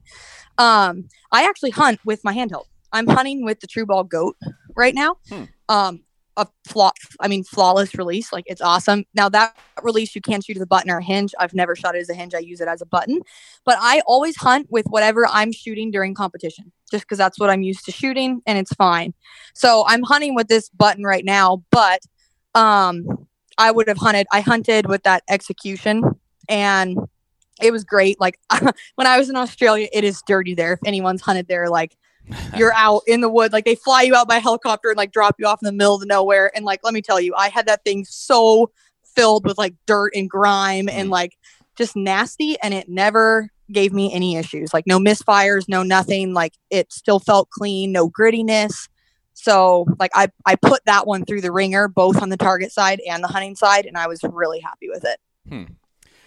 [0.59, 2.67] um i actually hunt with my handheld.
[2.93, 4.37] I'm hunting with the TruBall Goat
[4.77, 5.17] right now.
[5.31, 5.45] Hmm.
[5.71, 6.05] um
[6.37, 6.91] a flaw
[7.21, 8.33] I mean flawless release.
[8.33, 9.05] Like it's awesome.
[9.15, 11.35] Now that release you can shoot as a button or a hinge.
[11.39, 12.35] I've never shot it as a hinge.
[12.35, 13.21] I use it as a button.
[13.65, 16.73] But I always hunt with whatever I'm shooting during competition.
[16.91, 19.15] Just because that's what I'm used to shooting and it's fine.
[19.55, 22.01] So I'm hunting with this button right now, but
[22.55, 26.03] um I would have hunted I hunted with that execution
[26.49, 26.99] and
[27.63, 28.21] it was great.
[28.21, 28.39] Like
[28.97, 30.75] when I was in Australia, it is dirty there.
[30.75, 31.97] If anyone's hunted there, like
[32.57, 35.37] you're out in the wood like they fly you out by helicopter and like drop
[35.39, 37.67] you off in the middle of nowhere and like let me tell you i had
[37.67, 38.71] that thing so
[39.05, 41.13] filled with like dirt and grime and mm.
[41.13, 41.37] like
[41.77, 46.53] just nasty and it never gave me any issues like no misfires no nothing like
[46.71, 48.89] it still felt clean no grittiness
[49.33, 53.01] so like i i put that one through the ringer both on the target side
[53.09, 55.19] and the hunting side and i was really happy with it
[55.49, 55.65] hmm.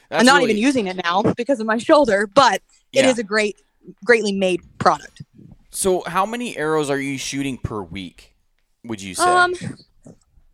[0.09, 0.51] i'm not really...
[0.51, 2.61] even using it now because of my shoulder but
[2.91, 3.03] yeah.
[3.03, 3.55] it is a great
[4.03, 5.21] greatly made product
[5.77, 8.35] so, how many arrows are you shooting per week?
[8.85, 9.23] Would you say?
[9.23, 9.53] Um.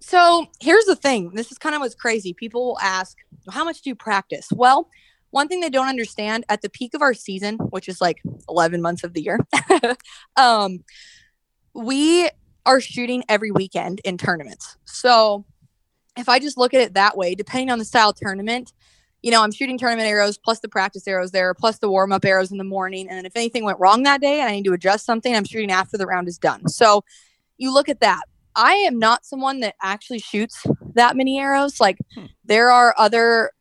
[0.01, 1.31] So here's the thing.
[1.33, 2.33] This is kind of what's crazy.
[2.33, 3.15] People will ask,
[3.49, 4.89] "How much do you practice?" Well,
[5.29, 8.81] one thing they don't understand at the peak of our season, which is like 11
[8.81, 9.39] months of the year,
[10.35, 10.83] um,
[11.73, 12.29] we
[12.65, 14.75] are shooting every weekend in tournaments.
[14.83, 15.45] So
[16.17, 18.73] if I just look at it that way, depending on the style tournament,
[19.23, 22.25] you know, I'm shooting tournament arrows plus the practice arrows there, plus the warm up
[22.25, 23.07] arrows in the morning.
[23.09, 25.71] And if anything went wrong that day and I need to adjust something, I'm shooting
[25.71, 26.67] after the round is done.
[26.67, 27.05] So
[27.57, 28.23] you look at that.
[28.53, 31.79] I am not someone that actually shoots that many arrows.
[31.79, 32.25] Like hmm.
[32.43, 33.51] there are other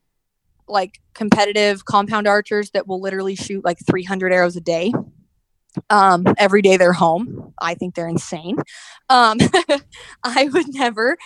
[0.67, 4.93] like competitive compound archers that will literally shoot like 300 arrows a day
[5.91, 8.57] um every day they're home i think they're insane
[9.09, 9.39] um
[10.23, 11.17] i would never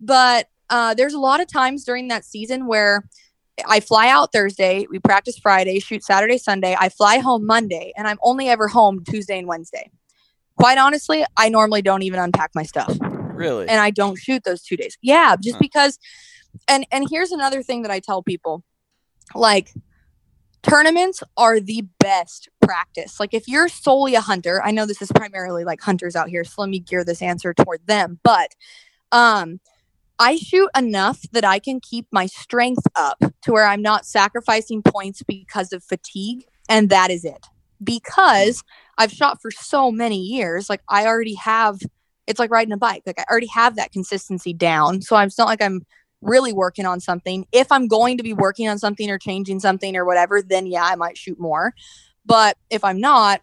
[0.00, 3.04] but uh there's a lot of times during that season where
[3.66, 6.76] I fly out Thursday, we practice Friday, shoot Saturday, Sunday.
[6.78, 9.90] I fly home Monday, and I'm only ever home Tuesday and Wednesday.
[10.58, 12.96] Quite honestly, I normally don't even unpack my stuff.
[13.00, 13.68] Really?
[13.68, 14.96] And I don't shoot those two days.
[15.02, 15.60] Yeah, just huh.
[15.60, 15.98] because
[16.68, 18.62] and and here's another thing that I tell people.
[19.34, 19.72] Like
[20.62, 23.20] tournaments are the best practice.
[23.20, 26.44] Like if you're solely a hunter, I know this is primarily like hunters out here,
[26.44, 28.50] so let me gear this answer toward them, but
[29.12, 29.60] um
[30.18, 34.82] I shoot enough that I can keep my strength up to where I'm not sacrificing
[34.82, 36.44] points because of fatigue.
[36.68, 37.46] And that is it.
[37.82, 38.62] Because
[38.96, 41.78] I've shot for so many years, like I already have,
[42.26, 43.02] it's like riding a bike.
[43.06, 45.02] Like I already have that consistency down.
[45.02, 45.82] So I'm, it's not like I'm
[46.22, 47.46] really working on something.
[47.52, 50.84] If I'm going to be working on something or changing something or whatever, then yeah,
[50.84, 51.74] I might shoot more.
[52.24, 53.42] But if I'm not,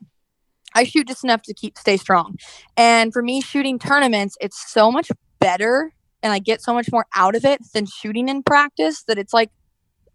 [0.73, 2.37] I shoot just enough to keep stay strong.
[2.75, 5.93] And for me, shooting tournaments, it's so much better
[6.23, 9.33] and I get so much more out of it than shooting in practice that it's
[9.33, 9.51] like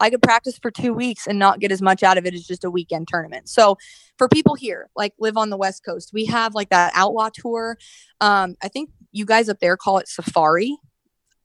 [0.01, 2.47] I could practice for two weeks and not get as much out of it as
[2.47, 3.49] just a weekend tournament.
[3.49, 3.77] So
[4.17, 7.79] for people here, like live on the West Coast, we have like that outlaw tour.
[8.21, 10.77] Um, I think you guys up there call it safari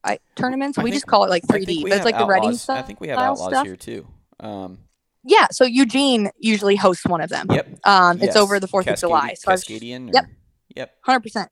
[0.03, 0.77] I, tournaments.
[0.77, 2.19] I we think, just call it like 3D, but it's like outlaws.
[2.19, 2.79] the Redding stuff.
[2.79, 3.65] I think we have outlaws stuff.
[3.65, 4.07] here too.
[4.39, 4.79] Um,
[5.23, 7.47] yeah, so Eugene usually hosts one of them.
[7.49, 7.79] Yep.
[7.85, 8.29] Um, yes.
[8.29, 9.35] It's over the Fourth of July.
[9.35, 10.09] So Cascadian.
[10.09, 10.25] Or, yep.
[10.75, 10.93] Yep.
[11.01, 11.49] Hundred percent.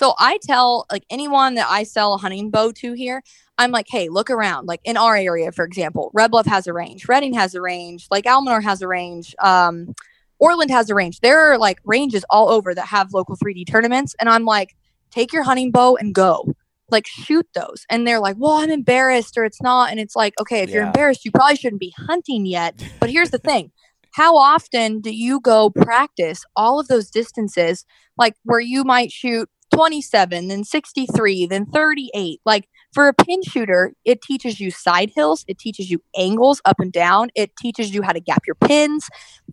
[0.00, 3.22] So I tell like anyone that I sell a hunting bow to here,
[3.58, 4.66] I'm like, hey, look around.
[4.66, 8.06] Like in our area, for example, Red Bluff has a range, Redding has a range,
[8.10, 9.34] like Almanor has a range.
[9.40, 9.94] Um,
[10.38, 11.20] Orland has a range.
[11.20, 14.16] There are like ranges all over that have local 3D tournaments.
[14.18, 14.74] And I'm like,
[15.10, 16.54] take your hunting bow and go.
[16.90, 17.84] Like shoot those.
[17.90, 19.90] And they're like, well, I'm embarrassed or it's not.
[19.90, 22.82] And it's like, okay, if you're embarrassed, you probably shouldn't be hunting yet.
[23.00, 23.70] But here's the thing.
[24.14, 27.84] How often do you go practice all of those distances,
[28.16, 32.40] like where you might shoot 27, then 63, then 38?
[32.44, 36.80] Like for a pin shooter, it teaches you side hills, it teaches you angles up
[36.80, 39.08] and down, it teaches you how to gap your pins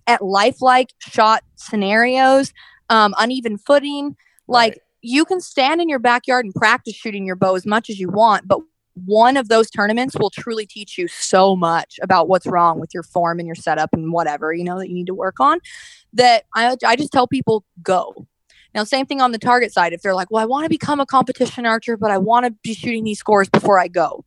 [0.05, 2.51] at lifelike shot scenarios,
[2.89, 4.17] um, uneven footing.
[4.49, 4.81] Like Right.
[5.01, 8.09] you can stand in your backyard and practice shooting your bow as much as you
[8.09, 8.59] want, but
[9.05, 13.03] one of those tournaments will truly teach you so much about what's wrong with your
[13.03, 15.59] form and your setup and whatever you know that you need to work on
[16.13, 18.27] that I, I just tell people go
[18.77, 20.99] now same thing on the target side if they're like well i want to become
[20.99, 24.23] a competition archer but i want to be shooting these scores before i go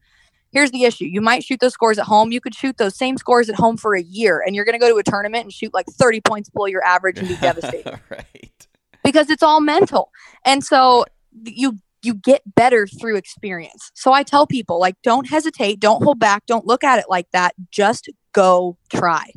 [0.53, 3.17] here's the issue you might shoot those scores at home you could shoot those same
[3.17, 5.53] scores at home for a year and you're going to go to a tournament and
[5.53, 8.69] shoot like 30 points below your average and be devastated right.
[9.05, 10.11] because it's all mental.
[10.45, 11.05] And so
[11.45, 13.91] you you get better through experience.
[13.95, 17.31] So I tell people like don't hesitate, don't hold back, don't look at it like
[17.33, 17.55] that.
[17.71, 19.33] Just go try.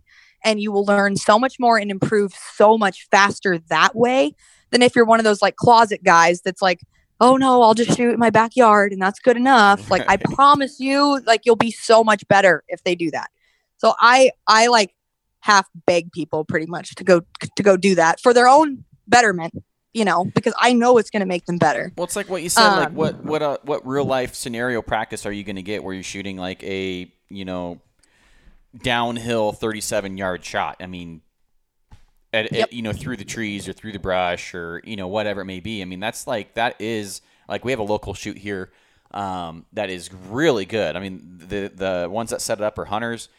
[0.45, 4.35] And you will learn so much more and improve so much faster that way
[4.73, 6.81] than if you're one of those like closet guys that's like,
[7.21, 10.79] "Oh no, I'll just shoot in my backyard and that's good enough." Like I promise
[10.79, 13.29] you like you'll be so much better if they do that.
[13.77, 14.93] So I I like
[15.39, 17.21] half beg people pretty much to go
[17.55, 19.53] to go do that for their own betterment
[19.91, 22.41] you know because i know it's going to make them better Well, it's like what
[22.41, 22.77] you said.
[22.77, 25.83] like Um, what what uh, what real life scenario practice are you going to get
[25.83, 27.81] where you're shooting like a you know
[28.81, 30.77] downhill 37 yard shot?
[30.79, 31.21] I mean,
[32.33, 32.63] at, Yep.
[32.63, 35.45] at, you know through the trees or through the brush or you know whatever it
[35.45, 35.81] may be.
[35.81, 38.71] I mean, that's like that is like we have a local shoot here
[39.11, 40.95] um, that is really good.
[40.95, 43.29] I mean, the the ones that set it up are hunters.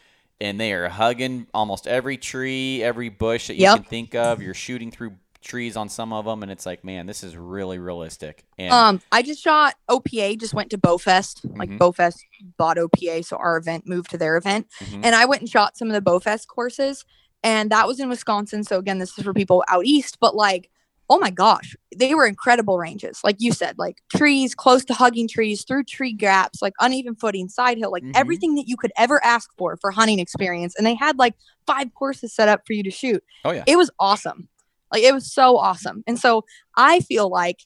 [0.41, 3.75] And they are hugging almost every tree, every bush that you Yep.
[3.75, 4.41] can think of.
[4.41, 7.79] You're shooting through trees on some of them, and it's like, man, this is really
[7.79, 8.43] realistic.
[8.57, 11.77] And um i just shot opa just went to bowfest like Mhm.
[11.77, 12.17] bowfest
[12.57, 15.01] bought opa so our event moved to their event Mhm.
[15.05, 17.05] and i went and shot some of the bowfest courses
[17.45, 20.69] and that was in wisconsin so again this is for people out east but like
[21.09, 25.27] oh my gosh they were incredible ranges like you said like trees close to hugging
[25.27, 28.11] trees through tree gaps like uneven footing side hill like Mhm.
[28.15, 31.35] everything that you could ever ask for for hunting experience and they had like
[31.67, 34.49] five courses set up for you to shoot oh yeah, it was awesome.
[34.91, 36.03] Like it was so awesome.
[36.07, 36.45] And so
[36.75, 37.59] I feel like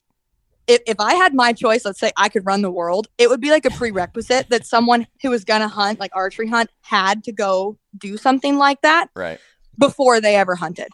[0.66, 3.40] if, if I had my choice, let's say I could run the world, it would
[3.40, 7.32] be like a prerequisite that someone who was gonna hunt, like archery hunt, had to
[7.32, 9.38] go do something like that right.
[9.80, 10.88] Before they ever hunted.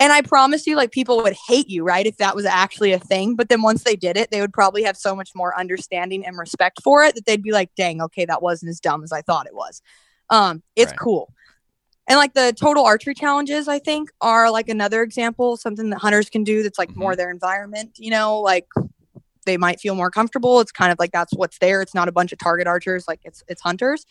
[0.00, 2.06] And I promise you, like people would hate you, right?
[2.06, 3.34] If that was actually a thing.
[3.34, 6.38] But then once they did it, they would probably have so much more understanding and
[6.38, 9.22] respect for it that they'd be like, dang, okay, that wasn't as dumb as I
[9.22, 9.82] thought it was.
[10.30, 10.98] Um, it's Right.
[11.00, 11.34] cool.
[12.08, 16.30] And like the total archery challenges, I think, are like another example, something that hunters
[16.30, 18.66] can do that's like more their environment, you know, like
[19.44, 20.60] they might feel more comfortable.
[20.60, 21.82] It's kind of like that's what's there.
[21.82, 24.06] It's not a bunch of target archers, like it's it's hunters.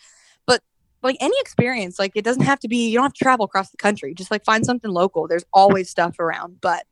[1.03, 3.69] Like any experience, like it doesn't have to be you don't have to travel across
[3.69, 4.13] the country.
[4.13, 5.27] Just like find something local.
[5.27, 6.59] There's always stuff around.
[6.61, 6.85] But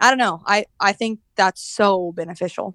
[0.00, 0.42] I don't know.
[0.46, 2.74] I I think that's so beneficial.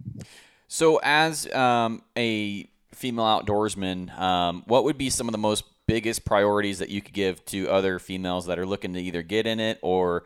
[0.68, 6.24] So, as um, a female outdoorsman, um, what would be some of the most biggest
[6.26, 9.60] priorities that you could give to other females that are looking to either get in
[9.60, 10.26] it or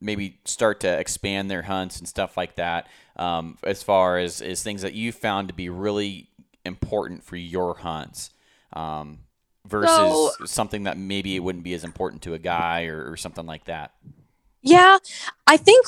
[0.00, 2.88] maybe start to expand their hunts and stuff like that?
[3.16, 6.30] Um, as far as, as things that you found to be really
[6.64, 8.30] important for your hunts.
[8.72, 9.18] Um,
[9.66, 9.90] versus
[10.38, 13.46] So- something that maybe it wouldn't be as important to a guy or, or something
[13.46, 13.92] like that.
[14.64, 14.98] Yeah,
[15.46, 15.86] I think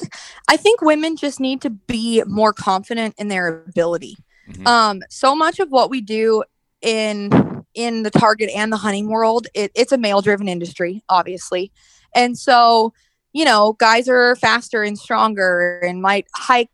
[0.48, 4.16] I think women just need to be more confident in their ability.
[4.48, 4.66] Mhm.
[4.66, 6.42] Um, so much of what we do
[6.82, 11.70] in in the target and the hunting world, it, it's a male driven industry, obviously,
[12.14, 12.92] and so
[13.32, 16.70] you know, guys are faster and stronger and might hike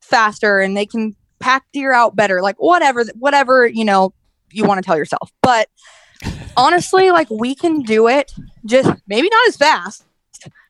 [0.00, 4.12] faster and they can pack deer out better, like whatever, whatever you know
[4.50, 5.30] you want to tell yourself.
[5.42, 5.68] But
[6.56, 8.32] honestly, like we can do it,
[8.64, 10.04] just maybe not as fast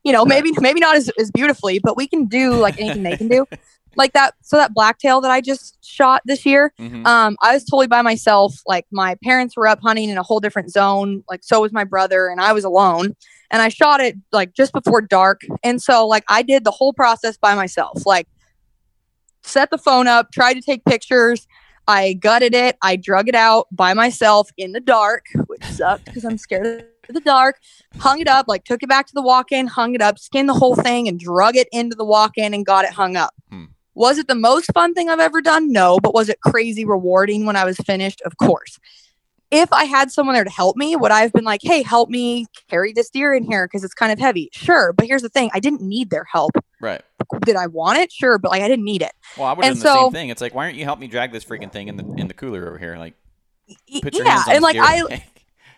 [0.04, 3.16] you know, maybe maybe not as, as beautifully, but we can do like anything they
[3.16, 3.46] can do.
[3.94, 7.06] Like that so that blacktail that I just shot this year, Mhm.
[7.06, 8.54] um, I was totally by myself.
[8.66, 11.84] Like my parents were up hunting in a whole different zone, like so was my
[11.84, 13.14] brother, and I was alone.
[13.50, 15.42] And I shot it like just before dark.
[15.62, 18.06] And so like I did the whole process by myself.
[18.06, 18.26] Like
[19.42, 21.46] set the phone up, tried to take pictures.
[21.88, 22.76] I gutted it.
[22.82, 27.14] I drug it out by myself in the dark, which sucked because I'm scared of
[27.14, 27.58] the dark.
[27.98, 30.54] Hung it up, like took it back to the walk-in, hung it up, skinned the
[30.54, 33.34] whole thing, and drug it into the walk-in and got it hung up.
[33.50, 33.64] Hmm.
[33.94, 35.70] Was it the most fun thing I've ever done?
[35.70, 38.22] No, but was it crazy rewarding when I was finished?
[38.22, 38.78] Of course.
[39.52, 42.08] If I had someone there to help me, would I have been like, hey, help
[42.08, 44.48] me carry this deer in here because it's kind of heavy?
[44.52, 44.94] Sure.
[44.94, 46.52] But here's the thing I didn't need their help.
[46.80, 47.02] Right.
[47.44, 48.10] Did I want it?
[48.10, 48.38] Sure.
[48.38, 49.12] But like, I didn't need it.
[49.36, 50.28] Well, I would have done the same thing.
[50.30, 52.34] It's like, why aren't you help me drag this freaking thing in the in the
[52.34, 52.96] cooler over here?
[52.96, 53.14] Like,
[54.02, 54.36] put your yeah.
[54.36, 55.24] hands on And like, I.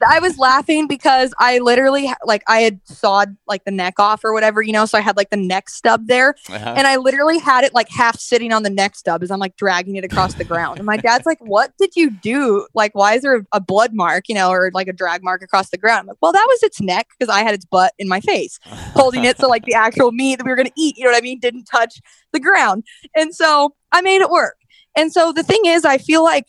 [0.09, 4.33] I was laughing because I literally like I had sawed like the neck off or
[4.33, 6.75] whatever, you know, so I had like the neck stub there Uh-huh.
[6.77, 9.57] and I literally had it like half sitting on the neck stub as I'm like
[9.57, 10.79] dragging it across the ground.
[10.79, 12.67] And my dad's like, "What did you do?
[12.75, 15.43] Like why is there a, a blood mark, you know, or like a drag mark
[15.43, 17.93] across the ground?" I'm like, "Well, that was its neck because I had its butt
[17.99, 18.59] in my face,
[18.95, 21.11] holding it so like the actual meat that we were going to eat, you know
[21.11, 22.01] what I mean, didn't touch
[22.33, 22.85] the ground."
[23.17, 24.57] And so I made it work.
[24.97, 26.47] And so the thing is, I feel like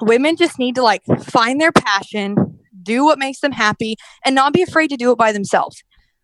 [0.00, 2.49] women just need to like find their passion,
[2.82, 5.82] do what makes them happy, and not be afraid to do it by themselves.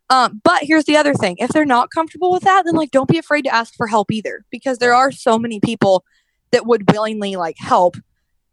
[0.09, 3.09] Um, but here's the other thing: if they're not comfortable with that, then like don't
[3.09, 6.05] be afraid to ask for help either, because there are so many people
[6.53, 7.97] that would willingly like help,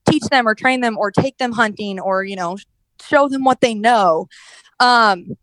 [0.09, 2.57] teach them or train them or take them hunting or you know
[3.01, 4.27] show them what they know.
[4.79, 5.37] Um,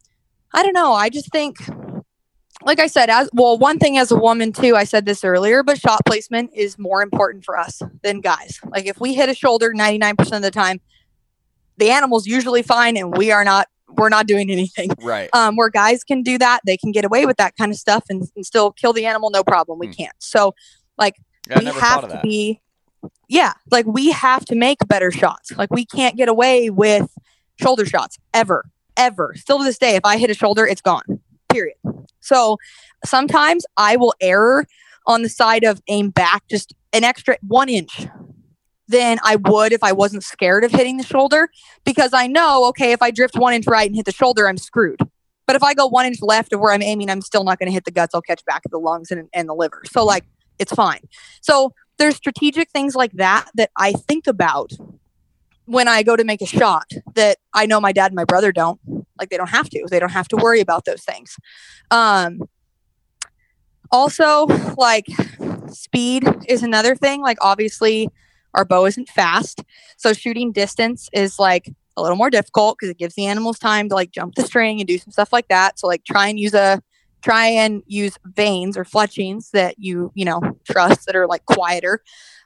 [0.53, 0.93] I don't know.
[0.93, 1.59] I just think,
[2.63, 4.75] like I said, as well, one thing as a woman too.
[4.75, 8.59] I said this earlier, but shot placement is more important for us than guys.
[8.69, 10.81] Like if we hit a shoulder 99% of the time,
[11.81, 13.67] the animal's usually fine, and we are not.
[13.97, 15.29] We're not doing anything right.
[15.33, 16.61] um, where guys can do that.
[16.65, 19.31] They can get away with that kind of stuff and, and still kill the animal,
[19.31, 19.81] no problem.
[19.81, 19.93] We Hmm.
[19.95, 20.17] can't.
[20.21, 20.55] So,
[20.97, 21.17] like,
[21.53, 22.61] I we have to be,
[23.29, 25.51] yeah, like we have to make better shots.
[25.57, 27.11] Like, we can't get away with
[27.61, 28.65] shoulder shots ever,
[28.97, 29.35] ever.
[29.35, 31.21] Still to this day, if I hit a shoulder, it's gone,
[31.53, 31.75] period.
[32.21, 32.59] So,
[33.05, 34.67] sometimes I will err
[35.09, 38.07] on the side of aim back just an extra one inch
[38.91, 41.49] than I would if I wasn't scared of hitting the shoulder
[41.85, 44.59] because I know, okay, if I drift one inch right and hit the shoulder, I'm
[44.59, 45.01] screwed.
[45.47, 47.69] But if I go one inch left of where I'm aiming, I'm still not going
[47.69, 48.15] to hit the guts.
[48.15, 49.83] I'll catch back at the lungs and, and the liver.
[49.91, 50.25] So, like,
[50.59, 51.01] it's fine.
[51.41, 54.73] So, there's strategic things like that that I think about
[55.67, 58.53] when I go to make a shot that I know my dad and my brother
[58.53, 58.81] don't.
[59.19, 59.87] Like, they don't have to.
[59.91, 61.37] They don't have to worry about those things.
[61.91, 62.41] Um,
[63.93, 64.47] also,
[64.77, 65.07] like,
[65.69, 67.23] speed is another thing.
[67.23, 68.09] Like, obviously,
[68.55, 69.63] our bow isn't fast.
[69.97, 73.89] So shooting distance is like a little more difficult because it gives the animals time
[73.89, 75.79] to like jump the string and do some stuff like that.
[75.79, 76.83] So like try and use a
[77.23, 82.03] try and use vanes or fletchings that you, you know, trust that are like quieter.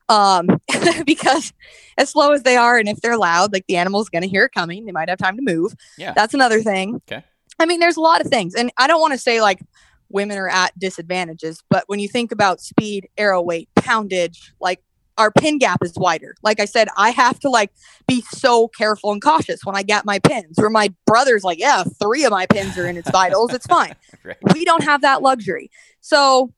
[0.09, 0.48] Um
[1.06, 1.52] because
[1.97, 4.52] as slow as they are and if they're loud, like the animal's gonna hear it
[4.52, 4.85] coming.
[4.85, 5.74] They might have time to move.
[5.97, 6.12] Yeah.
[6.14, 6.97] That's another thing.
[7.10, 7.24] Okay.
[7.59, 8.55] I mean, there's a lot of things.
[8.55, 9.60] And I don't want to say like
[10.09, 14.82] women are at disadvantages, but when you think about speed, arrow weight, poundage, like
[15.16, 16.35] our pin gap is wider.
[16.43, 17.70] Like I said, I have to like
[18.09, 20.57] be so careful and cautious when I get my pins.
[20.57, 23.53] Where my brother's like, yeah, three of my pins are in its vitals.
[23.53, 23.95] It's fine.
[24.24, 24.39] Right.
[24.55, 25.70] We don't have that luxury.
[26.01, 26.51] So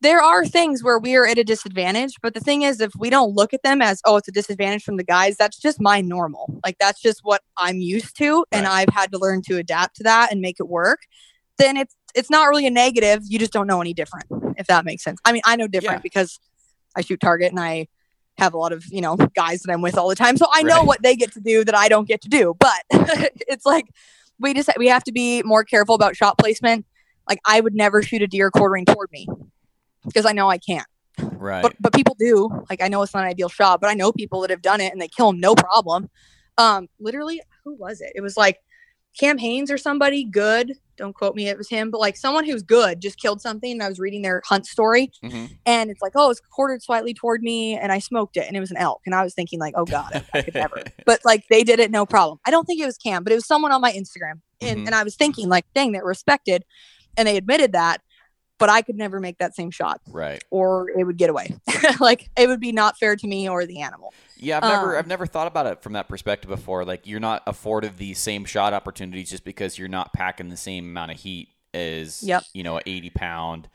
[0.00, 2.14] there are things where we are at a disadvantage.
[2.22, 4.82] But the thing is, if we don't look at them as, oh, it's a disadvantage
[4.82, 6.58] from the guys, that's just my normal.
[6.64, 8.46] Like that's just what I'm used to.
[8.52, 11.00] And I've had to learn to adapt to that and make it work.
[11.58, 13.20] Then it's it's not really a negative.
[13.26, 14.24] You just don't know any different,
[14.56, 15.20] if that makes sense.
[15.26, 16.02] I mean, I know different Yeah.
[16.02, 16.40] because
[16.96, 17.88] I shoot target and I
[18.40, 20.36] have a lot of, you know, guys that I'm with all the time.
[20.36, 20.86] So I know Right.
[20.86, 22.54] what they get to do that I don't get to do.
[22.58, 23.86] But it's like
[24.40, 26.86] we just we have to be more careful about shot placement.
[27.28, 29.28] Like I would never shoot a deer quartering toward me
[30.06, 30.86] because I know I can't.
[31.20, 31.62] Right.
[31.62, 32.48] But but people do.
[32.68, 34.80] Like I know it's not an ideal shot, but I know people that have done
[34.80, 36.10] it and they kill them no problem.
[36.58, 38.12] Um, literally, who was it?
[38.14, 38.58] It was like
[39.18, 40.74] Cam Hanes or somebody good.
[40.96, 43.72] Don't quote me, it was him, but like someone who's good just killed something.
[43.72, 45.50] And I was reading their hunt story, Mhm.
[45.66, 48.60] and it's like, oh, it's quartered slightly toward me, and I smoked it, and it
[48.60, 50.82] was an elk, and I was thinking like, oh god, I, could never.
[51.06, 52.38] But like they did it no problem.
[52.46, 54.86] I don't think it was Cam, but it was someone on my Instagram, and Mhm.
[54.86, 56.64] and I was thinking like, dang, they're respected,
[57.16, 58.02] and they admitted that,
[58.60, 60.44] but I could never make that same shot right.
[60.50, 61.56] or it would get away.
[62.00, 64.12] like it would be not fair to me or the animal.
[64.36, 66.84] Yeah, I've never Um, I've never thought about it from that perspective before.
[66.84, 70.84] Like you're not afforded the same shot opportunities just because you're not packing the same
[70.84, 72.44] amount of heat as Yep.
[72.52, 73.68] you know, a 80 pound,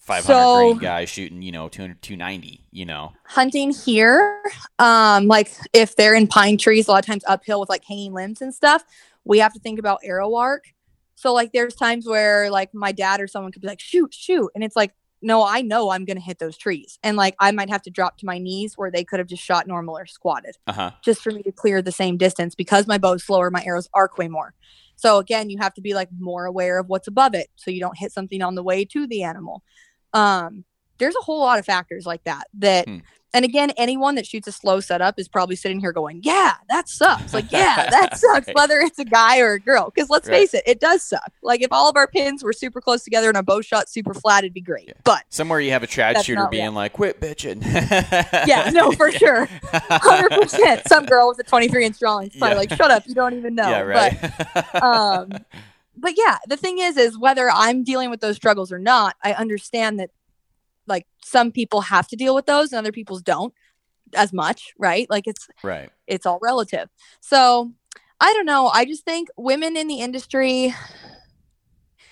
[0.00, 2.64] 500 So- grain guy shooting you know 200, 290.
[2.70, 3.12] You know.
[3.24, 4.42] Hunting here,
[4.78, 8.12] um, like if they're in pine trees, a lot of times uphill with like hanging
[8.12, 8.84] limbs and stuff,
[9.24, 10.72] we have to think about arrow arc.
[11.18, 14.50] So like there's times where like my dad or someone could be like, shoot, shoot.
[14.54, 16.96] And it's like, no, I know I'm gonna hit those trees.
[17.02, 19.42] And like I might have to drop to my knees where they could have just
[19.42, 20.56] shot normal or squatted.
[20.68, 20.90] Uh huh.
[21.02, 24.16] just for me to clear the same distance because my bow's slower, my arrows arc
[24.16, 24.54] way more.
[24.94, 27.80] So again, you have to be like more aware of what's above it so you
[27.80, 29.64] don't hit something on the way to the animal.
[30.12, 30.64] Um
[30.98, 32.98] there's a whole lot of factors like that that Hmm.
[33.34, 36.88] and again anyone that shoots a slow setup is probably sitting here going yeah that
[36.88, 38.56] sucks like yeah that sucks Right.
[38.56, 40.36] whether it's a guy or a girl because let's Right.
[40.38, 43.28] face it it does suck like if all of our pins were super close together
[43.28, 44.94] and a bow shot super flat it'd be great Yeah.
[45.04, 47.62] but Somewhere you have a trad shooter being like, "Quit bitching."
[48.48, 52.58] yeah no for sure 100% some girl with a 23 inch drawing is probably Yeah.
[52.60, 54.82] like shut up you don't even know yeah, But, right.
[54.82, 55.28] um
[55.96, 59.32] but yeah the thing is is whether i'm dealing with those struggles or not i
[59.32, 60.10] understand that
[60.88, 63.54] like some people have to deal with those and other people's don't
[64.14, 65.08] as much right?
[65.10, 65.90] Like it's right.
[66.06, 66.88] it's all relative.
[67.20, 67.72] So
[68.20, 68.66] i don't know.
[68.68, 70.74] I just think women in the industry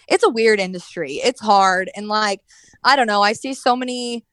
[0.08, 1.14] it's a weird industry.
[1.14, 1.90] It's hard.
[1.96, 2.40] And like
[2.84, 3.22] i don't know.
[3.22, 4.24] I see so many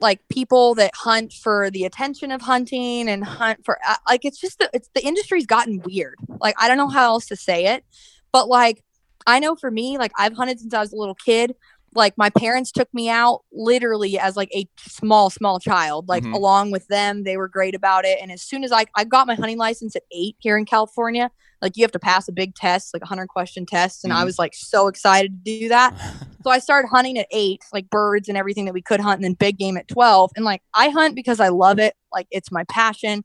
[0.00, 4.38] like people that hunt for the attention of hunting and hunt for uh, like it's
[4.38, 6.16] just the, it's the industry's gotten weird.
[6.40, 7.84] Like i don't know how else to say it
[8.32, 8.82] but like
[9.26, 11.54] i know for me like i've hunted since i was a little kid
[11.94, 16.34] like my parents took me out literally as like a small small child like Mhm.
[16.34, 19.26] along with them they were great about it and as soon as i i got
[19.26, 22.54] my hunting license at 8 here in california like you have to pass a big
[22.54, 24.24] test like a 100 question test and i Mhm.
[24.26, 25.94] was like so excited to do that
[26.44, 29.24] so I started hunting at eight, like birds and everything that we could hunt, and
[29.24, 30.32] then big game at 12.
[30.34, 31.94] And like I hunt because I love it.
[32.12, 33.22] Like it's my passion.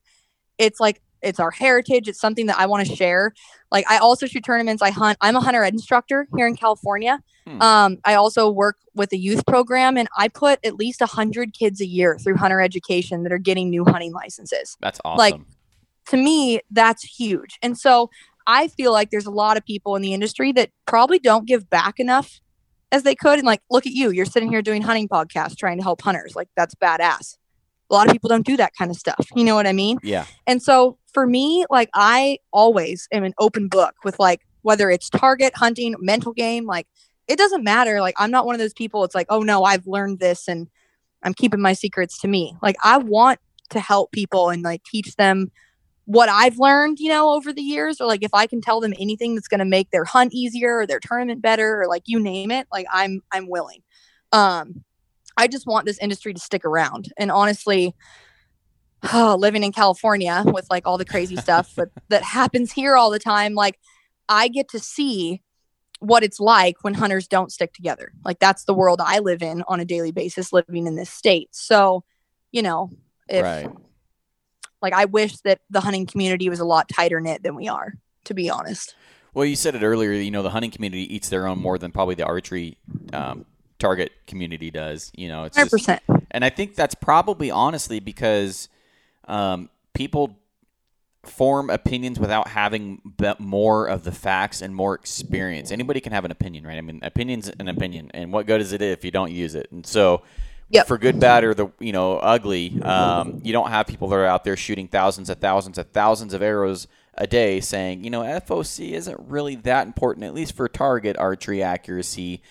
[0.60, 2.08] It's like it's our heritage.
[2.08, 3.34] It's something that I want to share.
[3.72, 4.82] Like I also shoot tournaments.
[4.82, 5.18] I hunt.
[5.22, 7.22] I'm a hunter ed instructor here in California.
[7.46, 7.62] Hmm.
[7.62, 11.80] Um, I also work with a youth program, and I put at least hundred kids
[11.80, 15.18] a year through hunter education that are getting new hunting licenses That's awesome.
[15.18, 15.42] Like,
[16.10, 17.58] to me, that's huge.
[17.62, 18.10] And so
[18.48, 21.70] I feel like there's a lot of people in the industry that probably don't give
[21.70, 22.40] back enough
[22.92, 23.40] as they could.
[23.40, 26.36] And like, look at you, you're sitting here doing hunting podcasts trying to help hunters.
[26.36, 27.38] Like, that's badass.
[27.90, 29.28] A lot of people don't do that kind of stuff.
[29.36, 29.98] You know what I mean?
[30.04, 30.26] yeah.
[30.46, 35.10] And so for me, like, I always am an open book with like, whether it's
[35.10, 36.88] target hunting, mental game, like,
[37.28, 38.02] it doesn't matter.
[38.02, 39.04] Like, I'm not one of those people.
[39.04, 40.68] It's like, oh no, I've learned this and
[41.24, 42.56] I'm keeping my secrets to me.
[42.62, 43.40] Like, I want
[43.70, 45.52] to help people and like teach them
[46.06, 48.94] what I've learned, you know, over the years, or like if I can tell them
[48.98, 52.20] anything that's going to make their hunt easier or their tournament better, or like you
[52.20, 53.82] name it, like I'm I'm willing.
[54.32, 54.86] Um,
[55.38, 57.14] I just want this industry to stick around.
[57.18, 57.96] And honestly,
[59.14, 63.20] living in California with like all the crazy stuff that, that happens here all the
[63.20, 63.80] time, like
[64.28, 65.42] I get to see
[66.00, 68.12] what it's like when hunters don't stick together.
[68.24, 71.50] Like that's the world I live in on a daily basis living in this state.
[71.52, 72.04] So,
[72.52, 72.92] you know,
[73.30, 73.70] if right.
[74.82, 77.94] like I wish that the hunting community was a lot tighter knit than we are,
[78.26, 78.96] to be honest.
[79.34, 80.12] Well, you said it earlier.
[80.14, 82.78] You know, the hunting community eats their own more than probably the archery
[83.14, 83.46] um,
[83.80, 85.12] target community does.
[85.16, 86.04] You know, it's Hundred just, percent.
[86.32, 88.70] and I think that's probably honestly because
[89.28, 90.38] um, people
[91.24, 93.02] form opinions without having
[93.40, 95.72] more of the facts and more experience.
[95.72, 96.78] Anybody can have an opinion, right?
[96.78, 99.72] I mean, opinion's an opinion, and what good is it if you don't use it?
[99.72, 100.22] And so,
[100.70, 100.88] Yep.
[100.88, 104.26] for good, bad, or the you know ugly, um, you don't have people that are
[104.26, 108.22] out there shooting thousands of thousands of thousands of arrows a day, saying you know
[108.22, 112.42] FOC isn't really that important, at least for target archery accuracy.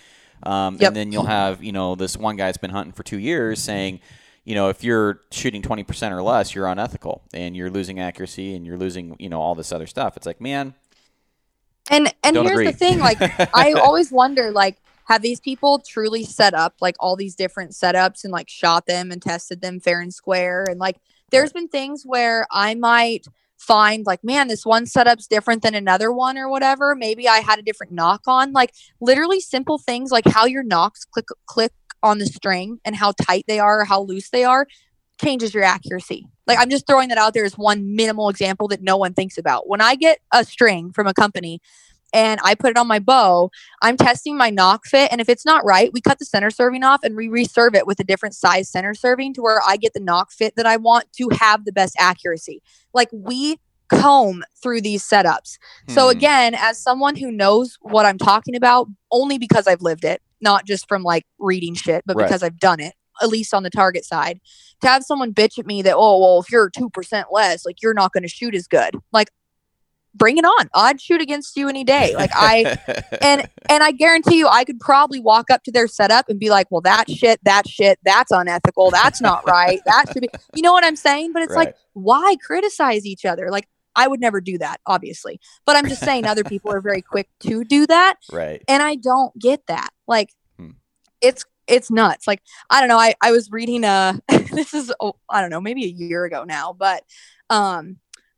[0.43, 0.89] Um, Yep.
[0.89, 3.61] And then you'll have you know this one guy that's been hunting for two years
[3.63, 4.01] saying
[4.47, 8.65] you know, if you're shooting 20% or less, you're unethical and you're losing accuracy and
[8.65, 10.17] you're losing, you know, all this other stuff.
[10.17, 10.75] It's like, man,
[11.91, 12.67] And and here's agree.
[12.67, 13.19] the thing, like
[13.55, 18.23] I always wonder, like, have these people truly set up like all these different setups
[18.23, 20.65] and like shot them and tested them fair and square?
[20.69, 20.97] And like
[21.33, 23.27] there's been things where I might
[23.59, 26.95] find like, man, this one setup's different than another one or whatever.
[26.95, 28.53] Maybe I had a different nock on.
[28.53, 31.73] Like literally simple things like how your nocks click click
[32.03, 34.67] on the string and how tight they are or how loose they are
[35.21, 36.29] changes your accuracy.
[36.47, 39.39] Like I'm just throwing that out there as one minimal example that no one thinks
[39.39, 39.69] about.
[39.69, 41.61] When I get a string from a company
[42.17, 43.51] and I put it on my bow,
[43.83, 45.13] I'm testing my nock fit.
[45.13, 47.87] And if it's not right, we cut the center serving off and we reserve it
[47.87, 50.79] with a different size center serving to where I get the nock fit that I
[50.79, 52.63] want to have the best accuracy.
[52.95, 53.59] Like we
[53.93, 55.59] comb through these setups.
[55.91, 56.17] So Hmm.
[56.17, 60.65] again, as someone who knows what I'm talking about, only because I've lived it, not
[60.65, 62.27] just from like reading shit, but Right.
[62.27, 64.41] because I've done it, at least on the target side,
[64.81, 67.95] to have someone bitch at me that, oh, well, if you're 2% less, like you're
[67.95, 68.95] not going to shoot as good.
[69.13, 69.29] Like,
[70.17, 70.69] bring it on.
[70.75, 72.15] I'd shoot against you any day.
[72.17, 72.77] Like, I,
[73.23, 76.51] and, and I guarantee you, I could probably walk up to their setup and be
[76.51, 78.91] like, well, that shit, that shit, that's unethical.
[78.91, 79.81] That's not right.
[79.87, 81.33] That should be, you know what I'm saying?
[81.33, 81.67] But it's Right.
[81.67, 83.51] like, why criticize each other?
[83.51, 85.41] Like, I would never do that, obviously.
[85.65, 88.63] But I'm just saying other people are very quick to do that right.
[88.69, 89.91] and I don't get that.
[90.07, 90.71] Like, Hmm.
[91.21, 92.27] it's it's nuts.
[92.29, 92.99] Like, I don't know.
[92.99, 94.21] I I was reading a
[94.53, 97.03] this is oh, I don't know maybe a year ago now, but
[97.51, 97.97] um,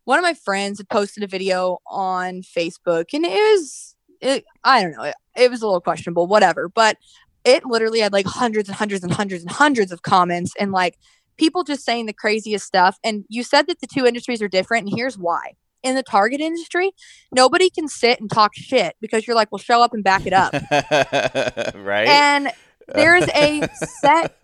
[0.09, 4.81] one of my friends had posted a video on Facebook, and it was it, I
[4.81, 5.03] don't know.
[5.03, 6.71] It, it was a little questionable, whatever.
[6.71, 6.97] But
[7.45, 10.97] it literally had like hundreds and hundreds and hundreds and hundreds of comments and like
[11.37, 12.99] people just saying the craziest stuff.
[13.05, 15.53] And you said that the two industries are different, and here's why.
[15.83, 16.91] In the target industry,
[17.31, 20.33] nobody can sit and talk shit because you're like, well, show up and back it
[20.33, 20.55] up.
[21.75, 22.09] right.
[22.09, 22.51] And
[22.95, 23.69] there's a
[24.01, 24.35] set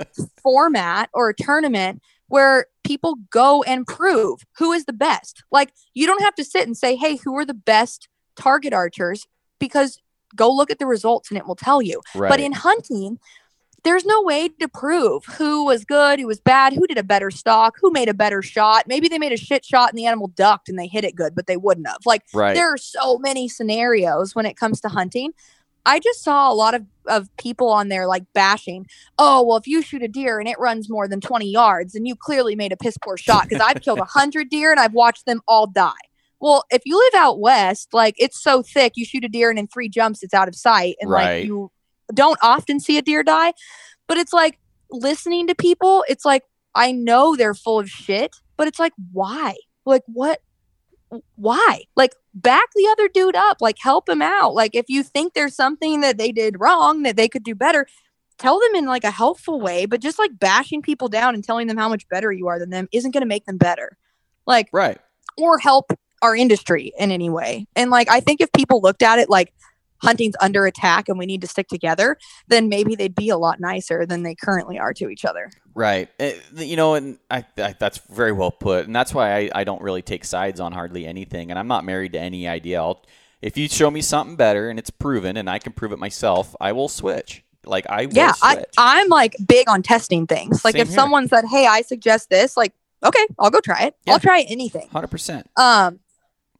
[0.42, 5.42] format or a tournament where people go and prove who is the best.
[5.50, 9.26] Like, you don't have to sit and say, hey, who are the best target archers?
[9.58, 9.98] Because
[10.36, 12.00] go look at the results and it will tell you.
[12.14, 12.28] right.
[12.28, 13.18] But in hunting,
[13.84, 17.30] there's no way to prove who was good, who was bad, who did a better
[17.30, 18.84] stalk, who made a better shot.
[18.88, 21.34] Maybe they made a shit shot and the animal ducked and they hit it good,
[21.34, 21.98] but they wouldn't have.
[22.06, 22.54] Like right.
[22.54, 25.32] there are so many scenarios when it comes to hunting.
[25.86, 28.86] I just saw a lot of, of people on there like bashing,
[29.18, 32.08] oh, well, if you shoot a deer and it runs more than 20 yards, and
[32.08, 35.26] you clearly made a piss poor shot because I've killed 100 deer and I've watched
[35.26, 35.92] them all die.
[36.40, 39.58] Well, if you live out west, like it's so thick, you shoot a deer and
[39.58, 40.96] in three jumps, it's out of sight.
[41.00, 41.38] And Right.
[41.38, 41.70] like you
[42.12, 43.52] don't often see a deer die.
[44.06, 44.58] But it's like
[44.90, 46.42] listening to people, it's like,
[46.74, 49.54] I know they're full of shit, but it's like, why?
[49.86, 50.40] Like, what?
[51.36, 51.84] Why?
[51.96, 54.54] Like, back the other dude up, like, help him out.
[54.54, 57.86] Like, if you think there's something that they did wrong that they could do better,
[58.38, 61.66] tell them in like a helpful way, but just like bashing people down and telling
[61.66, 63.96] them how much better you are than them isn't going to make them better.
[64.46, 64.98] Like, right.
[65.38, 65.92] or help
[66.24, 67.66] our industry in any way.
[67.76, 69.52] And like I think if people looked at it like
[69.98, 72.16] hunting's under attack and we need to stick together,
[72.48, 75.50] then maybe they'd be a lot nicer than they currently are to each other.
[75.74, 76.08] Right.
[76.18, 78.86] Eh, you know, and I, I, that's very well put.
[78.86, 81.50] And that's why I, I don't really take sides on hardly anything.
[81.50, 82.80] And I'm not married to any idea.
[82.80, 83.04] I'll,
[83.42, 86.54] if you show me something better and it's proven and I can prove it myself,
[86.60, 87.44] I will switch.
[87.66, 90.64] Like I will yeah, I, I'm like big on testing things.
[90.64, 90.96] Like Same if here.
[90.96, 92.72] someone said, "Hey, I suggest this," like,
[93.02, 93.96] okay, I'll go try it.
[94.06, 94.14] Yeah.
[94.14, 94.88] I'll try anything.
[94.92, 95.44] 100%.
[95.58, 96.00] Um,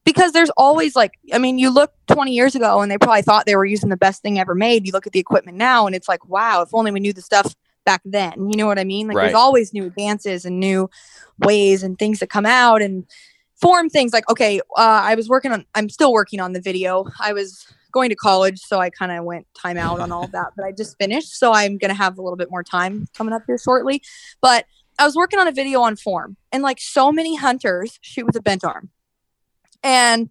[0.05, 3.47] because there's always like, I mean, you look 20 years ago and they probably thought
[3.47, 4.87] they were using the best thing ever made.
[4.87, 7.23] You look at the equipment now and it's like, wow, if only we knew the
[7.23, 7.55] stuff
[7.87, 8.51] back then.
[8.51, 9.09] You know what I mean?
[9.09, 9.25] Like, Right.
[9.25, 10.91] there's always new advances and new
[11.39, 13.05] ways and things that come out and
[13.61, 14.13] form things.
[14.13, 17.07] Like, okay, uh, I was working on, I'm still working on the video.
[17.21, 20.33] I was going to college, so I kind of went time out on all of
[20.33, 21.39] that, but I just finished.
[21.39, 24.03] So I'm going to have a little bit more time coming up here shortly.
[24.43, 24.67] But
[24.99, 28.37] I was working on a video on form, and like so many hunters shoot with
[28.37, 28.91] a bent arm.
[29.85, 30.31] And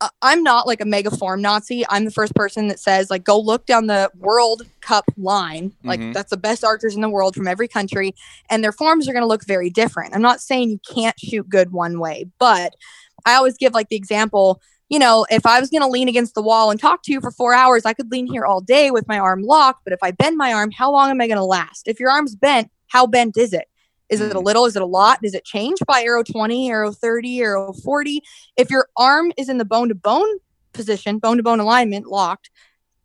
[0.00, 1.84] uh, I'm not like a mega form Nazi.
[1.88, 5.72] I'm the first person that says, like, go look down the World Cup line.
[5.84, 6.12] Like, Mhm.
[6.12, 8.12] that's the best archers in the world from every country.
[8.50, 10.14] And their forms are going to look very different.
[10.14, 12.74] I'm not saying you can't shoot good one way, but
[13.24, 14.60] I always give like the example
[14.90, 17.20] you know, if I was going to lean against the wall and talk to you
[17.20, 19.80] for four hours, I could lean here all day with my arm locked.
[19.82, 21.88] But if I bend my arm, how long am I going to last?
[21.88, 23.66] If your arm's bent, how bent is it?
[24.08, 24.44] Is it a Mm.
[24.44, 24.66] little?
[24.66, 25.20] Is it a lot?
[25.22, 28.22] Does it change by arrow 20, arrow 30, arrow 40?
[28.56, 30.28] If your arm is in the bone to bone
[30.72, 32.50] position, bone to bone alignment, locked,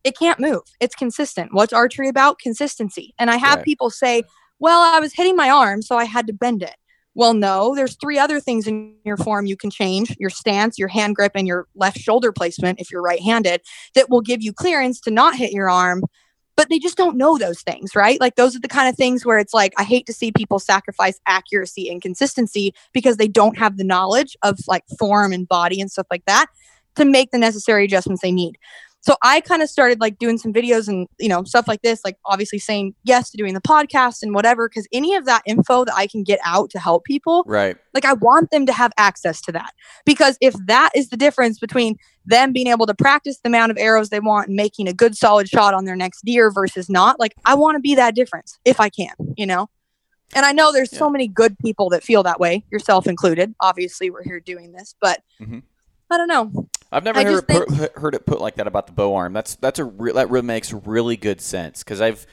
[0.04, 0.62] it can't move.
[0.80, 1.54] It's consistent.
[1.54, 2.40] What's archery about?
[2.40, 3.14] Consistency.
[3.20, 3.66] And I have Right.
[3.66, 4.24] people say,
[4.60, 6.76] well, I was hitting my arm, so I had to bend it.
[7.16, 10.88] Well, no, there's three other things in your form you can change your stance, your
[10.88, 13.62] hand grip, and your left shoulder placement if you're right handed
[13.96, 16.04] that will give you clearance to not hit your arm.
[16.60, 18.20] But they just don't know those things, right?
[18.20, 20.60] Like, those are the kind of things where it's like, I hate to see people
[20.60, 25.80] sacrifice accuracy and consistency because they don't have the knowledge of like form and body
[25.80, 26.48] and stuff like that
[26.98, 28.58] to make the necessary adjustments they need.
[29.02, 32.02] So I kind of started like doing some videos and you know stuff like this,
[32.04, 35.86] like obviously saying yes to doing the podcast and whatever, because any of that info
[35.86, 37.78] that I can get out to help people, Right.
[37.94, 39.74] like I want them to have access to that.
[40.06, 41.96] Because if that is the difference between
[42.26, 45.16] them being able to practice the amount of arrows they want and making a good
[45.16, 48.60] solid shot on their next deer versus not, like I want to be that difference
[48.66, 49.70] if I can, you know?
[50.36, 53.56] And I know there's so many good people that feel that way, yourself included.
[53.62, 55.64] Obviously, we're here doing this, but Mhm.
[56.10, 56.68] I don't know.
[56.92, 59.34] I've never I heard it, put, heard it put like that about the bow arm.
[59.34, 62.26] That's that's a re- that really makes really good sense because I've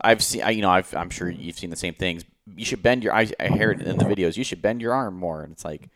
[0.00, 2.24] I've seen I, you know I've, I'm sure you've seen the same things.
[2.56, 4.36] You should bend your I, I hear it in the videos.
[4.36, 5.90] You should bend your arm more, and it's like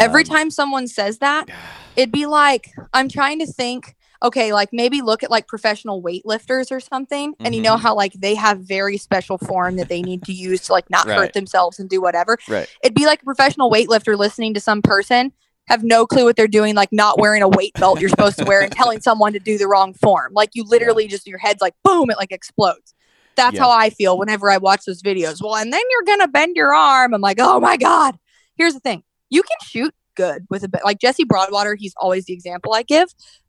[0.00, 1.48] Every um, time someone says that,
[1.96, 6.70] it'd be like, I'm trying to think, okay, like maybe look at like professional weightlifters
[6.70, 7.34] or something.
[7.44, 7.80] And you know Mhm.
[7.80, 11.06] how like they have very special form that they need to use to like not
[11.06, 11.16] Right.
[11.16, 12.38] hurt themselves and do whatever.
[12.48, 12.68] Right.
[12.82, 15.32] It'd be like a professional weightlifter listening to some person
[15.68, 18.44] have no clue what they're doing, like not wearing a weight belt you're supposed to
[18.44, 20.32] wear and telling someone to do the wrong form.
[20.32, 22.94] Like you literally just your head's like boom, it like explodes.
[23.36, 23.64] That's Yeah.
[23.64, 25.42] how I feel whenever I watch those videos.
[25.42, 27.14] Well, and then you're gonna bend your arm.
[27.14, 28.18] I'm like, oh my God.
[28.56, 29.02] Here's the thing.
[29.30, 32.82] You can shoot good with a bit like Jesse Broadwater, he's always the example I
[32.82, 33.08] give.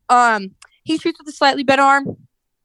[0.10, 0.52] Um,
[0.84, 2.18] he shoots with a slightly bent arm.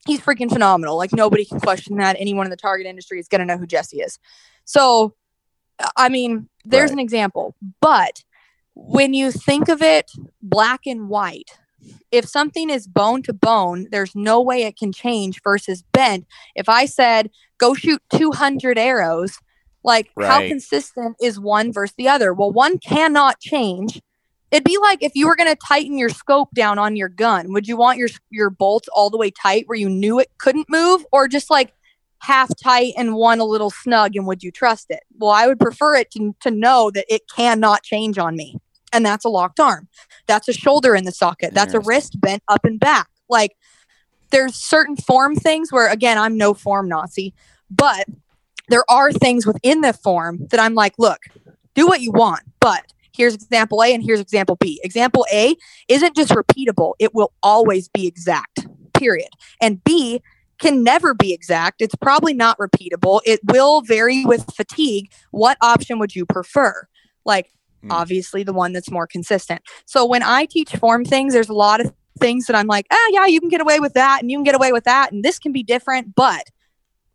[0.07, 0.97] He's freaking phenomenal.
[0.99, 2.17] Like nobody can question that.
[2.19, 4.19] Anyone in the target industry is gonna know who Jesse is.
[4.67, 5.15] So
[5.97, 6.95] I mean, there's Right.
[6.95, 7.55] an example.
[7.81, 8.23] But
[8.75, 10.11] when you think of it
[10.43, 11.51] black and white,
[12.11, 16.27] if something is bone to bone, there's no way it can change versus bent.
[16.55, 19.39] If I said, go shoot 200 arrows,
[19.83, 22.33] like how consistent is one versus the other?
[22.33, 24.01] Well, one cannot change.
[24.51, 27.53] It'd be like if you were going to tighten your scope down on your gun.
[27.53, 30.71] Would you want your your bolts all the way tight where you knew it couldn't
[30.71, 31.73] move, or just like
[32.19, 34.15] half tight and one a little snug?
[34.15, 35.01] And would you trust it?
[35.19, 38.57] Well, I would prefer it to, to know that it cannot change on me,
[38.95, 39.89] and that's a locked arm.
[40.27, 41.53] That's a shoulder in the socket.
[41.53, 43.09] That's a wrist bent up and back.
[43.29, 43.57] Like
[44.31, 47.35] there's certain form things where again I'm no form Nazi,
[47.71, 48.07] but
[48.69, 51.19] there are things within the form that I'm like, look,
[51.75, 52.85] do what you want, but
[53.15, 54.81] here's example A and here's example B.
[54.83, 55.57] Example A
[55.89, 59.29] isn't just repeatable, it will always be exact, period.
[59.61, 60.23] And B
[60.59, 61.83] can never be exact.
[61.83, 63.21] It's probably not repeatable.
[63.25, 65.11] It will vary with fatigue.
[65.31, 66.87] What option would you prefer?
[67.25, 67.51] Like,
[67.85, 67.93] Hmm.
[67.93, 69.63] obviously, the one that's more consistent.
[69.87, 73.09] So when I teach form things, there's a lot of things that I'm like, ah,
[73.11, 75.13] yeah, you can get away with that and you can get away with that.
[75.13, 76.45] And this can be different, but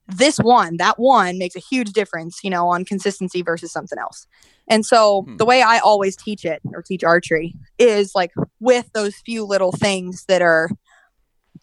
[0.07, 4.27] this one, that one makes a huge difference, you know, on consistency versus something else.
[4.67, 5.37] And so Hmm.
[5.37, 9.71] the way I always teach it or teach archery is like with those few little
[9.71, 10.69] things that are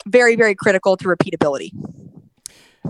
[0.06, 1.70] very, very critical to repeatability.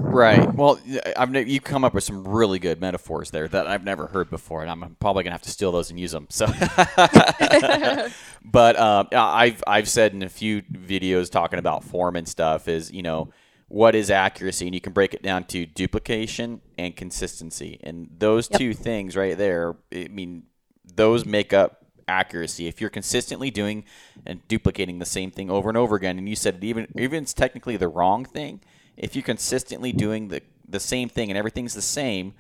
[0.03, 0.55] Right.
[0.55, 0.79] Well,
[1.17, 4.31] I've ne- you come up with some really good metaphors there that I've never heard
[4.31, 6.27] before, and I'm probably gonna have to steal those and use them.
[6.31, 6.47] So,
[8.45, 12.93] but um, I've I've said in a few videos talking about form and stuff is
[12.93, 13.31] you know
[13.69, 18.49] what is accuracy, and you can break it down to duplication and consistency, and those
[18.51, 18.59] Yep.
[18.61, 19.77] two things right there.
[19.93, 20.45] I mean,
[20.85, 22.69] those make up accuracy.
[22.69, 23.85] If you're consistently doing
[24.25, 27.25] and duplicating the same thing over and over again, and you said it even even
[27.25, 28.61] it's technically the wrong thing,
[28.97, 32.35] if you're consistently doing the the same thing and everything's the same,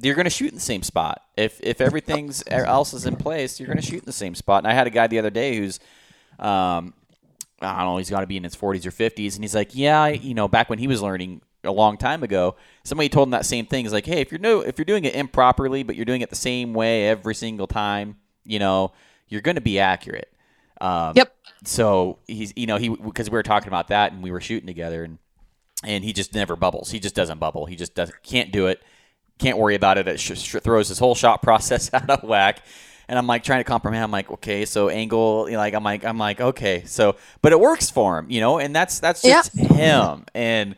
[0.00, 1.22] you're going to shoot in the same spot.
[1.36, 4.64] If if everything's else is in place, you're going to shoot in the same spot.
[4.64, 5.78] And I had a guy the other day who's,
[6.38, 6.94] um,
[7.60, 9.74] I don't know, he's got to be in his 40s or 50s, and he's like,
[9.74, 13.32] yeah, you know, back when he was learning a long time ago, somebody told him
[13.32, 13.84] that same thing.
[13.84, 16.30] He's like, hey, if you're no, if you're doing it improperly, but you're doing it
[16.30, 18.92] the same way every single time, you know,
[19.28, 20.32] you're going to be accurate.
[20.80, 21.34] Um, Yep.
[21.64, 24.66] So he's, you know, he because we were talking about that and we were shooting
[24.66, 25.18] together, and
[25.84, 26.90] and he just never bubbles.
[26.90, 27.66] He just doesn't bubble.
[27.66, 28.82] He just doesn't can't do it.
[29.38, 30.06] Can't worry about it.
[30.08, 32.62] It sh- sh- throws his whole shot process out of whack.
[33.08, 34.02] And I'm like trying to comprehend.
[34.04, 37.52] I'm like, okay, so angle, you know, like I'm like I'm like, okay, so but
[37.52, 40.24] it works for him, you know, and that's that's just him.
[40.34, 40.76] And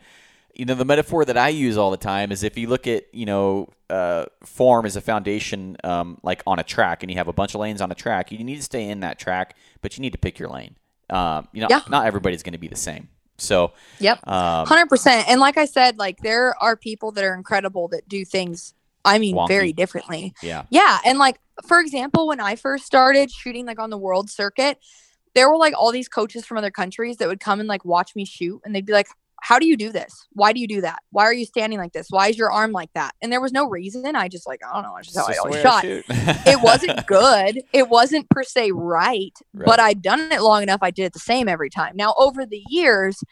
[0.53, 3.13] you know, the metaphor that I use all the time is if you look at
[3.13, 7.27] you know uh, form as a foundation, um, like on a track, and you have
[7.27, 9.95] a bunch of lanes on a track, you need to stay in that track, but
[9.95, 10.75] you need to pick your lane.
[11.11, 11.81] Um, you know, Yeah.
[11.89, 13.09] not everybody's going to be the same.
[13.37, 14.27] So, Yep.
[14.27, 15.27] um, Hundred percent.
[15.27, 18.73] And like I said, like there are people that are incredible that do things.
[19.03, 19.47] I mean, Wonky.
[19.49, 20.33] very differently.
[20.41, 20.63] yeah.
[20.69, 24.79] Yeah, and like for example, when I first started shooting like on the world circuit,
[25.35, 28.15] there were like all these coaches from other countries that would come and like watch
[28.15, 29.07] me shoot, and they'd be like,
[29.41, 30.13] "How do you do this?
[30.33, 30.99] Why do you do that?
[31.11, 32.07] Why are you standing like this?
[32.09, 34.15] Why is your arm like that?" And there was no reason.
[34.15, 34.95] I just like I don't know.
[34.97, 35.85] It's just how I just always way I shot.
[36.47, 37.61] it wasn't good.
[37.73, 39.65] It wasn't per se right, Right.
[39.65, 40.79] but I'd done it long enough.
[40.81, 41.95] I did it the same every time.
[41.95, 43.23] Now, over the years,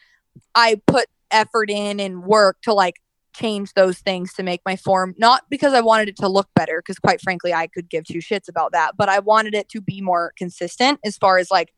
[0.55, 2.95] I put effort in and work to like
[3.35, 6.80] change those things to make my form not because I wanted it to look better,
[6.81, 9.81] because quite frankly, I could give two shits about that, but I wanted it to
[9.81, 11.73] be more consistent as far as like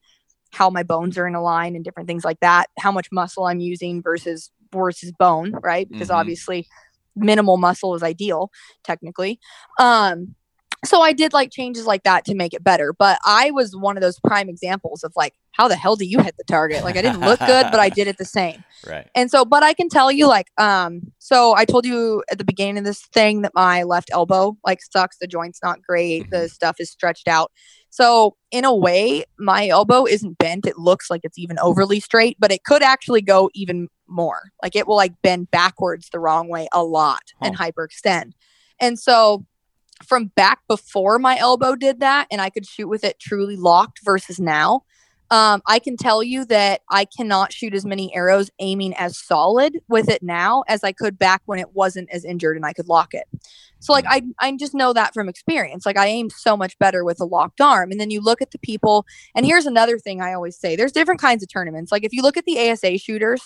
[0.55, 3.45] how my bones are in a line and different things like that, how much muscle
[3.45, 5.87] I'm using versus versus bone, right?
[5.89, 6.15] Because Mhm.
[6.19, 6.67] obviously
[7.15, 8.51] minimal muscle is ideal
[8.83, 9.39] technically.
[9.79, 10.35] Um
[10.85, 13.97] so I did like changes like that to make it better, but I was one
[13.97, 16.83] of those prime examples of like how the hell do you hit the target?
[16.83, 18.61] Like I didn't look good, but I did it the same.
[18.87, 19.09] right.
[19.15, 22.43] And so, but I can tell you, like, um, so I told you at the
[22.43, 25.17] beginning of this thing that my left elbow like sucks.
[25.17, 26.29] The joint's not great.
[26.29, 27.51] The stuff is stretched out.
[27.89, 30.65] So, in a way, my elbow isn't bent.
[30.65, 34.51] It looks like it's even overly straight, but it could actually go even more.
[34.61, 38.31] Like, it will like bend backwards the wrong way a lot and hyperextend.
[38.81, 39.45] And so,
[40.03, 43.99] from back before my elbow did that, and I could shoot with it truly locked
[44.03, 44.83] versus now,
[45.31, 49.79] um, I can tell you that I cannot shoot as many arrows aiming as solid
[49.87, 52.87] with it now as I could back when it wasn't as injured and I could
[52.87, 53.25] lock it.
[53.79, 55.85] So like I I just know that from experience.
[55.85, 57.91] Like I aim so much better with a locked arm.
[57.91, 59.05] And then you look at the people,
[59.35, 61.91] and here's another thing I always say: there's different kinds of tournaments.
[61.91, 63.41] Like if you look at the ASA shooters,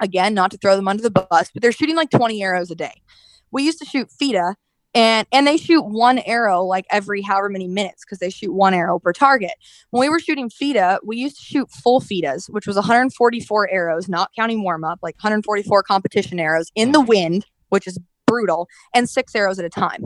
[0.00, 2.74] again, not to throw them under the bus, but they're shooting like 20 arrows a
[2.74, 3.02] day.
[3.50, 4.56] We used to shoot FITA
[4.94, 8.74] and and they shoot one arrow like every however many minutes because they shoot one
[8.74, 9.52] arrow per target.
[9.90, 14.08] When we were shooting FITA, we used to shoot full FITAs, which was 144 arrows,
[14.08, 19.08] not counting warm up, like 144 competition arrows in the wind, which is brutal, and
[19.08, 20.04] six arrows at a time.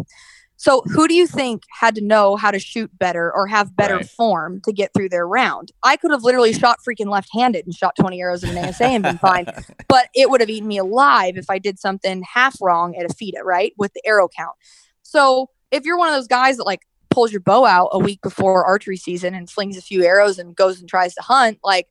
[0.60, 3.98] So who do you think had to know how to shoot better or have better
[3.98, 4.10] Right.
[4.10, 5.70] form to get through their round?
[5.85, 9.05] I could have literally shot freaking left-handed and shot 20 arrows in an ASA and
[9.05, 9.47] been fine,
[9.89, 13.14] but it would have eaten me alive if I did something half wrong at a
[13.14, 13.72] FITA, right?
[13.78, 14.56] With the arrow count.
[15.02, 18.20] So if you're one of those guys that like pulls your bow out a week
[18.20, 21.86] before archery season and flings a few arrows and goes and tries to hunt, like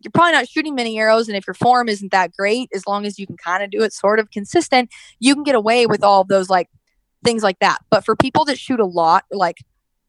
[0.00, 1.26] you're probably not shooting many arrows.
[1.28, 3.82] And if your form isn't that great, as long as you can kind of do
[3.82, 6.68] it sort of consistent, you can get away with all of those like
[7.24, 7.78] things like that.
[7.90, 9.58] But for people that shoot a lot, like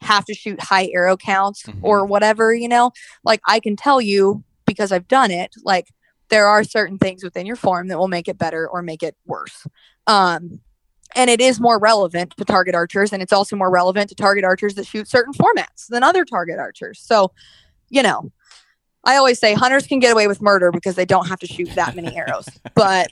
[0.02, 1.80] have to shoot high arrow counts Mhm.
[1.81, 2.91] or whatever, you know,
[3.23, 5.88] like I can tell you because I've done it, like
[6.30, 9.15] there are certain things within your form that will make it better or make it
[9.26, 9.65] worse.
[10.07, 10.60] Um,
[11.15, 14.44] and it is more relevant to target archers, and it's also more relevant to target
[14.44, 16.99] archers that shoot certain formats than other target archers.
[16.99, 17.31] So,
[17.90, 18.31] you know,
[19.03, 21.69] I always say hunters can get away with murder because they don't have to shoot
[21.76, 22.48] that many arrows.
[22.73, 23.11] But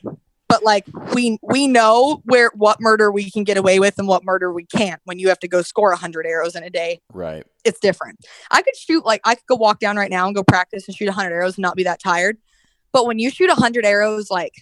[0.52, 4.26] but like we we know where what murder we can get away with and what
[4.26, 7.46] murder we can't when you have to go score 100 arrows in a day right.
[7.64, 8.20] it's different.
[8.52, 10.96] I could shoot like I could go walk down right now and go practice and
[10.96, 12.38] shoot 100 arrows and not be that tired.
[12.92, 14.54] But when you shoot 100 arrows like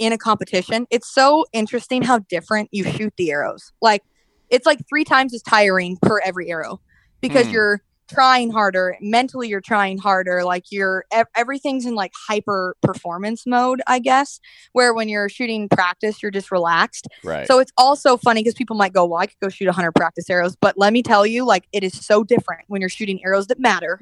[0.00, 3.72] in a competition, it's so interesting how different you shoot the arrows.
[3.80, 4.02] Like
[4.50, 6.80] it's like 3 times as tiring per every arrow
[7.20, 7.52] because Hmm.
[7.52, 11.04] you're trying harder, mentally you're trying harder, like you're
[11.36, 14.40] everything's in like hyper performance mode, I guess,
[14.72, 17.06] where when you're shooting practice, you're just relaxed.
[17.22, 17.46] Right.
[17.46, 20.28] So it's also funny because people might go, well, I could go shoot 100 practice
[20.28, 20.56] arrows.
[20.56, 23.58] But let me tell you, like, it is so different when you're shooting arrows that
[23.58, 24.00] matter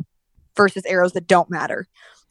[0.57, 1.87] versus arrows that don't matter.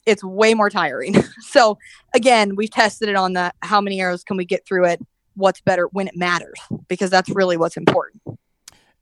[0.06, 1.14] It's way more tiring.
[1.40, 1.78] so
[2.14, 5.00] again, we've tested it on the how many arrows can we get through it?
[5.34, 6.58] What's better when it matters?
[6.88, 8.22] Because that's really what's important.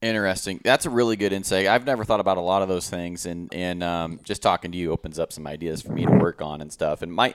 [0.02, 0.60] Interesting.
[0.62, 1.66] That's a really good insight.
[1.66, 4.76] I've never thought about a lot of those things, and and um, just talking to
[4.76, 7.00] you opens up some ideas for me to work on and stuff.
[7.00, 7.34] And my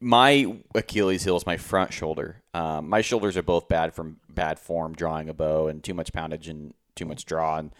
[0.00, 2.42] my Achilles heel is my front shoulder.
[2.54, 6.12] Um, my shoulders are both bad from bad form drawing a bow and too much
[6.12, 7.70] poundage and too much draw, and,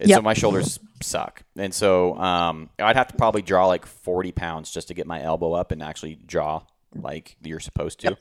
[0.00, 1.42] and so my shoulders suck.
[1.56, 5.22] And so um, I'd have to probably draw like forty pounds just to get my
[5.22, 6.62] elbow up and actually draw
[6.94, 8.16] like you're supposed to.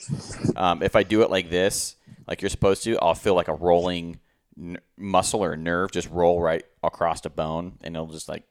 [0.57, 1.95] Um, if I do it like this,
[2.27, 4.19] like you're supposed to, I'll feel like a rolling
[4.60, 8.44] n- muscle or nerve just roll right across the bone, and it'll just like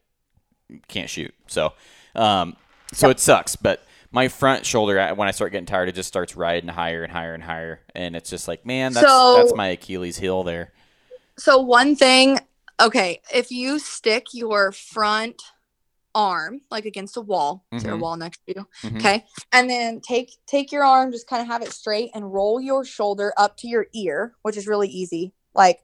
[0.89, 1.35] can't shoot.
[1.47, 1.73] So,
[2.15, 2.57] um,
[2.93, 3.57] so it sucks.
[3.57, 7.13] But my front shoulder, when I start getting tired, it just starts riding higher and
[7.13, 10.73] higher and higher, and it's just like, man, that's So- that's my Achilles heel there.
[11.37, 12.39] So one thing,
[12.81, 15.43] okay, if you stick your front
[16.15, 18.69] arm like against a wall, there a wall next to you?
[18.85, 18.99] Mhm.
[19.01, 19.25] Okay.
[19.53, 22.85] And then take take your arm, just kind of have it straight and roll your
[22.85, 25.33] shoulder up to your ear, which is really easy.
[25.55, 25.81] Like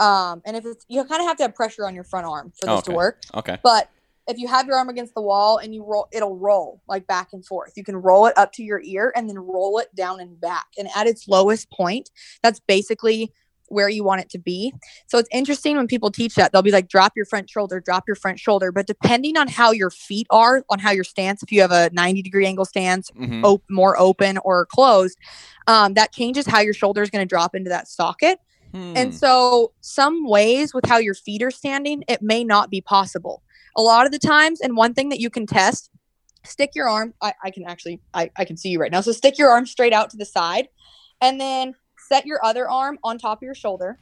[0.00, 2.52] um and if it's you kind of have to have pressure on your front arm
[2.58, 2.90] for this Okay.
[2.90, 3.22] to work.
[3.34, 3.58] Okay.
[3.62, 3.88] But
[4.26, 7.28] if you have your arm against the wall and you roll it'll roll like back
[7.32, 7.72] and forth.
[7.76, 10.66] You can roll it up to your ear and then roll it down and back.
[10.78, 12.10] And at its lowest point,
[12.42, 13.32] that's basically
[13.68, 14.72] where you want it to be.
[15.06, 16.50] So it's interesting when people teach that.
[16.50, 18.72] They'll be like, drop your front shoulder, drop your front shoulder.
[18.72, 21.88] But depending on how your feet are, on how your stance, if you have a
[21.92, 23.44] 90 degree angle stance, Mhm.
[23.44, 25.16] op- more open or closed,
[25.68, 28.40] um, that changes how your shoulder is going to drop into that socket.
[28.72, 28.92] Hmm.
[28.96, 33.42] And so, some ways with how your feet are standing, it may not be possible.
[33.76, 35.90] A lot of the times, and one thing that you can test,
[36.44, 37.14] stick your arm.
[37.20, 39.00] I, I can actually, I, I can see you right now.
[39.00, 40.68] So, stick your arm straight out to the side
[41.20, 41.74] and then
[42.08, 43.98] set your other arm on top of your shoulder.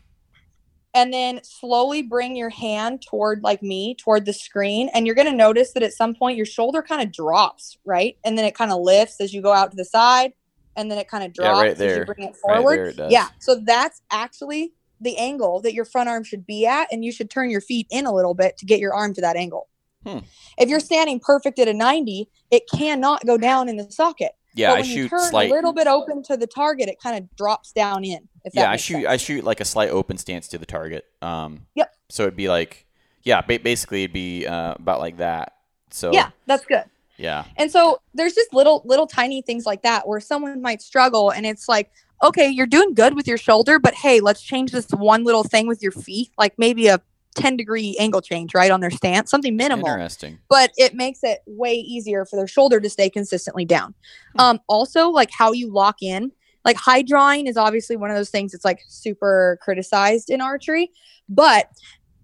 [0.94, 4.88] And then slowly bring your hand toward, like me, toward the screen.
[4.94, 8.16] And you're going to notice that at some point your shoulder kind of drops, right?
[8.24, 10.32] And then it kind of lifts as you go out to the side.
[10.78, 11.98] And then it kind of drops Yeah, right as there.
[11.98, 12.96] you bring it Right forward.
[12.96, 13.10] there it.
[13.12, 13.28] Yeah.
[13.40, 17.30] So that's actually the angle that your front arm should be at, and you should
[17.30, 19.68] turn your feet in a little bit to get your arm to that angle.
[20.06, 20.18] Hmm.
[20.56, 24.32] If you're standing perfect at a 90, it cannot go down in the socket.
[24.54, 25.50] Yeah, I shoot turn slight.
[25.50, 28.28] a little bit open to the target, it kind of drops down in.
[28.44, 28.94] If that Yeah, I shoot.
[28.94, 29.06] sense.
[29.06, 31.04] I shoot like a slight open stance to the target.
[31.22, 31.92] Um, Yep.
[32.10, 32.86] So it'd be like,
[33.22, 35.52] yeah, ba- basically it'd be uh, about like that.
[35.90, 36.84] So yeah, that's good.
[37.18, 41.30] Yeah, And so there's just little little tiny things like that where someone might struggle
[41.30, 41.90] and it's like,
[42.22, 45.66] okay, you're doing good with your shoulder, but hey, let's change this one little thing
[45.66, 47.00] with your feet, like maybe a
[47.34, 49.88] 10 degree angle change, right, on their stance, something minimal.
[49.88, 50.38] interesting.
[50.48, 53.94] But it makes it way easier for their shoulder to stay consistently down.
[54.38, 56.32] Um, also, like how you lock in,
[56.64, 60.90] like high drawing is obviously one of those things that's like super criticized in archery,
[61.28, 61.68] but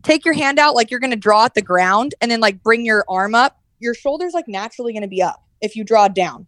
[0.02, 2.62] take your hand out like you're going to draw at the ground and then like
[2.62, 6.08] bring your arm up your shoulder's like naturally going to be up if you draw
[6.08, 6.46] down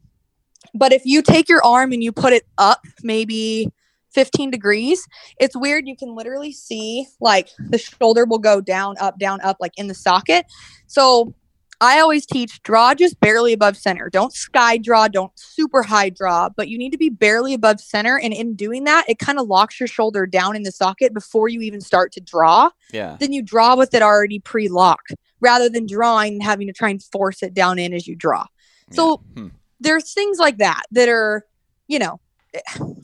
[0.74, 3.68] but if you take your arm and you put it up maybe
[4.12, 5.06] 15 degrees
[5.38, 9.58] it's weird you can literally see like the shoulder will go down up down up
[9.60, 10.46] like in the socket
[10.86, 11.34] so
[11.80, 14.08] I always teach draw just barely above center.
[14.08, 18.18] Don't sky draw, don't super high draw, but you need to be barely above center.
[18.18, 21.48] And in doing that, it kind of locks your shoulder down in the socket before
[21.48, 22.70] you even start to draw.
[22.92, 23.18] Yeah.
[23.20, 25.14] Then you draw with it already pre locked
[25.46, 28.44] rather than drawing and having to try and force it down in as you draw.
[28.90, 29.42] So Yeah.
[29.42, 29.48] Hmm.
[29.80, 31.46] there's things like that that are,
[31.86, 32.18] you know,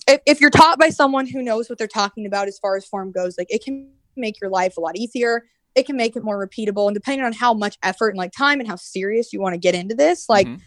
[0.09, 2.85] if, if you're taught by someone who knows what they're talking about as far as
[2.85, 5.45] form goes, like it can make your life a lot easier.
[5.75, 6.87] It can make it more repeatable.
[6.89, 9.59] And depending on how much effort and like time and how serious you want to
[9.59, 10.61] get into this, like Mhm.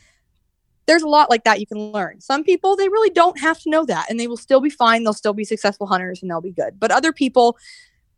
[0.88, 2.22] there's a lot like that you can learn.
[2.22, 5.04] Some people, they really don't have to know that and they will still be fine.
[5.04, 6.80] They'll still be successful hunters and they'll be good.
[6.80, 7.58] But other people,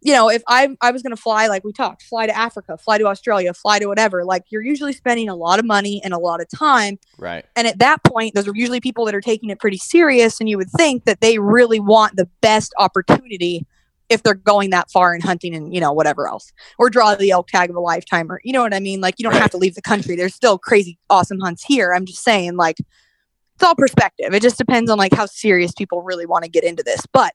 [0.02, 2.78] you know, if I I was going to fly like we talked, fly to Africa,
[2.78, 6.14] fly to Australia, fly to whatever, like you're usually spending a lot of money and
[6.14, 7.46] a lot of time right.
[7.56, 10.40] and at that point, those are usually people that are taking it pretty serious.
[10.40, 13.66] And you would think that they really want the best opportunity
[14.10, 17.32] if they're going that far and hunting and, you know, whatever else, or draw the
[17.32, 19.02] elk tag of a lifetime, or, you know what I mean?
[19.02, 19.42] Like, you don't Right.
[19.42, 20.16] have to leave the country.
[20.16, 21.94] There's still crazy, awesome hunts here.
[21.94, 24.34] I'm just saying, like, it's all perspective.
[24.34, 27.02] It just depends on, like, how serious people really want to get into this.
[27.12, 27.34] But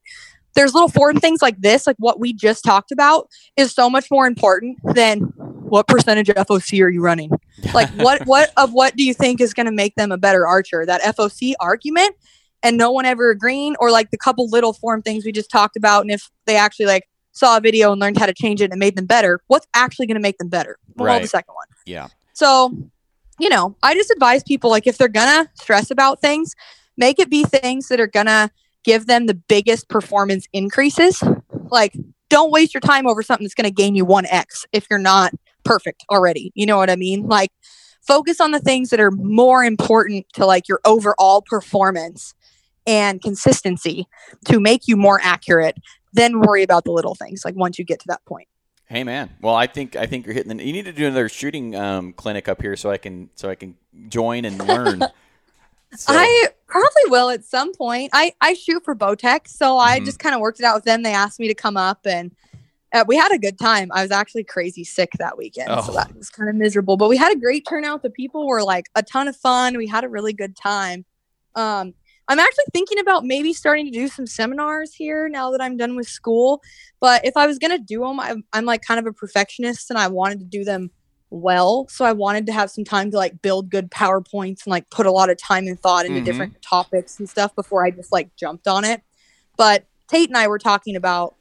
[0.54, 4.10] there's little foreign things like this, like what we just talked about, is so much
[4.10, 7.30] more important than what percentage of FOC are you running?
[7.74, 10.46] like what what of what do you think is going to make them a better
[10.46, 12.14] archer that foc argument
[12.62, 15.76] and no one ever agreeing or like the couple little form things we just talked
[15.76, 18.64] about and if they actually like saw a video and learned how to change it
[18.64, 21.22] and it made them better what's actually going to make them better well Right.
[21.22, 22.08] the second one Yeah.
[22.32, 22.76] so
[23.38, 26.54] you know i just advise people like if they're gonna stress about things
[26.96, 28.50] make it be things that are gonna
[28.84, 31.22] give them the biggest performance increases
[31.70, 31.96] like
[32.28, 35.32] don't waste your time over something that's going to gain you 1x if you're not
[35.64, 37.50] perfect already you know what i mean like
[38.00, 42.34] focus on the things that are more important to like your overall performance
[42.86, 44.06] and consistency
[44.44, 45.76] to make you more accurate
[46.12, 48.48] then worry about the little things like once you get to that point
[48.92, 49.30] Hey man.
[49.40, 50.54] Well, I think I think you're hitting.
[50.54, 53.48] The, you need to do another shooting um, clinic up here so I can so
[53.48, 53.74] I can
[54.10, 55.00] join and learn.
[55.96, 58.10] So- I probably will at some point.
[58.12, 60.04] I I shoot for Bowtech, so I Mhm.
[60.06, 61.02] just kind of worked it out with them.
[61.02, 62.34] They asked me to come up, and
[62.94, 63.90] uh, we had a good time.
[63.92, 65.82] I was actually crazy sick that weekend, Oh.
[65.82, 66.96] so that was kind of miserable.
[66.96, 68.02] But we had a great turnout.
[68.02, 69.76] The people were like a ton of fun.
[69.76, 71.04] We had a really good time.
[71.54, 71.94] Um,
[72.28, 75.96] I'm actually thinking about maybe starting to do some seminars here now that I'm done
[75.96, 76.62] with school.
[77.00, 79.98] But if I was gonna do them, I'm, I'm like kind of a perfectionist, and
[79.98, 80.90] I wanted to do them
[81.32, 81.86] well.
[81.88, 85.06] So I wanted to have some time to like build good PowerPoints and like put
[85.06, 86.24] a lot of time and thought into Mhm.
[86.24, 89.02] different topics and stuff before I just like jumped on it.
[89.56, 91.34] But Tate and I were talking about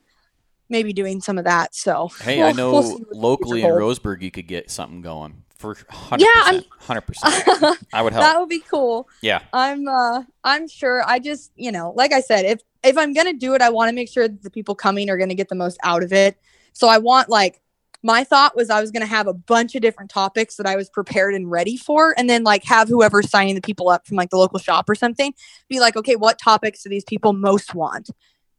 [0.70, 1.76] maybe doing some of that.
[1.76, 3.70] So Hey, I we'll- know we'll see what the locally in.
[3.70, 6.22] Roseburg you could get something going for 100%.
[6.22, 7.78] Yeah, I'm- 100%.
[7.94, 8.24] I would help.
[8.26, 9.08] that would be cool.
[9.22, 9.42] yeah.
[9.54, 13.28] I'm uh I'm sure I just, you know, like I said, if if I'm going
[13.28, 15.36] to do it, I want to make sure that the people coming are going to
[15.36, 16.36] get the most out of it.
[16.74, 17.62] So I want like
[18.04, 20.76] my thought was I was going to have a bunch of different topics that I
[20.76, 24.18] was prepared and ready for and then like have whoever's signing the people up from
[24.18, 25.34] like the local shop or something
[25.70, 28.10] be like, "Okay, what topics do these people most want?"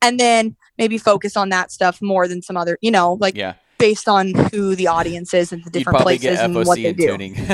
[0.01, 3.55] And then maybe focus on that stuff more than some other, you know, like Yeah.
[3.79, 7.07] based on who the audience is and the different places and what they and do.
[7.09, 7.35] tuning.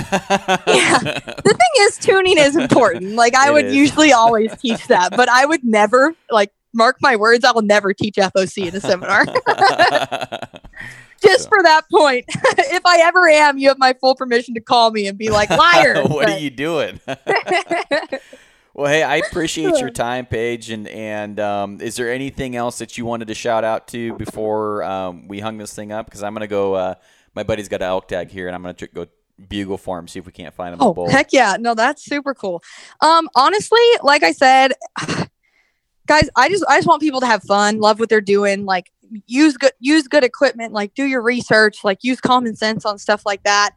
[0.69, 3.15] The thing is, tuning is important.
[3.15, 3.75] Like I It would is.
[3.75, 7.45] usually always teach that, but I would never like mark my words.
[7.45, 9.25] I will never teach FOC in a seminar
[11.23, 12.25] just So- for that point.
[12.29, 15.51] if I ever am, you have my full permission to call me and be like
[15.51, 16.03] liar.
[16.07, 17.01] what are you doing?
[18.75, 20.71] well, hey, I appreciate your time, Paige.
[20.71, 24.83] And and um, is there anything else that you wanted to shout out to before
[24.85, 26.07] um, we hung this thing up?
[26.07, 26.75] Because I'm gonna go.
[26.75, 26.95] Uh,
[27.35, 29.07] my buddy's got an elk tag here, and I'm gonna tr- go
[29.49, 31.57] bugle for him, see if we can't find him a Oh heck yeah!
[31.59, 32.63] No, that's super cool.
[33.01, 34.73] Um, honestly, like I said,
[36.09, 38.91] guys, I just I just want people to have fun, love what they're doing, like
[39.27, 43.23] use good use good equipment, like do your research, like use common sense on stuff
[43.25, 43.71] like that.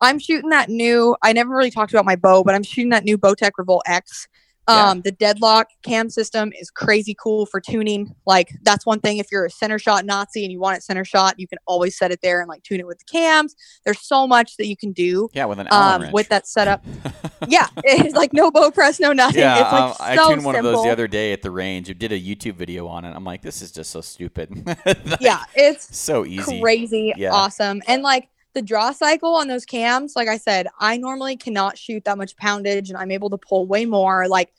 [0.00, 1.14] I'm shooting that new.
[1.22, 4.26] I never really talked about my bow, but I'm shooting that new Bowtech Revolt X.
[4.68, 4.90] Yeah.
[4.90, 8.14] Um, the deadlock cam system is crazy cool for tuning.
[8.26, 9.18] Like that's one thing.
[9.18, 11.98] If you're a center shot Nazi and you want it center shot, you can always
[11.98, 13.56] set it there and like tune it with the cams.
[13.84, 16.12] There's so much that you can do Yeah, with an Allen um, wrench.
[16.14, 16.84] with that setup.
[17.48, 19.40] yeah, it's like no bow press, no nothing.
[19.40, 21.50] Yeah, it's like um, I so tuned one of those the other day at the
[21.50, 21.90] range.
[21.90, 23.14] It did a YouTube video on it.
[23.14, 24.50] I'm like, this is just so stupid.
[24.84, 26.60] Like, yeah, it's so easy.
[26.60, 27.32] crazy, Yeah.
[27.32, 30.14] awesome, and like the draw cycle on those cams.
[30.16, 33.66] Like I said, I normally cannot shoot that much poundage, and I'm able to pull
[33.66, 34.28] way more.
[34.28, 34.52] Like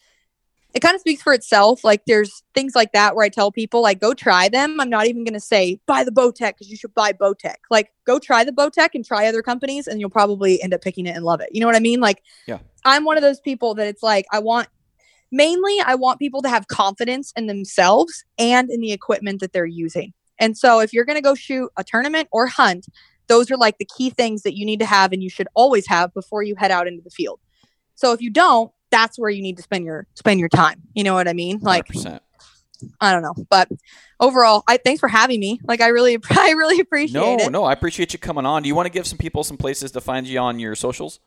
[0.74, 1.84] it kind of speaks for itself.
[1.84, 4.80] Like there's things like that where I tell people like go try them.
[4.80, 7.56] I'm not even gonna say buy the Bowtech because you should buy Bowtech.
[7.70, 11.06] Like go try the Bowtech and try other companies, and you'll probably end up picking
[11.06, 11.50] it and love it.
[11.52, 12.00] You know what I mean?
[12.00, 12.60] Like Yeah.
[12.86, 14.68] I'm one of those people that it's like I want
[15.32, 19.66] mainly I want people to have confidence in themselves and in the equipment that they're
[19.66, 20.14] using.
[20.40, 22.88] And so if you're going to go shoot a tournament or hunt,
[23.28, 25.88] those are like the key things that you need to have and you should always
[25.88, 27.40] have before you head out into the field.
[27.96, 30.82] So if you don't, that's where you need to spend your spend your time.
[30.94, 31.60] You know what I mean?
[31.62, 32.20] Like 100%.
[33.00, 33.70] I don't know, but
[34.20, 35.60] overall, I thanks for having me.
[35.64, 37.52] Like I really I really appreciate No, it.
[37.52, 38.62] no, I appreciate you coming on.
[38.62, 41.20] Do you want to give some people some places to find you on your socials?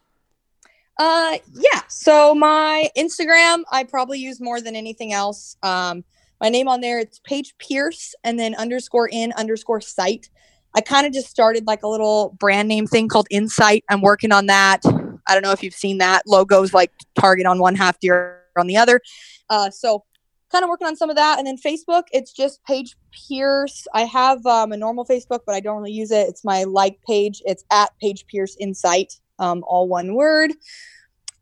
[0.98, 1.82] Uh, yeah.
[1.88, 5.56] So my Instagram, I probably use more than anything else.
[5.62, 6.04] Um,
[6.40, 10.28] my name on there, it's Paige Pearce, and then underscore in underscore site.
[10.74, 13.84] I kind of just started like a little brand name thing called Insight.
[13.88, 14.82] I'm working on that.
[15.26, 18.66] I don't know if you've seen that logos like Target on one half, deer on
[18.66, 19.00] the other.
[19.48, 20.04] Uh, so
[20.52, 21.38] kind of working on some of that.
[21.38, 22.96] And then Facebook, it's just Paige
[23.28, 23.86] Pearce.
[23.94, 26.28] I have um, a normal Facebook, but I don't really use it.
[26.28, 27.42] It's my like page.
[27.46, 30.52] It's at Paige Pearce Insight, um, all one word.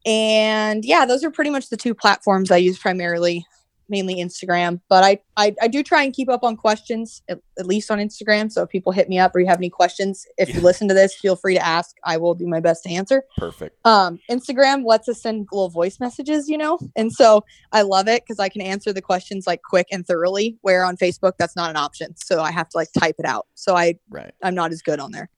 [0.06, 3.46] And yeah, those are pretty much the two platforms I use primarily,
[3.88, 4.80] mainly Instagram.
[4.90, 7.98] But I, I, I do try and keep up on questions, at, at least on
[7.98, 8.52] Instagram.
[8.52, 10.94] So if people hit me up or you have any questions, if you listen to
[10.94, 11.96] this, feel free to ask.
[12.04, 13.78] I will do my best to answer Perfect.
[13.86, 18.22] um instagram lets us send little voice messages you know and so i love it
[18.22, 21.70] because i can answer the questions like quick and thoroughly where on facebook that's not
[21.70, 24.32] an option so i have to like type it out so i Right.
[24.42, 25.30] i'm not as good on there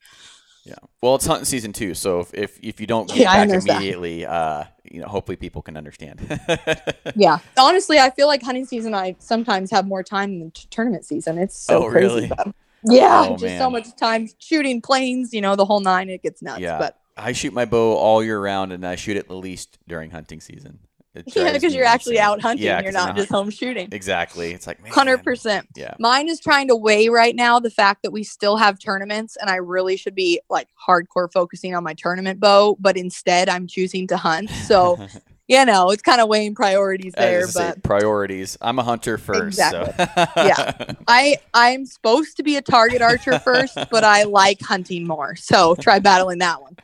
[0.66, 0.74] Yeah.
[1.00, 4.26] Well, it's hunting season too, so if if, if you don't get Yeah, back immediately,
[4.26, 6.20] uh, you know, hopefully people can understand.
[7.16, 11.04] yeah honestly i feel like hunting season i sometimes have more time than t- tournament
[11.04, 12.26] season it's so Oh, crazy really?
[12.26, 12.52] though.
[12.84, 13.60] yeah Oh, just man.
[13.60, 16.78] so much time shooting planes you know the whole nine it gets nuts Yeah.
[16.78, 20.10] but I shoot my bow all year round, and I shoot it the least during
[20.10, 20.80] hunting season.
[21.34, 24.52] Yeah because you're actually out hunting Yeah, you're I'm not just home shooting Exactly.
[24.52, 25.68] It's like Hundred percent.
[25.74, 25.94] Yeah.
[25.98, 29.50] Mine is trying to weigh right now the fact that we still have tournaments, and
[29.50, 34.06] I really should be like hardcore focusing on my tournament bow, but instead I'm choosing
[34.08, 34.50] to hunt.
[34.50, 34.98] So
[35.48, 37.46] you know, it's kind of weighing priorities there.
[37.52, 38.58] But priorities.
[38.60, 39.58] I'm a hunter first.
[39.58, 39.92] So.
[40.36, 40.92] Yeah.
[41.08, 45.36] I I'm supposed to be a target archer first, but I like hunting more.
[45.36, 46.76] So try battling that one.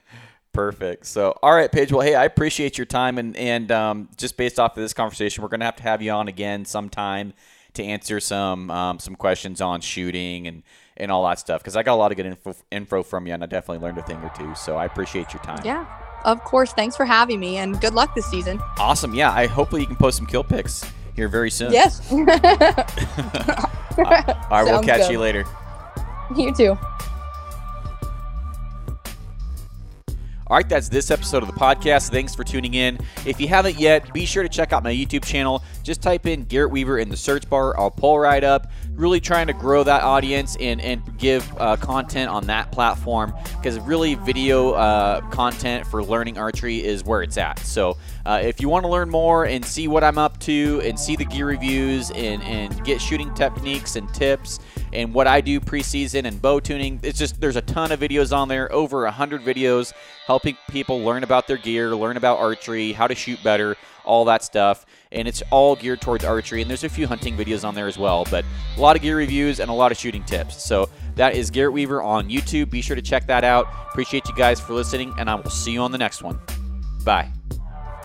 [0.53, 1.07] Perfect.
[1.07, 1.93] So, all right, Paige.
[1.93, 5.43] Well, hey, I appreciate your time, and and um, just based off of this conversation,
[5.43, 7.33] we're gonna have to have you on again sometime
[7.73, 10.63] to answer some um, some questions on shooting and
[10.99, 13.33] and all that stuff because I got a lot of good info info from you,
[13.33, 14.55] and I definitely learned a thing or two.
[14.55, 15.63] So, I appreciate your time.
[15.65, 15.87] Yeah.
[16.25, 16.73] Of course.
[16.75, 18.61] Thanks for having me, and good luck this season.
[18.79, 19.15] Awesome.
[19.15, 19.33] Yeah.
[19.33, 20.85] I hopefully you can post some kill pics
[21.17, 21.73] here very soon.
[21.73, 22.13] Yes.
[22.13, 22.25] All
[23.97, 24.65] right.
[24.65, 25.13] We'll catch good.
[25.13, 25.45] you later.
[26.37, 26.79] you too.
[30.53, 32.11] All right, that's this episode of the podcast.
[32.11, 32.99] Thanks for tuning in.
[33.25, 35.63] If you haven't yet, be sure to check out my YouTube channel.
[35.83, 37.75] Just type in Garrett Weaver in the search bar.
[37.81, 38.71] I'll pull right up.
[38.95, 43.79] Really trying to grow that audience and, and give uh, content on that platform because
[43.81, 47.59] really video uh, content for learning archery is where it's at.
[47.61, 47.97] So
[48.27, 51.17] uh, if you want to learn more and see what I'm up to and see
[51.17, 54.61] the gear reviews and, and get shooting techniques and tips
[54.93, 57.01] and what I do preseason and bow tuning.
[57.03, 59.95] It's just there's a ton of videos on there, over a hundred videos
[60.27, 64.45] helping people learn about their gear, learn about archery, how to shoot better, all that
[64.45, 64.85] stuff.
[65.13, 66.63] And it's all geared towards archery.
[66.63, 68.45] And there's a few hunting videos on there as well, but
[68.77, 70.63] a lot of gear reviews and a lot of shooting tips.
[70.63, 72.71] So that is Garrett Weaver on YouTube.
[72.71, 73.67] Be sure to check that out.
[73.91, 76.41] Appreciate you guys for listening, and I will see you on the next one.
[77.05, 77.31] Bye.